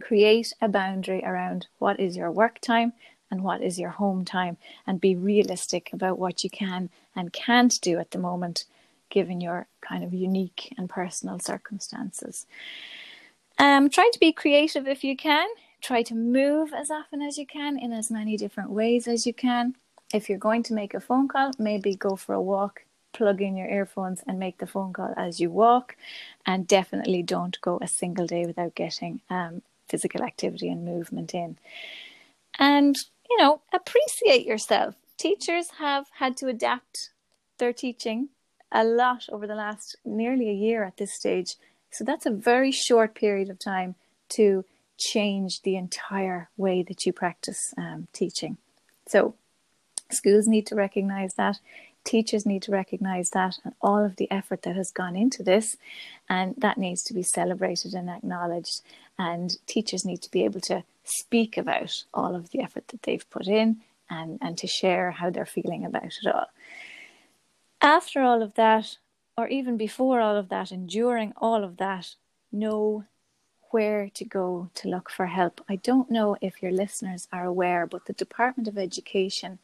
Create 0.00 0.52
a 0.62 0.68
boundary 0.68 1.24
around 1.24 1.66
what 1.80 1.98
is 1.98 2.16
your 2.16 2.30
work 2.30 2.60
time 2.60 2.92
and 3.32 3.42
what 3.42 3.62
is 3.62 3.80
your 3.80 3.90
home 3.90 4.24
time 4.24 4.58
and 4.86 5.00
be 5.00 5.16
realistic 5.16 5.90
about 5.92 6.20
what 6.20 6.44
you 6.44 6.50
can 6.50 6.88
and 7.16 7.32
can't 7.32 7.80
do 7.80 7.98
at 7.98 8.12
the 8.12 8.18
moment 8.18 8.64
given 9.10 9.40
your 9.40 9.66
kind 9.80 10.04
of 10.04 10.14
unique 10.14 10.72
and 10.78 10.88
personal 10.88 11.40
circumstances. 11.40 12.46
Um, 13.58 13.90
try 13.90 14.08
to 14.12 14.20
be 14.20 14.30
creative 14.30 14.86
if 14.86 15.02
you 15.02 15.16
can. 15.16 15.48
Try 15.80 16.04
to 16.04 16.14
move 16.14 16.72
as 16.72 16.92
often 16.92 17.20
as 17.20 17.38
you 17.38 17.46
can 17.46 17.76
in 17.76 17.92
as 17.92 18.08
many 18.08 18.36
different 18.36 18.70
ways 18.70 19.08
as 19.08 19.26
you 19.26 19.34
can 19.34 19.74
if 20.12 20.28
you're 20.28 20.38
going 20.38 20.62
to 20.64 20.74
make 20.74 20.94
a 20.94 21.00
phone 21.00 21.28
call, 21.28 21.52
maybe 21.58 21.94
go 21.94 22.16
for 22.16 22.34
a 22.34 22.40
walk, 22.40 22.84
plug 23.12 23.40
in 23.40 23.56
your 23.56 23.68
earphones 23.68 24.22
and 24.26 24.38
make 24.38 24.58
the 24.58 24.66
phone 24.66 24.92
call 24.92 25.12
as 25.16 25.40
you 25.40 25.50
walk. 25.50 25.96
And 26.46 26.66
definitely 26.66 27.22
don't 27.22 27.60
go 27.60 27.78
a 27.82 27.88
single 27.88 28.26
day 28.26 28.46
without 28.46 28.74
getting 28.74 29.20
um, 29.28 29.62
physical 29.88 30.22
activity 30.22 30.68
and 30.68 30.84
movement 30.84 31.34
in. 31.34 31.58
And, 32.58 32.96
you 33.28 33.36
know, 33.38 33.60
appreciate 33.72 34.46
yourself. 34.46 34.94
Teachers 35.16 35.70
have 35.78 36.06
had 36.18 36.36
to 36.38 36.46
adapt 36.46 37.10
their 37.58 37.72
teaching 37.72 38.28
a 38.70 38.84
lot 38.84 39.24
over 39.30 39.46
the 39.46 39.54
last 39.54 39.96
nearly 40.04 40.48
a 40.48 40.52
year 40.52 40.84
at 40.84 40.96
this 40.96 41.14
stage. 41.14 41.56
So 41.90 42.04
that's 42.04 42.26
a 42.26 42.30
very 42.30 42.70
short 42.70 43.14
period 43.14 43.48
of 43.50 43.58
time 43.58 43.94
to 44.30 44.64
change 44.98 45.62
the 45.62 45.76
entire 45.76 46.50
way 46.56 46.82
that 46.82 47.06
you 47.06 47.12
practice 47.12 47.72
um, 47.78 48.08
teaching. 48.12 48.58
So 49.06 49.34
Schools 50.10 50.46
need 50.46 50.66
to 50.66 50.74
recognize 50.74 51.34
that. 51.34 51.58
Teachers 52.04 52.46
need 52.46 52.62
to 52.62 52.72
recognize 52.72 53.30
that 53.30 53.56
and 53.64 53.74
all 53.82 54.04
of 54.04 54.16
the 54.16 54.30
effort 54.30 54.62
that 54.62 54.76
has 54.76 54.90
gone 54.90 55.16
into 55.16 55.42
this. 55.42 55.76
And 56.28 56.54
that 56.58 56.78
needs 56.78 57.02
to 57.04 57.14
be 57.14 57.22
celebrated 57.22 57.92
and 57.94 58.08
acknowledged. 58.08 58.80
And 59.18 59.56
teachers 59.66 60.04
need 60.04 60.22
to 60.22 60.30
be 60.30 60.44
able 60.44 60.60
to 60.62 60.84
speak 61.04 61.56
about 61.56 62.04
all 62.14 62.34
of 62.34 62.50
the 62.50 62.60
effort 62.60 62.88
that 62.88 63.02
they've 63.02 63.28
put 63.30 63.46
in 63.46 63.78
and, 64.10 64.38
and 64.40 64.56
to 64.58 64.66
share 64.66 65.10
how 65.10 65.30
they're 65.30 65.46
feeling 65.46 65.84
about 65.84 66.04
it 66.04 66.26
all. 66.32 66.46
After 67.80 68.22
all 68.22 68.42
of 68.42 68.54
that, 68.54 68.96
or 69.36 69.46
even 69.48 69.76
before 69.76 70.20
all 70.20 70.36
of 70.36 70.48
that, 70.48 70.70
and 70.70 70.88
during 70.88 71.32
all 71.36 71.62
of 71.62 71.76
that, 71.76 72.14
know 72.50 73.04
where 73.70 74.10
to 74.14 74.24
go 74.24 74.70
to 74.74 74.88
look 74.88 75.10
for 75.10 75.26
help. 75.26 75.60
I 75.68 75.76
don't 75.76 76.10
know 76.10 76.36
if 76.40 76.62
your 76.62 76.72
listeners 76.72 77.28
are 77.32 77.44
aware, 77.44 77.86
but 77.86 78.06
the 78.06 78.12
Department 78.14 78.66
of 78.66 78.78
Education 78.78 79.58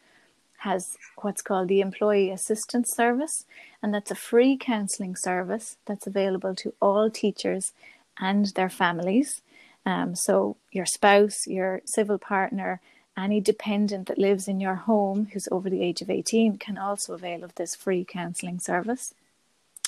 has 0.65 0.97
what's 1.21 1.43
called 1.43 1.69
the 1.69 1.83
Employee 1.83 2.31
Assistance 2.31 2.91
Service, 2.91 3.45
and 3.83 3.93
that's 3.93 4.11
a 4.11 4.15
free 4.15 4.57
counselling 4.57 5.15
service 5.15 5.77
that's 5.85 6.07
available 6.07 6.55
to 6.57 6.73
all 6.81 7.11
teachers 7.11 7.73
and 8.19 8.47
their 8.55 8.71
families. 8.71 9.43
Um, 9.85 10.15
so, 10.15 10.57
your 10.73 10.87
spouse, 10.87 11.47
your 11.47 11.83
civil 11.85 12.17
partner, 12.19 12.81
any 13.17 13.41
dependent 13.41 14.09
that 14.09 14.19
lives 14.19 14.49
in 14.49 14.59
your 14.59 14.75
home 14.75 15.29
who's 15.33 15.49
over 15.53 15.69
the 15.69 15.83
age 15.83 16.01
of 16.01 16.09
18 16.09 16.57
can 16.57 16.79
also 16.79 17.13
avail 17.13 17.45
of 17.45 17.55
this 17.57 17.77
free 17.77 18.05
counselling 18.05 18.59
service. 18.59 19.13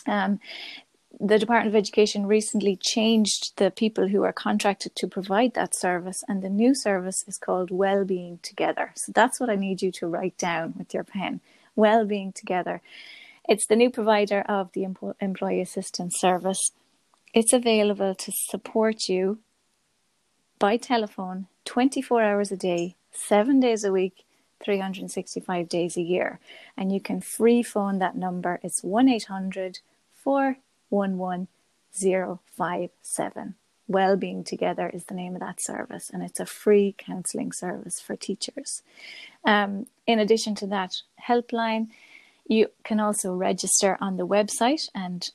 Um, 0.07 0.41
the 1.19 1.39
Department 1.39 1.75
of 1.75 1.79
Education 1.79 2.27
recently 2.27 2.77
changed 2.77 3.57
the 3.57 3.71
people 3.71 4.09
who 4.09 4.23
are 4.23 4.33
contracted 4.33 4.95
to 4.97 5.07
provide 5.07 5.55
that 5.55 5.75
service, 5.75 6.23
and 6.29 6.43
the 6.43 6.51
new 6.51 6.75
service 6.75 7.25
is 7.27 7.39
called 7.39 7.71
Wellbeing 7.71 8.39
Together. 8.43 8.93
So 8.95 9.12
that's 9.14 9.41
what 9.41 9.49
I 9.49 9.55
need 9.55 9.81
you 9.81 9.91
to 9.93 10.07
write 10.07 10.37
down 10.37 10.75
with 10.77 10.93
your 10.93 11.05
pen 11.05 11.41
Wellbeing 11.75 12.33
Together. 12.33 12.83
It's 13.49 13.67
the 13.67 13.77
new 13.77 13.91
provider 13.91 14.41
of 14.43 14.73
the 14.73 14.87
Employee 15.21 15.61
Assistance 15.61 16.19
Service. 16.19 16.73
It's 17.33 17.53
available 17.53 18.14
to 18.14 18.33
support 18.33 19.09
you 19.09 19.39
by 20.59 20.77
telephone 20.77 21.47
24 21.64 22.23
hours 22.23 22.53
a 22.53 22.57
day, 22.57 22.97
seven 23.12 23.61
days 23.61 23.85
a 23.85 23.93
week, 23.93 24.25
365 24.62 25.69
days 25.69 25.97
a 25.97 26.03
year. 26.03 26.41
And 26.77 26.93
you 26.93 27.01
can 27.01 27.21
free 27.21 27.62
phone 27.62 27.99
that 27.99 28.17
number. 28.17 28.59
It's 28.62 28.83
1 28.83 29.09
800 29.09 29.79
4 30.14 30.57
11057. 30.91 33.55
Wellbeing 33.89 34.45
Together 34.45 34.89
is 34.89 35.05
the 35.05 35.14
name 35.14 35.34
of 35.34 35.41
that 35.41 35.62
service, 35.62 36.11
and 36.11 36.22
it's 36.22 36.41
a 36.41 36.47
free 36.47 36.95
counselling 36.99 37.53
service 37.53 38.01
for 38.01 38.16
teachers. 38.16 38.82
Um, 39.45 39.87
in 40.07 40.18
addition 40.18 40.55
to 40.57 40.66
that 40.66 40.97
helpline, 41.28 41.89
you 42.49 42.68
can 42.84 43.01
also 43.01 43.32
register 43.32 43.97
on 44.01 44.16
the 44.16 44.26
website, 44.26 44.89
and 44.95 45.28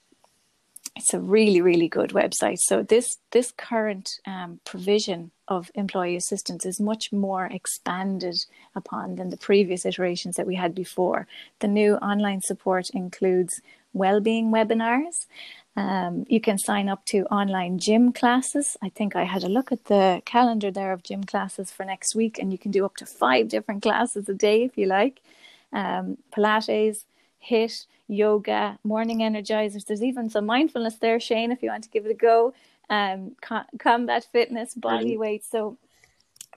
it's 0.95 1.13
a 1.13 1.19
really, 1.19 1.61
really 1.61 1.87
good 1.87 2.09
website. 2.09 2.57
So 2.59 2.83
this 2.83 3.17
this 3.31 3.51
current 3.51 4.09
um, 4.25 4.59
provision 4.65 5.31
of 5.47 5.71
employee 5.75 6.17
assistance 6.17 6.65
is 6.65 6.79
much 6.79 7.13
more 7.13 7.45
expanded 7.45 8.45
upon 8.75 9.15
than 9.15 9.29
the 9.29 9.37
previous 9.37 9.85
iterations 9.85 10.35
that 10.35 10.47
we 10.47 10.55
had 10.55 10.75
before. 10.75 11.27
The 11.59 11.67
new 11.67 11.95
online 11.95 12.41
support 12.41 12.89
includes 12.89 13.61
well-being 13.93 14.51
webinars. 14.51 15.27
Um, 15.77 16.25
you 16.27 16.41
can 16.41 16.57
sign 16.57 16.89
up 16.89 17.05
to 17.05 17.23
online 17.25 17.79
gym 17.79 18.11
classes. 18.11 18.75
I 18.81 18.89
think 18.89 19.15
I 19.15 19.23
had 19.23 19.43
a 19.43 19.49
look 19.49 19.71
at 19.71 19.85
the 19.85 20.21
calendar 20.25 20.69
there 20.69 20.91
of 20.91 21.03
gym 21.03 21.23
classes 21.23 21.71
for 21.71 21.85
next 21.85 22.13
week, 22.13 22.37
and 22.37 22.51
you 22.51 22.57
can 22.57 22.71
do 22.71 22.85
up 22.85 22.97
to 22.97 23.05
five 23.05 23.47
different 23.47 23.81
classes 23.87 24.27
a 24.27 24.33
day 24.33 24.63
if 24.63 24.77
you 24.77 24.87
like. 24.87 25.21
Um, 25.71 26.17
Pilates, 26.35 27.05
HIIT, 27.49 27.85
yoga, 28.07 28.77
morning 28.83 29.19
energizers. 29.19 29.85
There's 29.85 30.03
even 30.03 30.29
some 30.29 30.45
mindfulness 30.45 30.95
there, 30.95 31.19
Shane, 31.19 31.51
if 31.51 31.63
you 31.63 31.69
want 31.69 31.85
to 31.85 31.89
give 31.89 32.05
it 32.05 32.11
a 32.11 32.15
go. 32.15 32.53
Um, 32.89 33.37
co- 33.41 33.63
combat 33.79 34.27
fitness, 34.29 34.73
body 34.75 35.17
weight. 35.17 35.45
So 35.45 35.77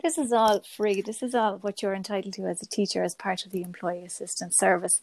this 0.02 0.18
is 0.18 0.32
all 0.32 0.60
free. 0.76 1.00
This 1.00 1.22
is 1.22 1.34
all 1.34 1.58
what 1.58 1.80
you're 1.80 1.94
entitled 1.94 2.34
to 2.34 2.46
as 2.46 2.60
a 2.60 2.66
teacher 2.66 3.04
as 3.04 3.14
part 3.14 3.46
of 3.46 3.52
the 3.52 3.62
employee 3.62 4.04
assistance 4.04 4.56
service. 4.58 5.00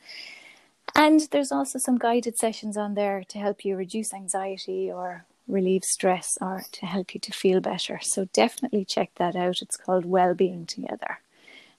And 0.95 1.21
there's 1.31 1.51
also 1.51 1.79
some 1.79 1.97
guided 1.97 2.37
sessions 2.37 2.77
on 2.77 2.93
there 2.95 3.23
to 3.29 3.37
help 3.39 3.63
you 3.63 3.75
reduce 3.75 4.13
anxiety 4.13 4.91
or 4.91 5.25
relieve 5.47 5.83
stress 5.83 6.37
or 6.41 6.63
to 6.71 6.85
help 6.85 7.13
you 7.13 7.19
to 7.19 7.31
feel 7.31 7.59
better. 7.59 7.99
So 8.01 8.25
definitely 8.33 8.85
check 8.85 9.11
that 9.15 9.35
out. 9.35 9.61
It's 9.61 9.77
called 9.77 10.05
Wellbeing 10.05 10.65
Together. 10.65 11.19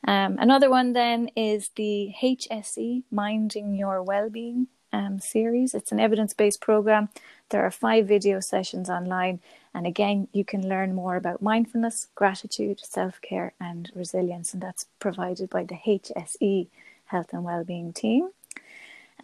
Um, 0.07 0.37
another 0.39 0.69
one 0.69 0.95
then 0.95 1.31
is 1.37 1.71
the 1.77 2.13
HSE 2.21 3.05
Minding 3.11 3.77
Your 3.77 4.03
Wellbeing 4.03 4.67
um, 4.93 5.21
series. 5.21 5.75
It's 5.75 5.93
an 5.93 6.01
evidence 6.01 6.35
based 6.35 6.61
program 6.61 7.09
There 7.51 7.65
are 7.65 7.71
five 7.71 8.07
video 8.09 8.41
sessions 8.41 8.91
online, 8.91 9.41
and 9.75 9.87
again, 9.87 10.29
you 10.33 10.45
can 10.45 10.69
learn 10.69 10.95
more 10.95 11.17
about 11.17 11.43
mindfulness, 11.43 12.09
gratitude, 12.15 12.81
self 12.83 13.21
care, 13.21 13.53
and 13.61 13.91
resilience, 13.95 14.53
and 14.53 14.63
that's 14.63 14.87
provided 14.99 15.51
by 15.51 15.65
the 15.65 15.77
HSE 15.87 16.69
Health 17.07 17.33
and 17.33 17.45
Wellbeing 17.45 17.93
team. 17.93 18.31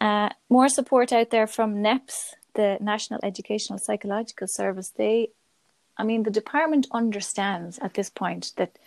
Uh, 0.00 0.28
more 0.48 0.68
support 0.68 1.12
out 1.12 1.30
there 1.30 1.46
from 1.46 1.82
NEPS, 1.82 2.34
the 2.54 2.78
National 2.80 3.20
Educational 3.22 3.78
Psychological 3.78 4.46
Service. 4.46 4.90
They, 4.90 5.30
I 5.96 6.04
mean, 6.04 6.22
the 6.22 6.30
department 6.30 6.86
understands 6.92 7.78
at 7.80 7.94
this 7.94 8.10
point 8.10 8.52
that 8.56 8.78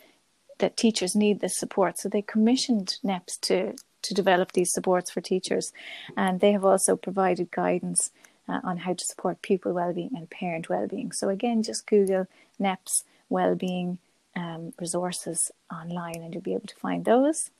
that 0.59 0.77
teachers 0.77 1.15
need 1.15 1.39
this 1.39 1.57
support, 1.57 1.97
so 1.97 2.07
they 2.07 2.21
commissioned 2.21 2.97
NEPS 3.03 3.37
to 3.37 3.75
to 4.03 4.13
develop 4.13 4.51
these 4.51 4.71
supports 4.71 5.11
for 5.11 5.21
teachers, 5.21 5.73
and 6.15 6.39
they 6.39 6.51
have 6.51 6.65
also 6.65 6.95
provided 6.95 7.51
guidance 7.51 8.11
uh, 8.47 8.59
on 8.63 8.77
how 8.77 8.93
to 8.93 9.05
support 9.05 9.41
pupil 9.41 9.73
well-being 9.73 10.11
and 10.15 10.29
parent 10.29 10.69
well-being. 10.69 11.11
So 11.11 11.29
again, 11.29 11.61
just 11.63 11.87
Google 11.87 12.27
NEPS 12.59 13.03
well-being 13.29 13.99
um, 14.35 14.73
resources 14.79 15.51
online, 15.71 16.21
and 16.21 16.33
you'll 16.33 16.43
be 16.43 16.53
able 16.53 16.67
to 16.67 16.75
find 16.75 17.05
those. 17.05 17.51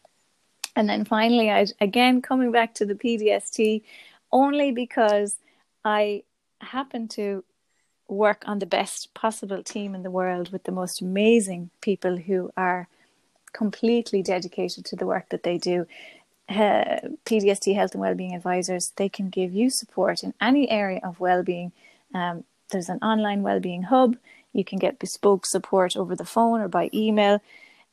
And 0.81 0.89
then 0.89 1.05
finally, 1.05 1.51
I 1.51 1.67
again 1.79 2.23
coming 2.23 2.51
back 2.51 2.73
to 2.73 2.87
the 2.87 2.95
PDST, 2.95 3.83
only 4.31 4.71
because 4.71 5.37
I 5.85 6.23
happen 6.59 7.07
to 7.09 7.43
work 8.07 8.41
on 8.47 8.57
the 8.57 8.65
best 8.65 9.13
possible 9.13 9.61
team 9.61 9.93
in 9.93 10.01
the 10.01 10.09
world 10.09 10.51
with 10.51 10.63
the 10.63 10.71
most 10.71 10.99
amazing 10.99 11.69
people 11.81 12.17
who 12.17 12.49
are 12.57 12.87
completely 13.53 14.23
dedicated 14.23 14.83
to 14.85 14.95
the 14.95 15.05
work 15.05 15.29
that 15.29 15.43
they 15.43 15.59
do. 15.59 15.85
Uh, 16.49 16.97
PDST 17.27 17.75
Health 17.75 17.91
and 17.91 18.01
Wellbeing 18.01 18.33
Advisors, 18.33 18.91
they 18.95 19.07
can 19.07 19.29
give 19.29 19.53
you 19.53 19.69
support 19.69 20.23
in 20.23 20.33
any 20.41 20.67
area 20.67 20.99
of 21.03 21.19
wellbeing. 21.19 21.73
Um, 22.15 22.43
there's 22.71 22.89
an 22.89 22.97
online 23.03 23.43
wellbeing 23.43 23.83
hub. 23.83 24.17
You 24.51 24.65
can 24.65 24.79
get 24.79 24.97
bespoke 24.97 25.45
support 25.45 25.95
over 25.95 26.15
the 26.15 26.25
phone 26.25 26.59
or 26.59 26.67
by 26.67 26.89
email. 26.91 27.39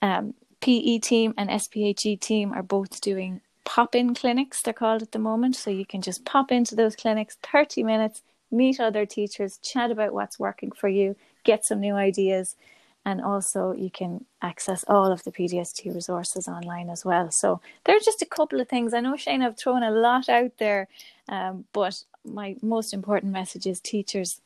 Um, 0.01 0.32
PE 0.61 0.99
team 0.99 1.35
and 1.37 1.51
SPHE 1.51 2.17
team 2.21 2.53
are 2.53 2.63
both 2.63 3.01
doing 3.01 3.41
pop 3.65 3.95
in 3.95 4.15
clinics, 4.15 4.63
they're 4.63 4.73
called 4.73 5.03
at 5.03 5.13
the 5.13 5.19
moment. 5.19 5.55
So 5.55 5.71
you 5.71 5.85
can 5.85 6.01
just 6.01 6.25
pop 6.25 6.51
into 6.51 6.75
those 6.75 6.97
clinics 6.97 7.37
30 7.43 7.83
minutes, 7.83 8.23
meet 8.51 8.81
other 8.81 9.05
teachers, 9.05 9.59
chat 9.59 9.91
about 9.91 10.15
what's 10.15 10.39
working 10.39 10.73
for 10.73 10.89
you, 10.89 11.17
get 11.45 11.67
some 11.67 11.81
new 11.81 11.95
ideas. 11.95 12.57
And 13.05 13.23
also, 13.23 13.73
you 13.73 13.91
can 13.91 14.25
access 14.43 14.85
all 14.89 15.13
of 15.13 15.25
the 15.25 15.33
PDST 15.33 15.95
resources 15.95 16.49
online 16.49 16.91
as 16.91 17.05
well. 17.05 17.31
So, 17.31 17.61
there 17.85 17.97
are 17.97 18.01
just 18.01 18.21
a 18.21 18.27
couple 18.27 18.61
of 18.61 18.69
things. 18.69 18.93
I 18.93 19.01
know, 19.01 19.17
Shane, 19.17 19.43
I've 19.43 19.57
thrown 19.57 19.83
a 19.83 19.91
lot 19.91 20.29
out 20.29 20.53
there, 20.59 20.89
um, 21.29 21.65
but 21.73 22.05
my 22.25 22.57
most 22.61 22.93
important 22.93 23.33
message 23.33 23.67
is 23.67 23.81
teachers 23.81 24.41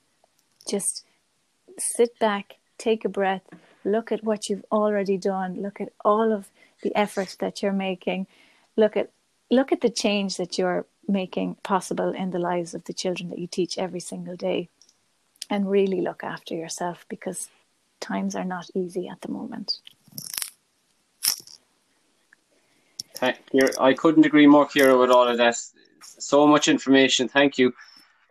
just 0.69 1.05
sit 1.79 2.19
back, 2.19 2.57
take 2.79 3.05
a 3.05 3.09
breath, 3.09 3.43
look 3.85 4.12
at 4.12 4.24
what 4.24 4.49
you've 4.49 4.64
already 4.70 5.16
done, 5.16 5.61
look 5.61 5.80
at 5.80 5.93
all 6.05 6.33
of 6.33 6.51
the 6.83 6.95
efforts 6.97 7.37
that 7.37 7.62
you're 7.62 7.72
making, 7.72 8.26
look 8.76 8.97
at 8.97 9.11
look 9.51 9.72
at 9.72 9.80
the 9.80 9.91
change 9.91 10.37
that 10.39 10.59
you're 10.59 10.87
making 11.07 11.57
possible 11.62 12.12
in 12.12 12.30
the 12.30 12.39
lives 12.39 12.74
of 12.74 12.85
the 12.85 12.93
children 12.93 13.28
that 13.28 13.39
you 13.39 13.47
teach 13.47 13.76
every 13.76 14.01
single 14.01 14.37
day 14.37 14.68
and 15.51 15.70
really 15.70 16.01
look 16.01 16.24
after 16.24 16.55
yourself 16.55 17.05
because 17.09 17.49
times 18.01 18.35
are 18.35 18.45
not 18.45 18.70
easy 18.74 19.09
at 19.09 19.20
the 19.20 19.30
moment. 19.30 19.78
I 23.78 23.93
couldn't 23.95 24.26
agree 24.26 24.47
more, 24.47 24.66
Kira, 24.66 24.99
with 24.99 25.11
all 25.11 25.28
of 25.28 25.39
that. 25.39 25.57
So 26.01 26.47
much 26.47 26.66
information. 26.66 27.28
Thank 27.28 27.59
you. 27.59 27.72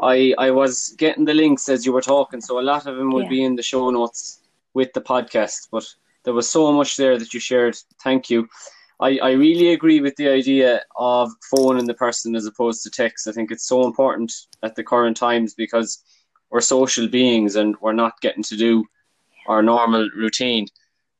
I 0.02 0.34
I 0.38 0.52
was 0.52 0.95
getting 0.97 1.26
the 1.26 1.34
links 1.34 1.70
as 1.70 1.86
you 1.86 1.93
were 1.93 2.02
talking, 2.02 2.41
so 2.41 2.60
a 2.60 2.62
lot 2.74 2.88
of 2.88 2.97
them 2.97 3.12
will 3.12 3.24
yeah. 3.24 3.30
be 3.30 3.43
in 3.43 3.56
the 3.56 3.64
show 3.64 3.89
notes 3.89 4.41
with 4.74 4.93
the 4.93 5.01
podcast. 5.01 5.67
But 5.72 5.86
there 6.24 6.34
was 6.34 6.49
so 6.49 6.72
much 6.72 6.97
there 6.97 7.17
that 7.17 7.34
you 7.34 7.39
shared. 7.39 7.78
Thank 8.03 8.30
you. 8.30 8.47
I, 8.99 9.17
I 9.17 9.32
really 9.32 9.74
agree 9.74 9.99
with 9.99 10.15
the 10.15 10.28
idea 10.28 10.82
of 10.95 11.32
phoning 11.49 11.88
the 11.88 11.95
person 11.95 12.36
as 12.36 12.45
opposed 12.45 12.84
to 12.84 12.91
text. 12.91 13.28
I 13.28 13.32
think 13.32 13.51
it's 13.51 13.67
so 13.67 13.86
important 13.86 14.32
at 14.61 14.76
the 14.76 14.84
current 14.84 15.17
times 15.17 15.55
because 15.55 16.03
we're 16.51 16.61
social 16.61 17.07
beings 17.07 17.55
and 17.55 17.76
we're 17.82 17.93
not 17.93 18.22
getting 18.22 18.43
to 18.43 18.57
do 18.57 18.86
our 19.47 19.63
normal 19.63 20.07
routine. 20.15 20.67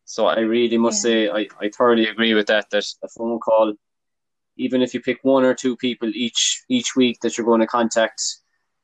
So 0.05 0.27
I 0.27 0.39
really 0.39 0.77
must 0.77 1.03
yeah. 1.03 1.09
say 1.09 1.29
I, 1.29 1.47
I 1.59 1.69
thoroughly 1.69 2.07
agree 2.07 2.33
with 2.35 2.47
that. 2.47 2.69
That 2.69 2.85
a 3.03 3.07
phone 3.07 3.39
call, 3.39 3.73
even 4.57 4.81
if 4.81 4.93
you 4.93 5.01
pick 5.01 5.19
one 5.23 5.43
or 5.43 5.55
two 5.55 5.75
people 5.77 6.11
each 6.13 6.63
each 6.69 6.95
week 6.95 7.19
that 7.21 7.37
you're 7.37 7.47
going 7.47 7.61
to 7.61 7.67
contact, 7.67 8.21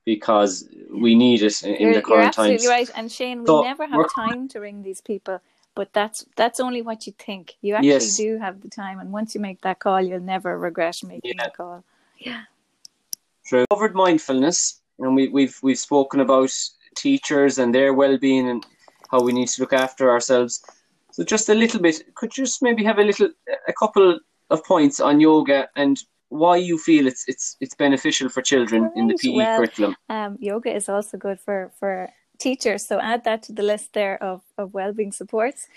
because 0.07 0.69
we 0.89 1.13
need 1.15 1.43
it 1.43 1.61
in, 1.63 1.81
you're, 1.81 1.93
the 1.93 2.01
current 2.01 2.19
you're 2.19 2.27
absolutely 2.27 2.57
times. 2.57 2.67
right. 2.67 2.89
And 2.95 3.11
Shane, 3.11 3.39
we 3.41 3.47
so 3.47 3.61
never 3.61 3.85
have 3.85 4.05
time 4.15 4.47
to 4.49 4.59
ring 4.61 4.81
these 4.81 5.01
people 5.01 5.41
but 5.77 5.93
that's 5.93 6.25
that's 6.35 6.59
only 6.59 6.81
what 6.81 7.05
you 7.05 7.13
think. 7.19 7.55
You 7.61 7.75
actually 7.75 7.89
yes. 7.89 8.17
do 8.17 8.39
have 8.39 8.61
the 8.61 8.67
time, 8.67 8.99
and 8.99 9.11
once 9.11 9.35
you 9.35 9.39
make 9.39 9.61
that 9.61 9.77
call, 9.77 10.01
you'll 10.01 10.19
never 10.19 10.57
regret 10.57 10.97
making 11.03 11.35
yeah. 11.37 11.43
the 11.43 11.51
call. 11.51 11.83
Yeah. 12.17 12.41
True. 13.45 13.65
Covered 13.69 13.93
mindfulness, 13.93 14.81
and 14.97 15.13
we, 15.15 15.27
we've 15.27 15.55
we've 15.61 15.77
spoken 15.77 16.19
about 16.21 16.51
teachers 16.95 17.59
and 17.59 17.75
their 17.75 17.93
well-being 17.93 18.49
and 18.49 18.65
how 19.11 19.21
we 19.21 19.31
need 19.31 19.49
to 19.49 19.61
look 19.61 19.71
after 19.71 20.09
ourselves. 20.09 20.65
So 21.11 21.23
just 21.23 21.47
a 21.49 21.53
little 21.53 21.79
bit, 21.79 22.15
could 22.15 22.35
you 22.35 22.45
just 22.45 22.63
maybe 22.63 22.83
have 22.83 22.97
a 22.97 23.03
little, 23.03 23.29
a 23.67 23.73
couple 23.73 24.19
of 24.49 24.63
points 24.63 24.99
on 24.99 25.19
yoga 25.19 25.69
and 25.75 25.95
why 26.29 26.57
you 26.57 26.77
feel 26.77 27.07
it's 27.07 27.23
it's 27.27 27.55
it's 27.59 27.75
beneficial 27.75 28.29
for 28.29 28.41
children 28.41 28.83
right. 28.83 28.95
in 28.95 29.07
the 29.07 29.17
PE 29.21 29.35
well, 29.35 29.57
curriculum? 29.57 29.95
Um, 30.09 30.37
yoga 30.39 30.75
is 30.75 30.89
also 30.89 31.17
good 31.17 31.39
for 31.39 31.71
for 31.79 32.09
teachers. 32.37 32.87
So 32.87 32.99
add 32.99 33.23
that 33.23 33.43
to 33.43 33.53
the 33.53 33.63
list 33.63 33.93
there 33.93 34.21
of, 34.21 34.41
of 34.57 34.73
well-being 34.73 35.11
supports. 35.11 35.67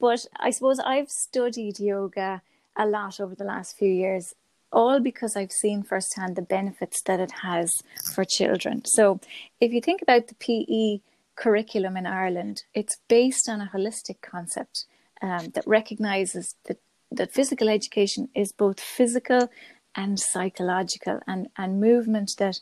But 0.00 0.26
I 0.38 0.50
suppose 0.50 0.78
I've 0.78 1.08
studied 1.08 1.78
yoga 1.78 2.42
a 2.76 2.86
lot 2.86 3.20
over 3.20 3.34
the 3.34 3.44
last 3.44 3.78
few 3.78 3.88
years, 3.88 4.34
all 4.72 5.00
because 5.00 5.36
I've 5.36 5.52
seen 5.52 5.82
firsthand 5.82 6.36
the 6.36 6.42
benefits 6.42 7.02
that 7.06 7.20
it 7.20 7.32
has 7.42 7.70
for 8.14 8.24
children. 8.24 8.84
So 8.84 9.20
if 9.60 9.72
you 9.72 9.80
think 9.80 10.02
about 10.02 10.28
the 10.28 10.34
PE 10.34 11.02
curriculum 11.34 11.96
in 11.96 12.06
Ireland, 12.06 12.64
it's 12.74 12.96
based 13.08 13.48
on 13.48 13.60
a 13.60 13.70
holistic 13.72 14.20
concept 14.20 14.84
um, 15.22 15.48
that 15.54 15.66
recognizes 15.66 16.54
that, 16.66 16.78
that 17.10 17.32
physical 17.32 17.68
education 17.68 18.28
is 18.34 18.52
both 18.52 18.80
physical 18.80 19.48
and 19.96 20.20
psychological 20.20 21.20
and, 21.26 21.48
and 21.56 21.80
movement 21.80 22.34
that 22.38 22.60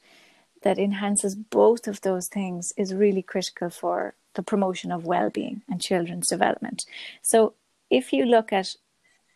that 0.62 0.78
enhances 0.78 1.34
both 1.34 1.86
of 1.86 2.00
those 2.00 2.26
things 2.26 2.72
is 2.76 2.94
really 2.94 3.22
critical 3.22 3.68
for 3.68 4.14
the 4.32 4.42
promotion 4.42 4.90
of 4.90 5.04
well-being 5.04 5.62
and 5.68 5.80
children's 5.80 6.28
development. 6.28 6.86
So 7.20 7.52
if 7.90 8.12
you 8.12 8.24
look 8.24 8.52
at 8.52 8.74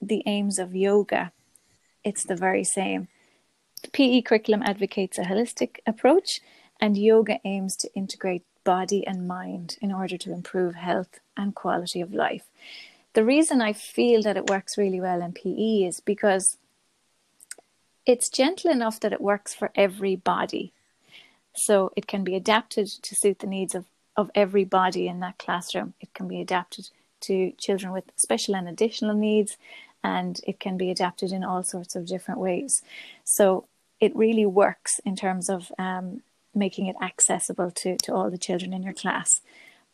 the 0.00 0.22
aims 0.24 0.58
of 0.58 0.74
yoga, 0.74 1.32
it's 2.02 2.24
the 2.24 2.34
very 2.34 2.64
same. 2.64 3.08
The 3.82 3.90
PE 3.90 4.22
curriculum 4.22 4.62
advocates 4.64 5.18
a 5.18 5.22
holistic 5.22 5.76
approach, 5.86 6.40
and 6.80 6.96
yoga 6.96 7.38
aims 7.44 7.76
to 7.76 7.92
integrate 7.94 8.44
body 8.64 9.06
and 9.06 9.28
mind 9.28 9.76
in 9.80 9.92
order 9.92 10.16
to 10.18 10.32
improve 10.32 10.74
health 10.74 11.20
and 11.36 11.54
quality 11.54 12.00
of 12.00 12.14
life. 12.14 12.46
The 13.12 13.24
reason 13.24 13.60
I 13.60 13.72
feel 13.72 14.22
that 14.22 14.36
it 14.36 14.48
works 14.48 14.78
really 14.78 15.00
well 15.00 15.22
in 15.22 15.32
PE 15.32 15.86
is 15.86 16.00
because 16.00 16.56
it's 18.08 18.30
gentle 18.30 18.70
enough 18.70 18.98
that 19.00 19.12
it 19.12 19.20
works 19.20 19.54
for 19.54 19.70
every 19.74 20.16
body. 20.16 20.72
So 21.54 21.92
it 21.94 22.06
can 22.06 22.24
be 22.24 22.34
adapted 22.34 22.86
to 22.86 23.14
suit 23.14 23.40
the 23.40 23.46
needs 23.46 23.74
of, 23.74 23.84
of 24.16 24.30
everybody 24.34 25.06
in 25.06 25.20
that 25.20 25.36
classroom. 25.36 25.92
It 26.00 26.14
can 26.14 26.26
be 26.26 26.40
adapted 26.40 26.88
to 27.20 27.52
children 27.58 27.92
with 27.92 28.04
special 28.16 28.56
and 28.56 28.66
additional 28.66 29.14
needs, 29.14 29.58
and 30.02 30.40
it 30.46 30.58
can 30.58 30.78
be 30.78 30.90
adapted 30.90 31.32
in 31.32 31.44
all 31.44 31.62
sorts 31.62 31.94
of 31.94 32.06
different 32.06 32.40
ways. 32.40 32.80
So 33.24 33.66
it 34.00 34.16
really 34.16 34.46
works 34.46 35.00
in 35.04 35.14
terms 35.14 35.50
of 35.50 35.70
um, 35.78 36.22
making 36.54 36.86
it 36.86 36.96
accessible 37.02 37.70
to, 37.72 37.98
to 37.98 38.14
all 38.14 38.30
the 38.30 38.38
children 38.38 38.72
in 38.72 38.82
your 38.82 38.94
class. 38.94 39.42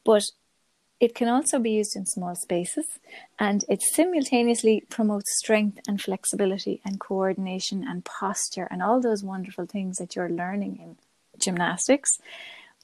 But 0.05 0.31
it 1.05 1.15
can 1.15 1.29
also 1.29 1.59
be 1.59 1.73
used 1.73 1.95
in 1.97 2.07
small 2.07 2.35
spaces 2.35 2.87
and 3.39 3.63
it 3.69 3.83
simultaneously 3.83 4.83
promotes 4.89 5.37
strength 5.37 5.79
and 5.87 6.01
flexibility 6.01 6.81
and 6.83 6.99
coordination 6.99 7.85
and 7.87 8.07
posture 8.07 8.67
and 8.71 8.83
all 8.83 9.03
those 9.03 9.23
wonderful 9.23 9.67
things 9.67 9.99
that 9.99 10.17
you're 10.17 10.31
learning 10.31 10.79
in 10.81 10.97
gymnastics, 11.39 12.19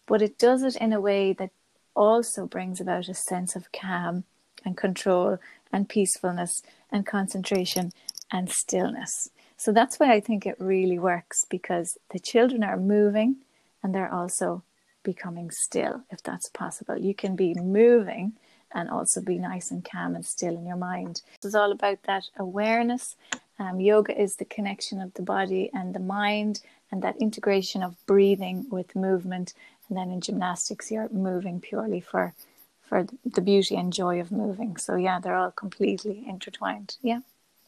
but 0.07 0.21
it 0.21 0.39
does 0.39 0.63
it 0.63 0.77
in 0.77 0.93
a 0.93 1.01
way 1.01 1.33
that 1.33 1.51
also 1.97 2.45
brings 2.45 2.79
about 2.79 3.09
a 3.09 3.15
sense 3.15 3.57
of 3.57 3.73
calm 3.73 4.25
and 4.67 4.77
control 4.77 5.39
and 5.73 5.89
peacefulness 5.89 6.63
and 6.93 7.07
concentration 7.07 7.91
and 8.31 8.51
stillness. 8.51 9.31
So 9.57 9.73
that's 9.73 9.99
why 9.99 10.13
I 10.13 10.21
think 10.21 10.45
it 10.45 10.57
really 10.59 10.99
works 10.99 11.47
because 11.49 11.97
the 12.11 12.19
children 12.19 12.63
are 12.63 12.77
moving 12.77 13.37
and 13.83 13.95
they're 13.95 14.13
also 14.13 14.63
becoming 15.03 15.51
still, 15.51 16.03
if 16.11 16.23
that's 16.23 16.49
possible. 16.49 16.99
You 16.99 17.15
can 17.15 17.37
be 17.37 17.55
moving 17.55 18.33
and 18.73 18.89
also 18.89 19.21
be 19.21 19.39
nice 19.39 19.71
and 19.71 19.85
calm 19.85 20.15
and 20.15 20.25
still 20.25 20.57
in 20.57 20.67
your 20.67 20.77
mind. 20.77 21.23
It's 21.43 21.55
all 21.55 21.73
about 21.73 22.03
that 22.05 22.25
awareness. 22.39 23.17
Um, 23.59 23.81
yoga 23.81 24.19
is 24.19 24.37
the 24.37 24.45
connection 24.45 25.01
of 25.01 25.15
the 25.15 25.23
body 25.23 25.71
and 25.75 25.95
the 25.95 26.01
mind 26.01 26.61
and 26.91 27.03
that 27.03 27.17
integration 27.19 27.83
of 27.83 27.95
breathing 28.07 28.67
with 28.71 28.97
movement 28.97 29.55
and 29.89 29.99
then 29.99 30.11
in 30.11 30.21
gymnastics 30.21 30.91
you're 30.91 31.09
moving 31.11 31.61
purely 31.61 32.01
for 32.01 32.33
for 32.81 33.07
the 33.25 33.41
beauty 33.41 33.77
and 33.77 33.93
joy 33.93 34.21
of 34.21 34.33
moving. 34.33 34.77
So 34.77 34.97
yeah, 34.97 35.21
they're 35.21 35.37
all 35.37 35.53
completely 35.53 36.25
intertwined. 36.27 36.97
Yeah. 37.03 37.21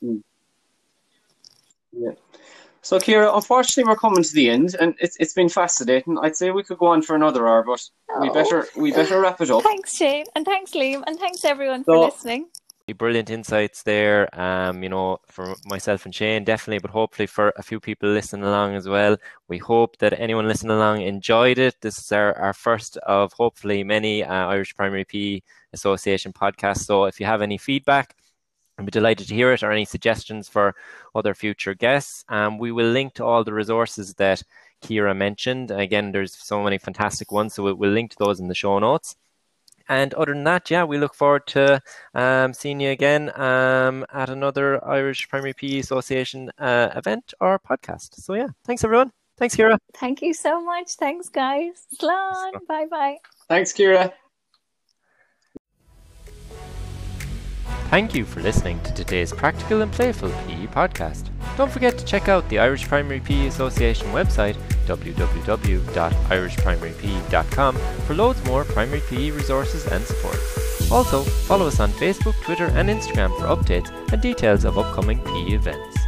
Mm. 0.02 0.22
Yeah. 2.82 2.88
So, 2.88 2.98
Kira, 2.98 3.34
unfortunately, 3.34 3.88
we're 3.88 3.96
coming 3.96 4.22
to 4.22 4.32
the 4.32 4.50
end, 4.50 4.76
and 4.80 4.94
it's 5.00 5.16
it's 5.18 5.34
been 5.34 5.48
fascinating. 5.48 6.18
I'd 6.18 6.36
say 6.36 6.50
we 6.50 6.64
could 6.64 6.78
go 6.78 6.86
on 6.86 7.02
for 7.02 7.14
another 7.14 7.46
hour, 7.46 7.62
but 7.62 7.82
oh. 8.10 8.20
we 8.20 8.30
better 8.30 8.66
we 8.76 8.92
better 8.92 9.20
wrap 9.20 9.40
it 9.40 9.50
up. 9.50 9.62
Thanks, 9.62 9.96
Shane, 9.96 10.26
and 10.34 10.44
thanks, 10.44 10.72
Liam, 10.72 11.02
and 11.06 11.18
thanks 11.18 11.44
everyone 11.44 11.84
so, 11.84 11.92
for 11.92 12.04
listening. 12.06 12.48
Brilliant 12.98 13.30
insights 13.30 13.84
there, 13.84 14.28
um, 14.38 14.82
you 14.82 14.88
know, 14.90 15.18
for 15.26 15.54
myself 15.64 16.04
and 16.04 16.14
Shane, 16.14 16.44
definitely, 16.44 16.78
but 16.80 16.90
hopefully 16.90 17.26
for 17.26 17.52
a 17.56 17.62
few 17.62 17.80
people 17.80 18.10
listening 18.10 18.44
along 18.44 18.74
as 18.74 18.86
well. 18.86 19.16
We 19.48 19.56
hope 19.56 19.96
that 19.98 20.20
anyone 20.20 20.46
listening 20.46 20.72
along 20.72 21.00
enjoyed 21.00 21.56
it. 21.56 21.80
This 21.80 21.96
is 21.96 22.12
our, 22.12 22.36
our 22.36 22.52
first 22.52 22.98
of 22.98 23.32
hopefully 23.32 23.82
many 23.82 24.22
uh, 24.22 24.48
Irish 24.48 24.76
Primary 24.76 25.06
PE 25.06 25.40
Association 25.72 26.34
podcasts. 26.34 26.84
So 26.84 27.06
if 27.06 27.18
you 27.18 27.24
have 27.24 27.40
any 27.40 27.56
feedback, 27.56 28.14
I'd 28.82 28.86
be 28.86 28.90
delighted 28.90 29.28
to 29.28 29.34
hear 29.34 29.52
it 29.52 29.62
or 29.62 29.70
any 29.70 29.84
suggestions 29.84 30.48
for 30.48 30.74
other 31.14 31.34
future 31.34 31.72
guests. 31.72 32.24
Um, 32.28 32.58
we 32.58 32.72
will 32.72 32.90
link 32.90 33.14
to 33.14 33.24
all 33.24 33.44
the 33.44 33.52
resources 33.52 34.14
that 34.14 34.42
Kira 34.82 35.16
mentioned. 35.16 35.70
Again, 35.70 36.10
there's 36.10 36.36
so 36.36 36.64
many 36.64 36.78
fantastic 36.78 37.30
ones, 37.30 37.54
so 37.54 37.72
we'll 37.72 37.92
link 37.92 38.10
to 38.10 38.16
those 38.18 38.40
in 38.40 38.48
the 38.48 38.56
show 38.56 38.80
notes. 38.80 39.14
And 39.88 40.12
other 40.14 40.32
than 40.32 40.42
that, 40.44 40.68
yeah, 40.68 40.82
we 40.82 40.98
look 40.98 41.14
forward 41.14 41.46
to 41.48 41.80
um, 42.14 42.52
seeing 42.54 42.80
you 42.80 42.90
again 42.90 43.30
um, 43.40 44.04
at 44.12 44.30
another 44.30 44.84
Irish 44.84 45.28
Primary 45.28 45.54
PE 45.54 45.78
Association 45.78 46.50
uh, 46.58 46.88
event 46.96 47.34
or 47.40 47.60
podcast. 47.60 48.16
So, 48.16 48.34
yeah, 48.34 48.48
thanks 48.64 48.82
everyone. 48.82 49.12
Thanks, 49.36 49.54
Kira. 49.54 49.78
Thank 49.94 50.22
you 50.22 50.34
so 50.34 50.60
much. 50.60 50.94
Thanks, 50.94 51.28
guys. 51.28 51.86
Slán. 52.00 52.66
Bye 52.66 52.86
bye. 52.90 53.18
Thanks, 53.48 53.72
Kira. 53.72 54.12
Thank 57.92 58.14
you 58.14 58.24
for 58.24 58.40
listening 58.40 58.80
to 58.84 58.94
today's 58.94 59.34
Practical 59.34 59.82
and 59.82 59.92
Playful 59.92 60.30
PE 60.30 60.66
podcast. 60.68 61.28
Don't 61.58 61.70
forget 61.70 61.98
to 61.98 62.04
check 62.06 62.26
out 62.26 62.48
the 62.48 62.58
Irish 62.58 62.88
Primary 62.88 63.20
PE 63.20 63.48
Association 63.48 64.06
website, 64.12 64.54
www.irishprimarype.com, 64.86 67.76
for 67.76 68.14
loads 68.14 68.42
more 68.46 68.64
primary 68.64 69.02
PE 69.10 69.32
resources 69.32 69.86
and 69.88 70.02
support. 70.04 70.38
Also, 70.90 71.22
follow 71.22 71.66
us 71.66 71.80
on 71.80 71.90
Facebook, 71.90 72.42
Twitter, 72.42 72.68
and 72.68 72.88
Instagram 72.88 73.28
for 73.38 73.44
updates 73.54 73.90
and 74.10 74.22
details 74.22 74.64
of 74.64 74.78
upcoming 74.78 75.18
PE 75.18 75.52
events. 75.52 75.98